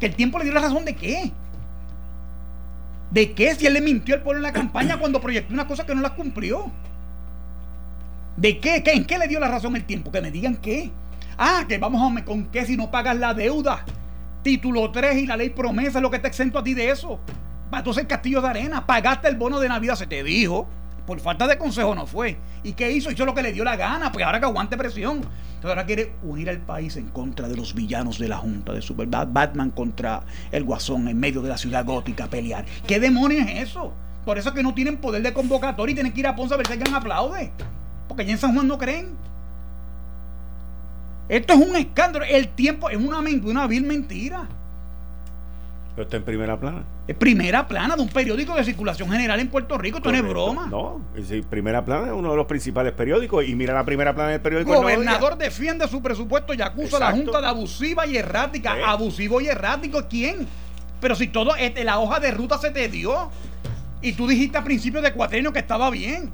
[0.00, 1.32] ¿Que el tiempo le dio la razón de qué?
[3.10, 3.54] ¿De qué?
[3.54, 6.00] Si él le mintió al pueblo en la campaña cuando proyectó una cosa que no
[6.00, 6.70] la cumplió.
[8.36, 8.82] ¿De qué?
[8.82, 8.92] ¿Qué?
[8.92, 10.12] ¿En qué le dio la razón el tiempo?
[10.12, 10.90] Que me digan qué.
[11.36, 13.84] Ah, que vamos a con qué si no pagas la deuda.
[14.42, 17.20] Título 3 y la ley promesa es lo que te exento a ti de eso.
[17.72, 20.68] Entonces el castillo de arena, pagaste el bono de Navidad, se te dijo.
[21.10, 22.36] Por falta de consejo no fue.
[22.62, 23.10] ¿Y qué hizo?
[23.10, 25.16] Hizo lo que le dio la gana, pues ahora que aguante presión.
[25.16, 28.80] Entonces ahora quiere unir al país en contra de los villanos de la Junta de
[28.80, 30.22] Super Bat- Batman contra
[30.52, 32.64] el Guasón en medio de la ciudad gótica a pelear.
[32.86, 33.92] ¿Qué demonios es eso?
[34.24, 36.54] Por eso es que no tienen poder de convocatoria y tienen que ir a Ponce
[36.54, 37.50] a ver si alguien aplaude.
[38.06, 39.08] Porque allá en San Juan no creen.
[41.28, 42.24] Esto es un escándalo.
[42.24, 44.46] El tiempo es una, una vil mentira.
[46.00, 46.84] Pero está en primera plana.
[47.06, 49.98] Es primera plana de un periódico de circulación general en Puerto Rico.
[49.98, 50.66] Esto no es broma.
[50.66, 53.46] No, es decir, primera plana es uno de los principales periódicos.
[53.46, 54.72] Y mira la primera plana del periódico.
[54.72, 57.10] Gobernador defiende su presupuesto y acusa a la.
[57.12, 58.78] Junta de abusiva y errática.
[58.86, 60.46] ¿Abusivo y errático quién?
[61.02, 63.30] Pero si todo, este, la hoja de ruta se te dio.
[64.00, 66.30] Y tú dijiste a principios de cuatrenio que estaba bien.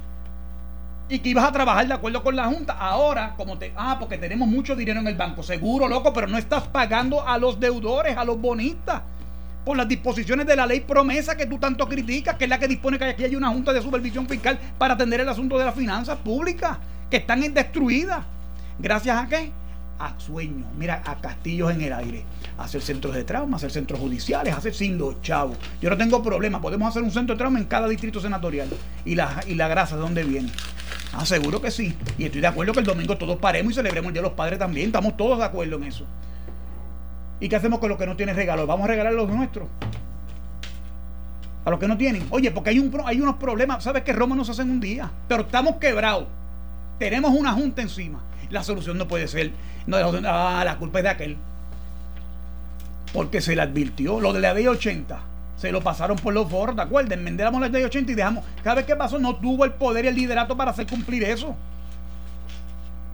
[1.09, 2.75] Y que ibas a trabajar de acuerdo con la Junta.
[2.75, 3.73] Ahora, como te.
[3.75, 5.43] Ah, porque tenemos mucho dinero en el banco.
[5.43, 9.03] Seguro, loco, pero no estás pagando a los deudores, a los bonistas.
[9.67, 12.69] Por las disposiciones de la ley promesa que tú tanto criticas, que es la que
[12.69, 15.75] dispone que aquí hay una Junta de Supervisión Fiscal para atender el asunto de las
[15.75, 16.79] finanzas públicas,
[17.11, 18.25] que están destruidas.
[18.79, 19.51] ¿Gracias a qué?
[19.99, 22.25] A sueños, mira, a castillos en el aire,
[22.59, 25.59] hacer centros de trauma, hacer centros judiciales, a hacer sin los chavos.
[25.83, 28.69] Yo no tengo problema, podemos hacer un centro de trauma en cada distrito senatorial.
[29.05, 30.53] ¿Y la, y la grasa de dónde viene?
[31.13, 31.93] Ah, seguro que sí.
[32.19, 34.37] Y estoy de acuerdo que el domingo todos paremos y celebremos el Día de los
[34.37, 34.87] Padres también.
[34.87, 36.07] Estamos todos de acuerdo en eso.
[37.41, 38.67] ¿Y qué hacemos con los que no tienen regalos?
[38.67, 39.69] ¿Vamos a regalar los nuestros?
[41.65, 42.27] A los que no tienen.
[42.31, 43.83] Oye, porque hay, un, hay unos problemas.
[43.83, 45.11] ¿Sabes que Roma no se hace en un día?
[45.29, 46.27] Pero estamos quebrados.
[46.99, 48.21] Tenemos una junta encima.
[48.51, 49.51] La solución no puede ser.
[49.87, 51.37] No, ah, la culpa es de aquel.
[53.13, 54.21] Porque se le advirtió.
[54.21, 55.19] Lo de la ley 80.
[55.57, 57.15] Se lo pasaron por los forros, ¿de acuerdo?
[57.15, 58.45] Enmendamos la ley 80 y dejamos.
[58.63, 61.57] Cada vez que pasó, no tuvo el poder y el liderato para hacer cumplir eso.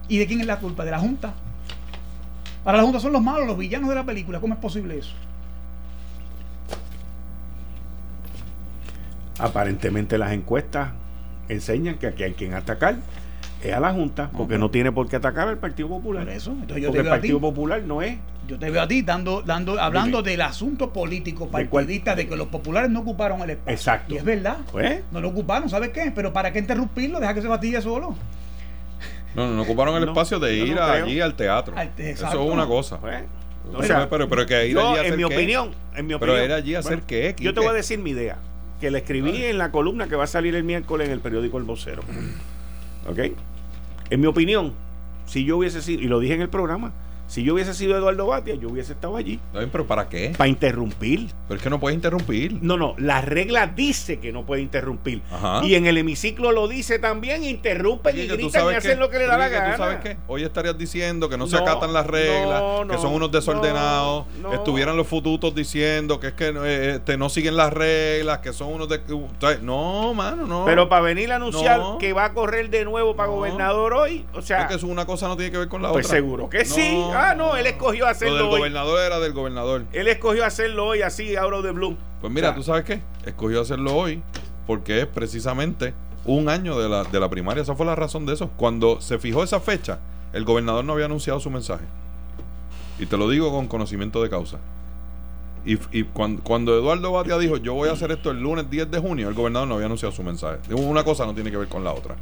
[0.07, 0.83] ¿Y de quién es la culpa?
[0.83, 1.33] De la Junta.
[2.63, 4.39] Para la Junta son los malos, los villanos de la película.
[4.39, 5.13] ¿Cómo es posible eso?
[9.39, 10.91] Aparentemente las encuestas
[11.49, 12.97] enseñan que aquí hay quien atacar
[13.61, 16.25] es a la Junta, porque no tiene por qué atacar al Partido Popular.
[16.25, 16.51] Por eso.
[16.51, 17.19] Entonces yo porque te el veo a ti.
[17.21, 18.17] Partido Popular no es.
[18.47, 20.31] Yo te veo a ti dando, dando, hablando Dime.
[20.31, 21.69] del asunto político ¿De cuál?
[21.69, 23.73] partidista de que los populares no ocuparon el espacio.
[23.73, 24.13] Exacto.
[24.13, 24.57] Y es verdad.
[24.71, 26.11] Pues, No lo ocuparon, ¿sabes qué?
[26.13, 27.21] Pero ¿para qué interrumpirlo?
[27.21, 28.15] Deja que se batille solo.
[29.35, 31.75] No, no, no ocuparon el No, espacio de yo ir no allí al teatro.
[31.77, 32.43] Al- Eso exacto.
[32.45, 32.99] es una cosa.
[32.99, 33.23] pues,
[33.73, 35.35] O o sea, sea, pero, pero que ir yo, allí a hacer en mi qué?
[35.35, 36.45] opinión, en mi Pero opinión.
[36.45, 37.53] ir allí a hacer qué, Yo Quique.
[37.53, 38.37] te voy a decir mi idea,
[38.81, 41.57] que la escribí en la columna que va a salir el miércoles en el periódico
[41.57, 42.03] El Vocero.
[43.07, 43.19] ¿Ok?
[44.09, 44.73] En mi opinión,
[45.25, 46.91] si yo hubiese sido, y lo dije en el programa,
[47.27, 50.33] si yo hubiese sido Eduardo Batia, yo hubiese estado allí bien, pero ¿para qué?
[50.37, 51.29] para interrumpir.
[51.47, 52.59] Pero es que no puedes interrumpir.
[52.61, 55.21] No, no, la regla dice que no puede interrumpir.
[55.31, 55.61] Ajá.
[55.63, 59.09] Y en el hemiciclo lo dice también, interrumpen y tú gritan y hacen qué, lo
[59.09, 59.71] que le da la gana.
[59.71, 60.17] ¿Tú sabes qué?
[60.27, 64.97] Hoy estarías diciendo que no, se acatan las reglas, no, que son unos desordenados, estuvieran
[64.97, 68.89] los fututos diciendo que es que eh, este, no siguen las reglas, que son unos
[68.89, 69.01] de...
[69.61, 70.65] No, mano, no.
[70.65, 74.41] Pero para venir a anunciar que va a correr de nuevo para gobernador hoy, o
[74.41, 76.17] sea, es que eso una cosa no tiene que ver con la pues otra.
[76.17, 76.65] seguro que
[77.13, 77.19] No.
[77.19, 78.57] Ah, no, él escogió Lo hacerlo del hoy.
[78.59, 79.85] gobernador era del gobernador.
[79.93, 81.97] Él escogió hacerlo hoy así, out of the blue.
[82.21, 83.01] Pues mira, ¿tú sabes qué?
[83.25, 84.21] Escogió hacerlo hoy
[84.67, 85.93] porque es precisamente
[86.25, 87.63] un año de la, de la primaria.
[87.63, 88.49] Esa fue la razón de eso.
[88.57, 89.99] Cuando se fijó esa fecha,
[90.31, 91.83] el gobernador no había anunciado su mensaje.
[92.99, 94.57] Y te lo digo con conocimiento de causa.
[95.65, 98.91] Y, y cuando, cuando, Eduardo Batia dijo, yo voy a hacer esto el lunes 10
[98.91, 100.57] de junio, el gobernador no había anunciado su mensaje.
[100.73, 102.15] Una cosa no tiene que ver con la otra.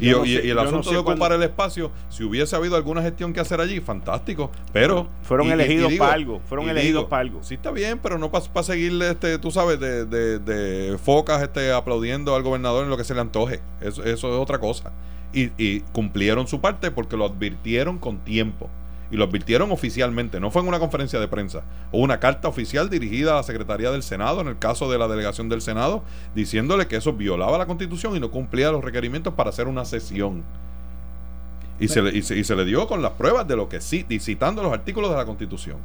[0.00, 3.80] Y, el asunto de ocupar el espacio, si hubiese habido alguna gestión que hacer allí,
[3.80, 4.50] fantástico.
[4.72, 5.08] Pero.
[5.22, 6.40] Fueron elegidos para algo.
[6.48, 7.42] Fueron elegidos para algo.
[7.42, 12.34] Sí, está bien, pero no para seguirle, este, tú sabes, de, de, focas este, aplaudiendo
[12.34, 13.60] al gobernador en lo que se le antoje.
[13.80, 14.92] Eso, eso es otra cosa.
[15.32, 18.70] Y, y cumplieron su parte porque lo advirtieron con tiempo
[19.10, 21.62] y lo advirtieron oficialmente, no fue en una conferencia de prensa,
[21.92, 25.08] o una carta oficial dirigida a la Secretaría del Senado, en el caso de la
[25.08, 26.02] delegación del Senado,
[26.34, 30.42] diciéndole que eso violaba la Constitución y no cumplía los requerimientos para hacer una sesión.
[31.78, 34.20] Y, se, le, y, se, le dio con las pruebas de lo que sí, y
[34.20, 35.78] citando los artículos de la Constitución.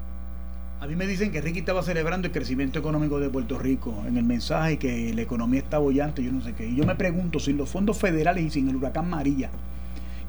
[0.82, 4.16] A mí me dicen que Ricky estaba celebrando el crecimiento económico de Puerto Rico en
[4.16, 6.68] el mensaje que la economía está bollante, yo no sé qué.
[6.68, 9.50] Y yo me pregunto, sin los fondos federales y sin el huracán María,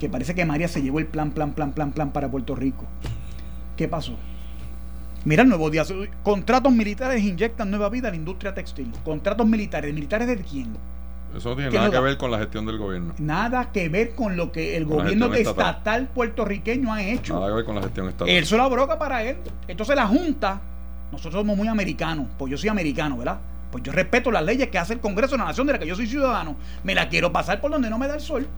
[0.01, 2.87] que parece que María se llevó el plan, plan, plan, plan, plan para Puerto Rico.
[3.77, 4.17] ¿Qué pasó?
[5.27, 5.85] Mira el nuevo día.
[6.23, 8.91] Contratos militares inyectan nueva vida a la industria textil.
[9.05, 9.93] Contratos militares.
[9.93, 10.75] ¿Militares de quién?
[11.37, 13.15] Eso no tiene nada que ver con la gestión del gobierno.
[13.19, 16.09] Nada que ver con lo que el gobierno estatal.
[16.09, 17.35] puertorriqueño ha hecho.
[17.35, 18.29] Nada que ver con la gestión estatal.
[18.29, 19.37] Él la broca para él.
[19.69, 20.61] Entonces la Junta,
[21.13, 23.39] nosotros somos muy americanos, pues yo soy americano, ¿verdad?
[23.71, 25.87] Pues yo respeto las leyes que hace el Congreso de la Nación de la que
[25.87, 26.57] yo soy ciudadano.
[26.83, 28.49] Me la quiero pasar por donde no me da el sol.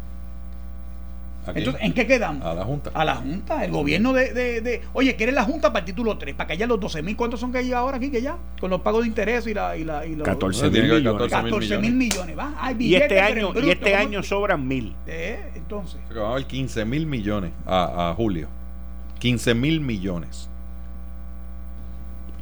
[1.47, 2.45] Entonces, ¿en qué quedamos?
[2.45, 2.91] A la Junta.
[2.95, 6.35] A la Junta, el gobierno de, de, oye, ¿quiere la Junta para el título 3?
[6.35, 8.37] Para que haya los 12 mil, ¿cuántos son que hay ahora aquí que ya?
[8.61, 9.77] Con los pagos de interés y la...
[9.77, 11.31] Y la y los, 14 mil millones.
[11.31, 12.55] 14 mil millones, ¿va?
[12.61, 14.95] Hay y este año, y este año sobran mil.
[15.07, 16.01] Eh, entonces.
[16.09, 18.49] Se va a haber 15 mil millones a, a julio.
[19.19, 20.49] 15 mil millones.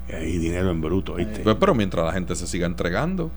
[0.08, 1.40] Y hay dinero en bruto, ¿viste?
[1.40, 3.30] Pues, pero mientras la gente se siga entregando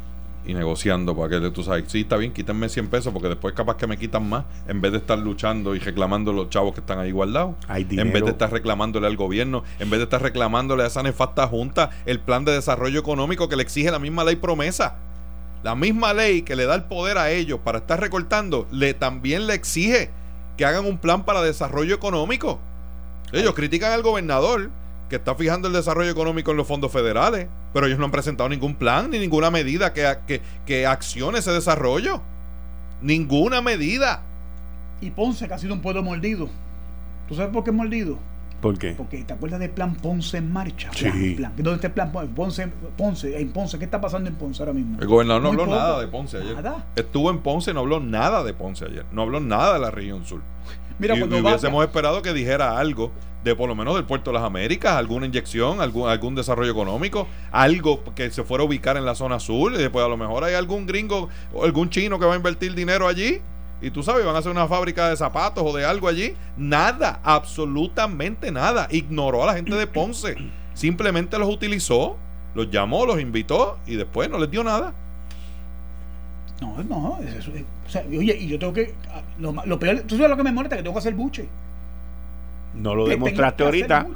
[0.45, 3.78] y negociando para que tú sabes, sí, está bien, quítenme 100 pesos porque después capaz
[3.78, 6.99] que me quitan más en vez de estar luchando y reclamando los chavos que están
[6.99, 7.56] ahí guardados.
[7.70, 11.48] En vez de estar reclamándole al gobierno, en vez de estar reclamándole a esa nefasta
[11.48, 14.95] junta el plan de desarrollo económico que le exige la misma ley promesa.
[15.64, 19.48] La misma ley que le da el poder a ellos para estar recortando, le también
[19.48, 20.10] le exige
[20.57, 22.60] que hagan un plan para desarrollo económico.
[23.32, 24.70] Ellos critican al gobernador
[25.10, 28.47] que está fijando el desarrollo económico en los fondos federales, pero ellos no han presentado
[28.49, 32.21] ningún plan ni ninguna medida que, que, que accione ese desarrollo.
[33.01, 34.21] Ninguna medida.
[35.01, 36.47] Y Ponce, que ha sido un pueblo mordido.
[37.27, 38.17] ¿Tú sabes por qué es mordido?
[38.61, 38.93] ¿Por qué?
[38.95, 40.89] Porque te acuerdas del plan Ponce en marcha.
[40.93, 41.35] Sí.
[41.35, 43.37] ¿Dónde está el plan Ponce, Ponce?
[43.37, 44.99] En Ponce, ¿qué está pasando en Ponce ahora mismo?
[45.01, 46.55] El gobernador no habló nada de Ponce ayer.
[46.55, 46.85] ¿Nada?
[46.95, 49.05] Estuvo en Ponce y no habló nada de Ponce ayer.
[49.11, 50.41] No habló nada de la región sur.
[50.99, 53.11] Mira, y, cuando hubiésemos esperado que dijera algo
[53.44, 57.28] de por lo menos del puerto de las Américas, alguna inyección, algún, algún desarrollo económico,
[57.52, 60.44] algo que se fuera a ubicar en la zona sur, y después a lo mejor
[60.44, 63.41] hay algún gringo o algún chino que va a invertir dinero allí.
[63.82, 66.36] Y tú sabes, van a hacer una fábrica de zapatos o de algo allí.
[66.56, 68.88] Nada, absolutamente nada.
[68.90, 70.38] Ignoró a la gente de Ponce.
[70.74, 72.18] Simplemente los utilizó,
[72.56, 74.94] los llamó, los invitó y después no les dio nada.
[76.64, 77.52] No, no, eso,
[77.85, 78.94] o sea, oye, y yo tengo que.
[79.40, 81.48] Lo, lo peor, tú sabes lo que me molesta, que tengo que hacer buche.
[82.73, 84.07] No lo demostraste ahorita.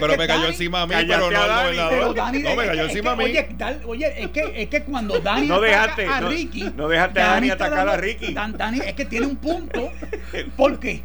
[0.00, 2.16] pero, me cayó, encima a mí, pero no al gobernador.
[2.16, 3.24] no, me cayó encima a mí.
[3.24, 3.48] Oye,
[3.86, 6.70] oye, es, que, es que cuando Dani no dejaste, a Ricky.
[6.76, 8.34] No, dejaste a Dani atacar a Ricky.
[8.34, 9.90] Dani, es que tiene un punto.
[10.56, 11.02] ¿Por qué?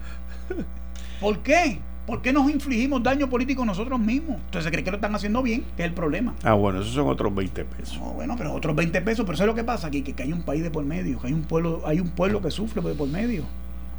[1.20, 1.80] ¿Por qué?
[2.06, 4.38] ¿Por qué nos infligimos daño político nosotros mismos?
[4.38, 6.36] Entonces se cree que lo están haciendo bien, que es el problema.
[6.44, 7.98] Ah, bueno, esos son otros 20 pesos.
[7.98, 10.22] No, bueno, pero otros 20 pesos, pero eso es lo que pasa aquí, que, que
[10.22, 12.82] hay un país de por medio, que hay un pueblo, hay un pueblo que sufre
[12.84, 13.44] de por medio.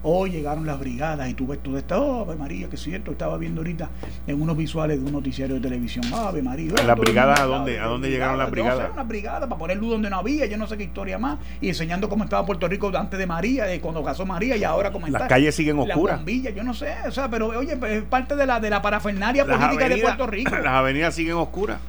[0.08, 3.10] Hoy llegaron las brigadas y tú ves todo esto, oh, Ave María, que es cierto,
[3.10, 3.90] estaba viendo ahorita
[4.28, 6.74] en unos visuales de un noticiario de televisión, Ave María.
[6.86, 8.92] ¿Las brigadas a dónde, a dónde llegaron las brigadas?
[8.92, 11.70] una brigada para poner luz donde no había, yo no sé qué historia más, y
[11.70, 15.06] enseñando cómo estaba Puerto Rico antes de María, de cuando casó María y ahora cómo
[15.06, 15.18] está.
[15.18, 16.22] Las calles siguen oscuras.
[16.24, 18.80] Las yo no sé, o sea, pero oye, pues, es parte de la, de la
[18.80, 20.54] parafernaria política de Puerto Rico.
[20.62, 21.80] Las avenidas siguen oscuras.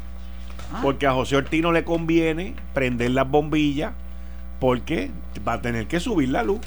[0.74, 0.80] Ah.
[0.82, 3.94] Porque a José Ortino le conviene prender las bombillas
[4.60, 5.12] porque
[5.48, 6.62] va a tener que subir la luz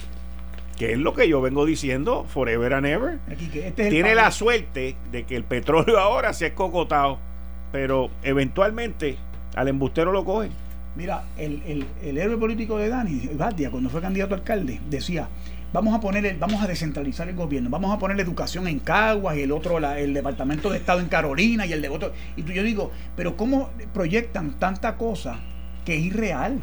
[0.80, 3.18] que es lo que yo vengo diciendo forever and ever.
[3.28, 7.18] Este Tiene la suerte de que el petróleo ahora se ha escocotado,
[7.70, 9.18] pero eventualmente
[9.56, 10.52] al embustero lo cogen.
[10.96, 15.28] Mira, el, el, héroe político de Dani, Batia, cuando fue candidato a alcalde, decía,
[15.70, 19.36] vamos a poner vamos a descentralizar el gobierno, vamos a poner la educación en Caguas
[19.36, 22.14] y el otro, el Departamento de Estado en Carolina y el de otro.
[22.36, 25.40] Y tú, yo digo, pero ¿cómo proyectan tanta cosa
[25.84, 26.62] que es irreal?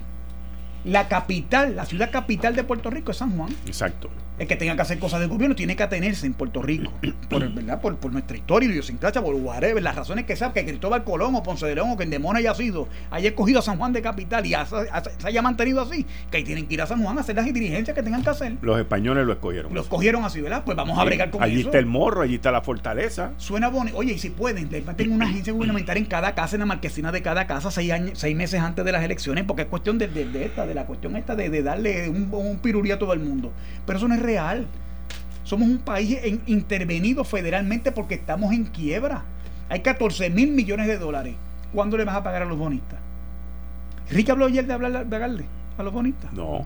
[0.87, 3.53] La capital, la ciudad capital de Puerto Rico es San Juan.
[3.65, 4.09] Exacto.
[4.39, 6.91] El que tenga que hacer cosas del gobierno tiene que atenerse en Puerto Rico,
[7.29, 7.81] por, ¿verdad?
[7.81, 11.43] por, por nuestra historia, idiosincrasia, por whatever, las razones que sea, que Cristóbal Colón o
[11.43, 14.45] Ponce de León o que Endemona haya sido, haya escogido a San Juan de capital
[14.45, 17.35] y se haya mantenido así, que ahí tienen que ir a San Juan a hacer
[17.35, 18.57] las diligencias que tengan que hacer.
[18.61, 19.73] Los españoles lo escogieron.
[19.73, 20.63] Lo escogieron así, ¿verdad?
[20.65, 21.59] Pues vamos a bregar con allí eso.
[21.59, 23.31] Allí está el morro, allí está la fortaleza.
[23.37, 23.97] Suena bonito.
[23.97, 27.21] Oye, y si pueden, tengo una agencia gubernamental en cada casa, en la marquesina de
[27.21, 30.45] cada casa, seis, años, seis meses antes de las elecciones, porque es cuestión de, de,
[30.45, 33.51] esta, de la cuestión esta de, darle un, un pirurí a todo el mundo.
[33.85, 34.67] Pero eso no es real.
[35.43, 39.23] Somos un país intervenido federalmente porque estamos en quiebra.
[39.69, 41.35] Hay 14 mil millones de dólares.
[41.73, 42.99] ¿Cuándo le vas a pagar a los bonistas?
[44.09, 45.45] ¿Rick habló ayer de hablar, pagarle
[45.77, 46.31] a los bonistas?
[46.33, 46.65] No.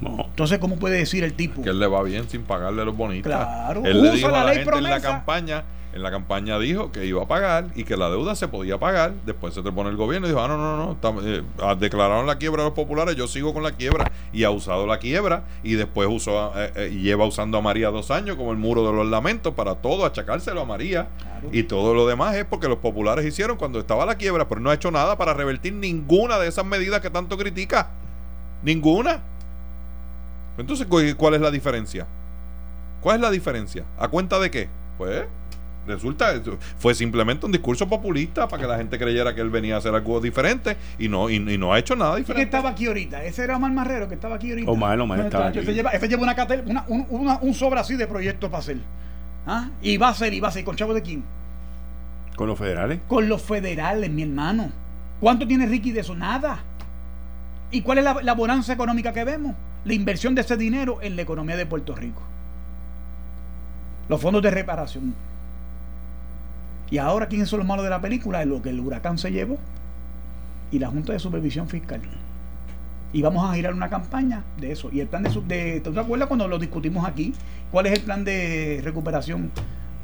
[0.00, 0.18] Entonces.
[0.18, 0.24] No.
[0.28, 1.62] Entonces, ¿cómo puede decir el tipo?
[1.62, 3.32] Que él le va bien sin pagarle los bonistas.
[3.32, 3.82] Claro.
[3.84, 5.64] Él le dijo a la, gente en la campaña
[5.96, 9.14] en la campaña dijo que iba a pagar y que la deuda se podía pagar.
[9.24, 12.26] Después se te pone el gobierno y dijo, ah, no, no, no, eh, ah, declararon
[12.26, 14.12] la quiebra a los populares, yo sigo con la quiebra.
[14.32, 17.88] Y ha usado la quiebra y después usó eh, eh, y lleva usando a María
[17.88, 21.08] dos años como el muro de los lamentos para todo, achacárselo a María.
[21.50, 24.70] Y todo lo demás es porque los populares hicieron cuando estaba la quiebra, pero no
[24.70, 27.90] ha hecho nada para revertir ninguna de esas medidas que tanto critica.
[28.62, 29.22] Ninguna.
[30.58, 32.06] Entonces, ¿cuál es la diferencia?
[33.00, 33.84] ¿Cuál es la diferencia?
[33.98, 34.68] ¿A cuenta de qué?
[34.98, 35.24] Pues
[35.86, 36.34] resulta
[36.78, 39.94] fue simplemente un discurso populista para que la gente creyera que él venía a hacer
[39.94, 42.48] algo diferente y no y, no ha hecho nada diferente.
[42.48, 43.24] ¿Quién estaba aquí ahorita?
[43.24, 44.70] Ese era Omar Marrero que estaba aquí ahorita.
[44.70, 45.60] Omar, Omar estaba aquí.
[45.60, 46.22] Ese lleva, lleva
[46.66, 48.78] una, un, sobre así de proyectos para hacer.
[49.46, 49.68] ¿Ah?
[49.80, 50.64] Y va a ser, y va a ser.
[50.64, 51.24] ¿Con chavos de quién?
[52.34, 52.98] ¿Con los federales?
[53.06, 54.70] Con los federales, mi hermano.
[55.20, 56.14] ¿Cuánto tiene Ricky de eso?
[56.14, 56.58] Nada.
[57.70, 59.54] ¿Y cuál es la, la bonanza económica que vemos?
[59.86, 62.22] La inversión de ese dinero en la economía de Puerto Rico.
[64.08, 65.14] Los fondos de reparación
[66.90, 68.42] y ahora, ¿quiénes son los malos de la película?
[68.42, 69.58] Es lo que el huracán se llevó
[70.70, 72.00] y la Junta de Supervisión Fiscal.
[73.12, 74.90] Y vamos a girar una campaña de eso.
[74.92, 77.32] Y el plan de, de ¿te acuerdas cuando lo discutimos aquí?
[77.70, 79.50] ¿Cuál es el plan de recuperación?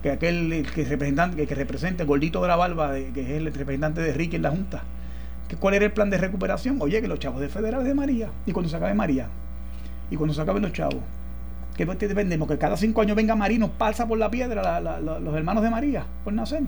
[0.03, 4.13] Que aquel que que, representa el gordito de la barba, que es el representante de
[4.13, 4.83] Ricky en la Junta.
[5.61, 6.79] ¿Cuál era el plan de recuperación?
[6.81, 8.31] Oye, que los chavos de federales de María.
[8.47, 9.29] Y cuando se acabe María.
[10.13, 11.01] Y cuando se acaben los chavos.
[11.75, 15.71] Que dependemos que cada cinco años venga Marino, pasa por la piedra los hermanos de
[15.71, 16.63] María por nacer.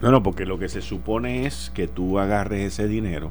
[0.00, 3.30] No, no, porque lo que se supone es que tú agarres ese dinero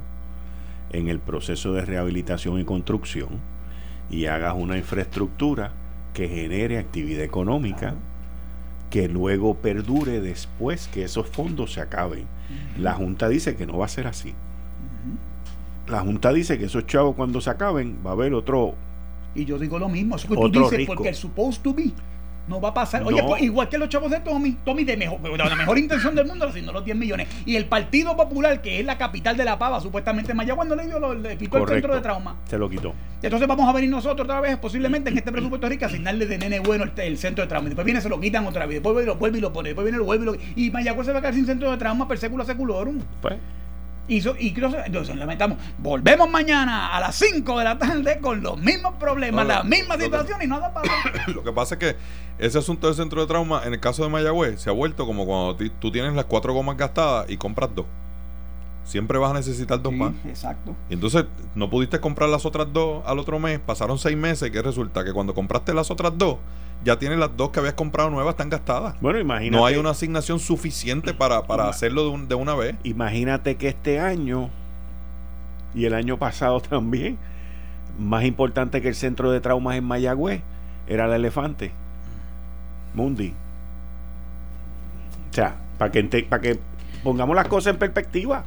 [0.92, 3.30] en el proceso de rehabilitación y construcción
[4.12, 5.72] y hagas una infraestructura
[6.14, 7.96] que genere actividad económica
[8.92, 12.26] que luego perdure después que esos fondos se acaben.
[12.78, 14.36] La Junta dice que no va a ser así.
[15.88, 18.76] La Junta dice que esos chavos cuando se acaben va a haber otro
[19.36, 21.92] y yo digo lo mismo, eso que tú dices, porque el supposed to be
[22.50, 23.04] no va a pasar.
[23.04, 26.16] Oye, pues, igual que los chavos de Tommy, Tommy de, mejor, de la mejor intención
[26.16, 27.28] del mundo haciendo los 10 millones.
[27.46, 30.88] Y el Partido Popular, que es la capital de la pava, supuestamente Mayagüez no le
[30.88, 32.38] dio, lo, le quitó el centro de trauma.
[32.46, 32.94] Se lo quitó.
[33.22, 36.60] Entonces vamos a venir nosotros otra vez, posiblemente en este presupuesto rico, asignarle de nene
[36.60, 37.70] bueno el, centro de trauma.
[37.70, 38.82] Después viene, se lo quitan otra vez.
[38.82, 39.70] Después lo vuelve y lo pone.
[39.70, 41.78] Después viene, lo vuelve y lo Y Mayagüez se va a quedar sin centro de
[41.78, 43.00] trauma per secula seculorum.
[43.22, 43.36] Pues.
[44.10, 44.54] Y, y
[44.86, 49.64] entonces lamentamos, volvemos mañana a las 5 de la tarde con los mismos problemas, las
[49.64, 50.92] mismas situaciones y nada pasa.
[51.28, 51.96] Lo que pasa es que
[52.40, 55.26] ese asunto del centro de trauma, en el caso de Mayagüez, se ha vuelto como
[55.26, 57.86] cuando tú tienes las cuatro gomas gastadas y compras dos.
[58.90, 60.14] Siempre vas a necesitar dos más.
[60.26, 60.76] Exacto.
[60.90, 64.52] Y entonces no pudiste comprar las otras dos al otro mes, pasaron seis meses, y
[64.52, 65.06] ¿qué resulta?
[65.06, 66.38] Que cuando compraste las otras dos,
[66.84, 69.00] ya tienes las dos que habías comprado nuevas, están gastadas.
[69.00, 69.56] Bueno, imagínate.
[69.56, 71.38] No hay una asignación suficiente para,
[71.70, 72.78] hacerlo de, de, una vez.
[72.84, 74.50] Imagínate que este año
[75.76, 77.20] y el año pasado también,
[78.00, 80.42] más importante que el centro de traumas en Mayagüez,
[80.88, 81.74] era el elefante.
[82.96, 83.36] Mundi.
[85.30, 86.60] O sea, para que, para que
[87.04, 88.46] pongamos las cosas en perspectiva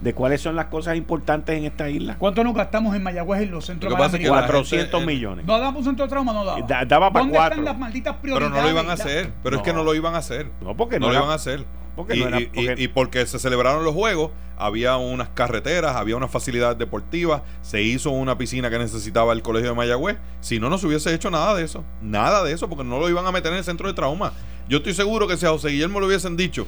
[0.00, 2.16] de cuáles son las cosas importantes en esta isla.
[2.18, 5.46] ¿Cuánto nos gastamos en Mayagüez en los centros de 400 millones.
[5.46, 6.84] No daba un centro de trauma, no daba.
[6.84, 8.52] daba para ¿Dónde están las malditas prioridades?
[8.52, 9.32] Pero no lo iban a hacer.
[9.42, 10.50] Pero es que no lo iban a hacer.
[10.60, 11.64] No, porque no, lo iban a hacer.
[11.96, 12.38] Porque y, no
[12.76, 18.10] y, porque se celebraron los juegos, había unas carreteras, había unas facilidades deportivas, se hizo
[18.10, 20.18] una piscina que necesitaba el colegio de Mayagüez.
[20.40, 21.84] Si no, no se hubiese hecho nada de eso.
[22.02, 24.34] Nada de eso, porque no lo iban a meter en el centro de trauma.
[24.68, 26.66] Yo estoy seguro que si a José Guillermo le hubiesen dicho,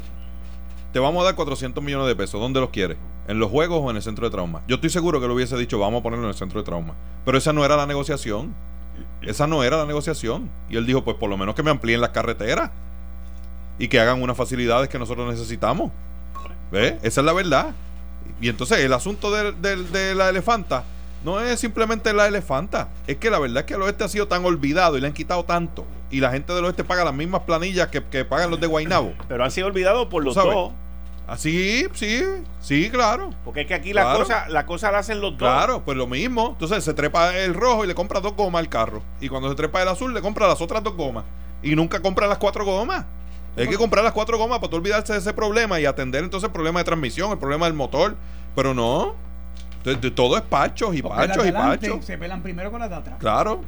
[0.92, 2.96] te vamos a dar 400 millones de pesos, ¿dónde los quieres?
[3.26, 4.62] ¿En los juegos o en el centro de trauma?
[4.66, 6.94] Yo estoy seguro que lo hubiese dicho, vamos a ponerlo en el centro de trauma.
[7.24, 8.54] Pero esa no era la negociación.
[9.20, 10.50] Esa no era la negociación.
[10.70, 12.70] Y él dijo, pues por lo menos que me amplíen las carreteras
[13.78, 15.92] y que hagan unas facilidades que nosotros necesitamos.
[16.72, 16.98] ¿Ve?
[17.02, 17.74] Esa es la verdad.
[18.40, 20.84] Y entonces el asunto de, la elefanta
[21.24, 22.88] no es simplemente la elefanta.
[23.06, 25.12] Es que la verdad es que el oeste ha sido tan olvidado y le han
[25.12, 25.84] quitado tanto.
[26.10, 29.12] Y la gente del oeste paga las mismas planillas que, pagan los de Guainabo.
[29.28, 30.72] Pero han sido olvidados por los dos
[31.28, 32.24] Así, sí,
[32.58, 33.28] sí, claro.
[33.44, 35.46] Porque es que aquí la cosa la cosa la hacen los dos.
[35.46, 36.52] Claro, pues lo mismo.
[36.52, 39.02] Entonces se trepa el rojo y le compra dos gomas al carro.
[39.20, 41.24] Y cuando se trepa el azul le compra las otras dos gomas.
[41.62, 43.04] Y nunca compra las cuatro gomas.
[43.58, 46.52] Hay que comprar las cuatro gomas para olvidarse de ese problema y atender entonces el
[46.52, 48.16] problema de transmisión, el problema del motor.
[48.54, 49.14] Pero no.
[49.96, 52.04] Todo es pachos y pachos y pachos.
[52.04, 53.16] Se pelan primero con las de atrás.
[53.18, 53.62] Claro.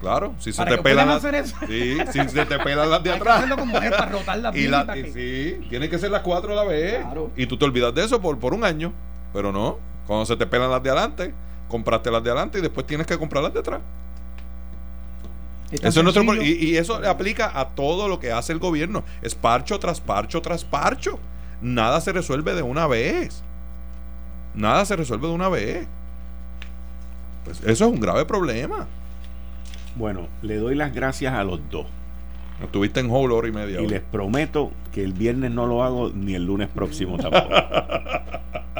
[0.00, 3.44] Claro, si se te pelan las, sí, si se te pelan las de atrás.
[3.48, 7.06] para rotar la y, la, sí, tienen que ser las cuatro a la vez.
[7.36, 8.92] Y tú te olvidas de eso por, por un año.
[9.32, 9.78] Pero no,
[10.08, 11.32] cuando se te pelan las de adelante,
[11.68, 13.80] compraste las de adelante y después tienes que comprar las de atrás.
[15.70, 19.04] Eso es y, y, eso aplica a todo lo que hace el gobierno.
[19.22, 21.20] Es parcho tras parcho tras parcho.
[21.62, 23.44] Nada se resuelve de una vez.
[24.54, 25.86] Nada se resuelve de una vez.
[27.44, 28.86] Pues eso es un grave problema.
[29.96, 31.86] Bueno, le doy las gracias a los dos.
[32.62, 33.80] Estuviste en whole hora y media.
[33.80, 37.48] Y les prometo que el viernes no lo hago ni el lunes próximo tampoco.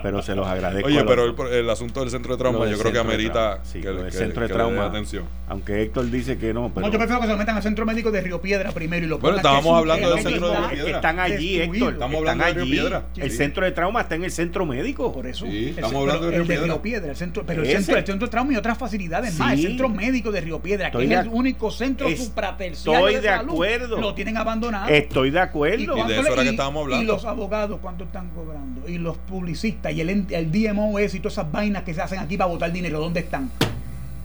[0.03, 0.89] pero se los agradezco.
[0.89, 4.43] Oye, pero el, asunto del centro de trauma yo creo que amerita que, el centro
[4.43, 4.87] de trauma.
[4.87, 5.25] atención.
[5.49, 6.71] Aunque Héctor dice que no.
[6.75, 6.87] Pero...
[6.87, 9.09] No, yo prefiero que se lo metan al centro médico de Río Piedra primero y
[9.09, 10.97] lo Bueno, estábamos hablando del centro de Río Piedra.
[10.97, 11.93] Están allí, Héctor.
[11.95, 13.05] Estamos hablando de Río Piedra.
[13.17, 15.13] El centro de trauma está en el centro médico.
[15.13, 15.47] Por eso.
[15.47, 16.65] Sí, estamos hablando de Río Piedra.
[16.67, 19.53] Río Piedra el centro, pero el centro, el centro de trauma y otras facilidades más.
[19.53, 23.29] El centro médico de Río Piedra, que es el único centro supraterciario Estoy de
[23.75, 24.01] acuerdo.
[24.01, 24.89] Lo tienen abandonado.
[24.89, 25.97] Estoy de acuerdo.
[25.97, 27.05] Y de eso era que estábamos hablando.
[27.05, 28.89] Y los abogados, ¿cuánto están cobrando?
[28.89, 32.49] Y los publicistas y el, el y todas esas vainas que se hacen aquí para
[32.49, 33.51] votar dinero, ¿dónde están?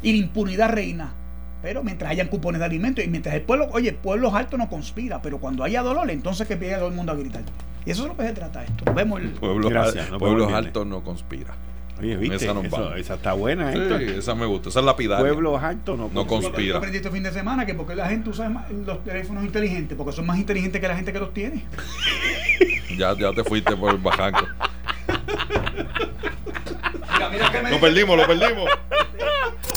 [0.02, 1.14] Y la impunidad reina.
[1.62, 4.70] Pero mientras hayan cupones de alimentos y mientras el pueblo, oye, el pueblo alto no
[4.70, 7.42] conspira, pero cuando haya dolor, entonces que pide todo el mundo a gritar.
[7.86, 8.94] Y eso es lo que se trata esto.
[8.94, 11.56] vemos el pueblo, Gracias, pueblos altos no conspira.
[12.00, 12.36] Oye, ¿viste?
[13.00, 13.80] Esa, está buena, sí,
[14.18, 14.70] esa me gusta.
[14.70, 15.26] Esa es la pidaria.
[15.26, 16.74] Pueblos altos no, no conspira.
[16.74, 20.14] Yo aprendí este fin de semana que porque la gente usa los teléfonos inteligentes, porque
[20.14, 21.66] son más inteligentes que la gente que los tiene.
[22.98, 24.46] ya, ya te fuiste por el bajanco.
[27.72, 28.70] Lo perdimos, lo perdimos.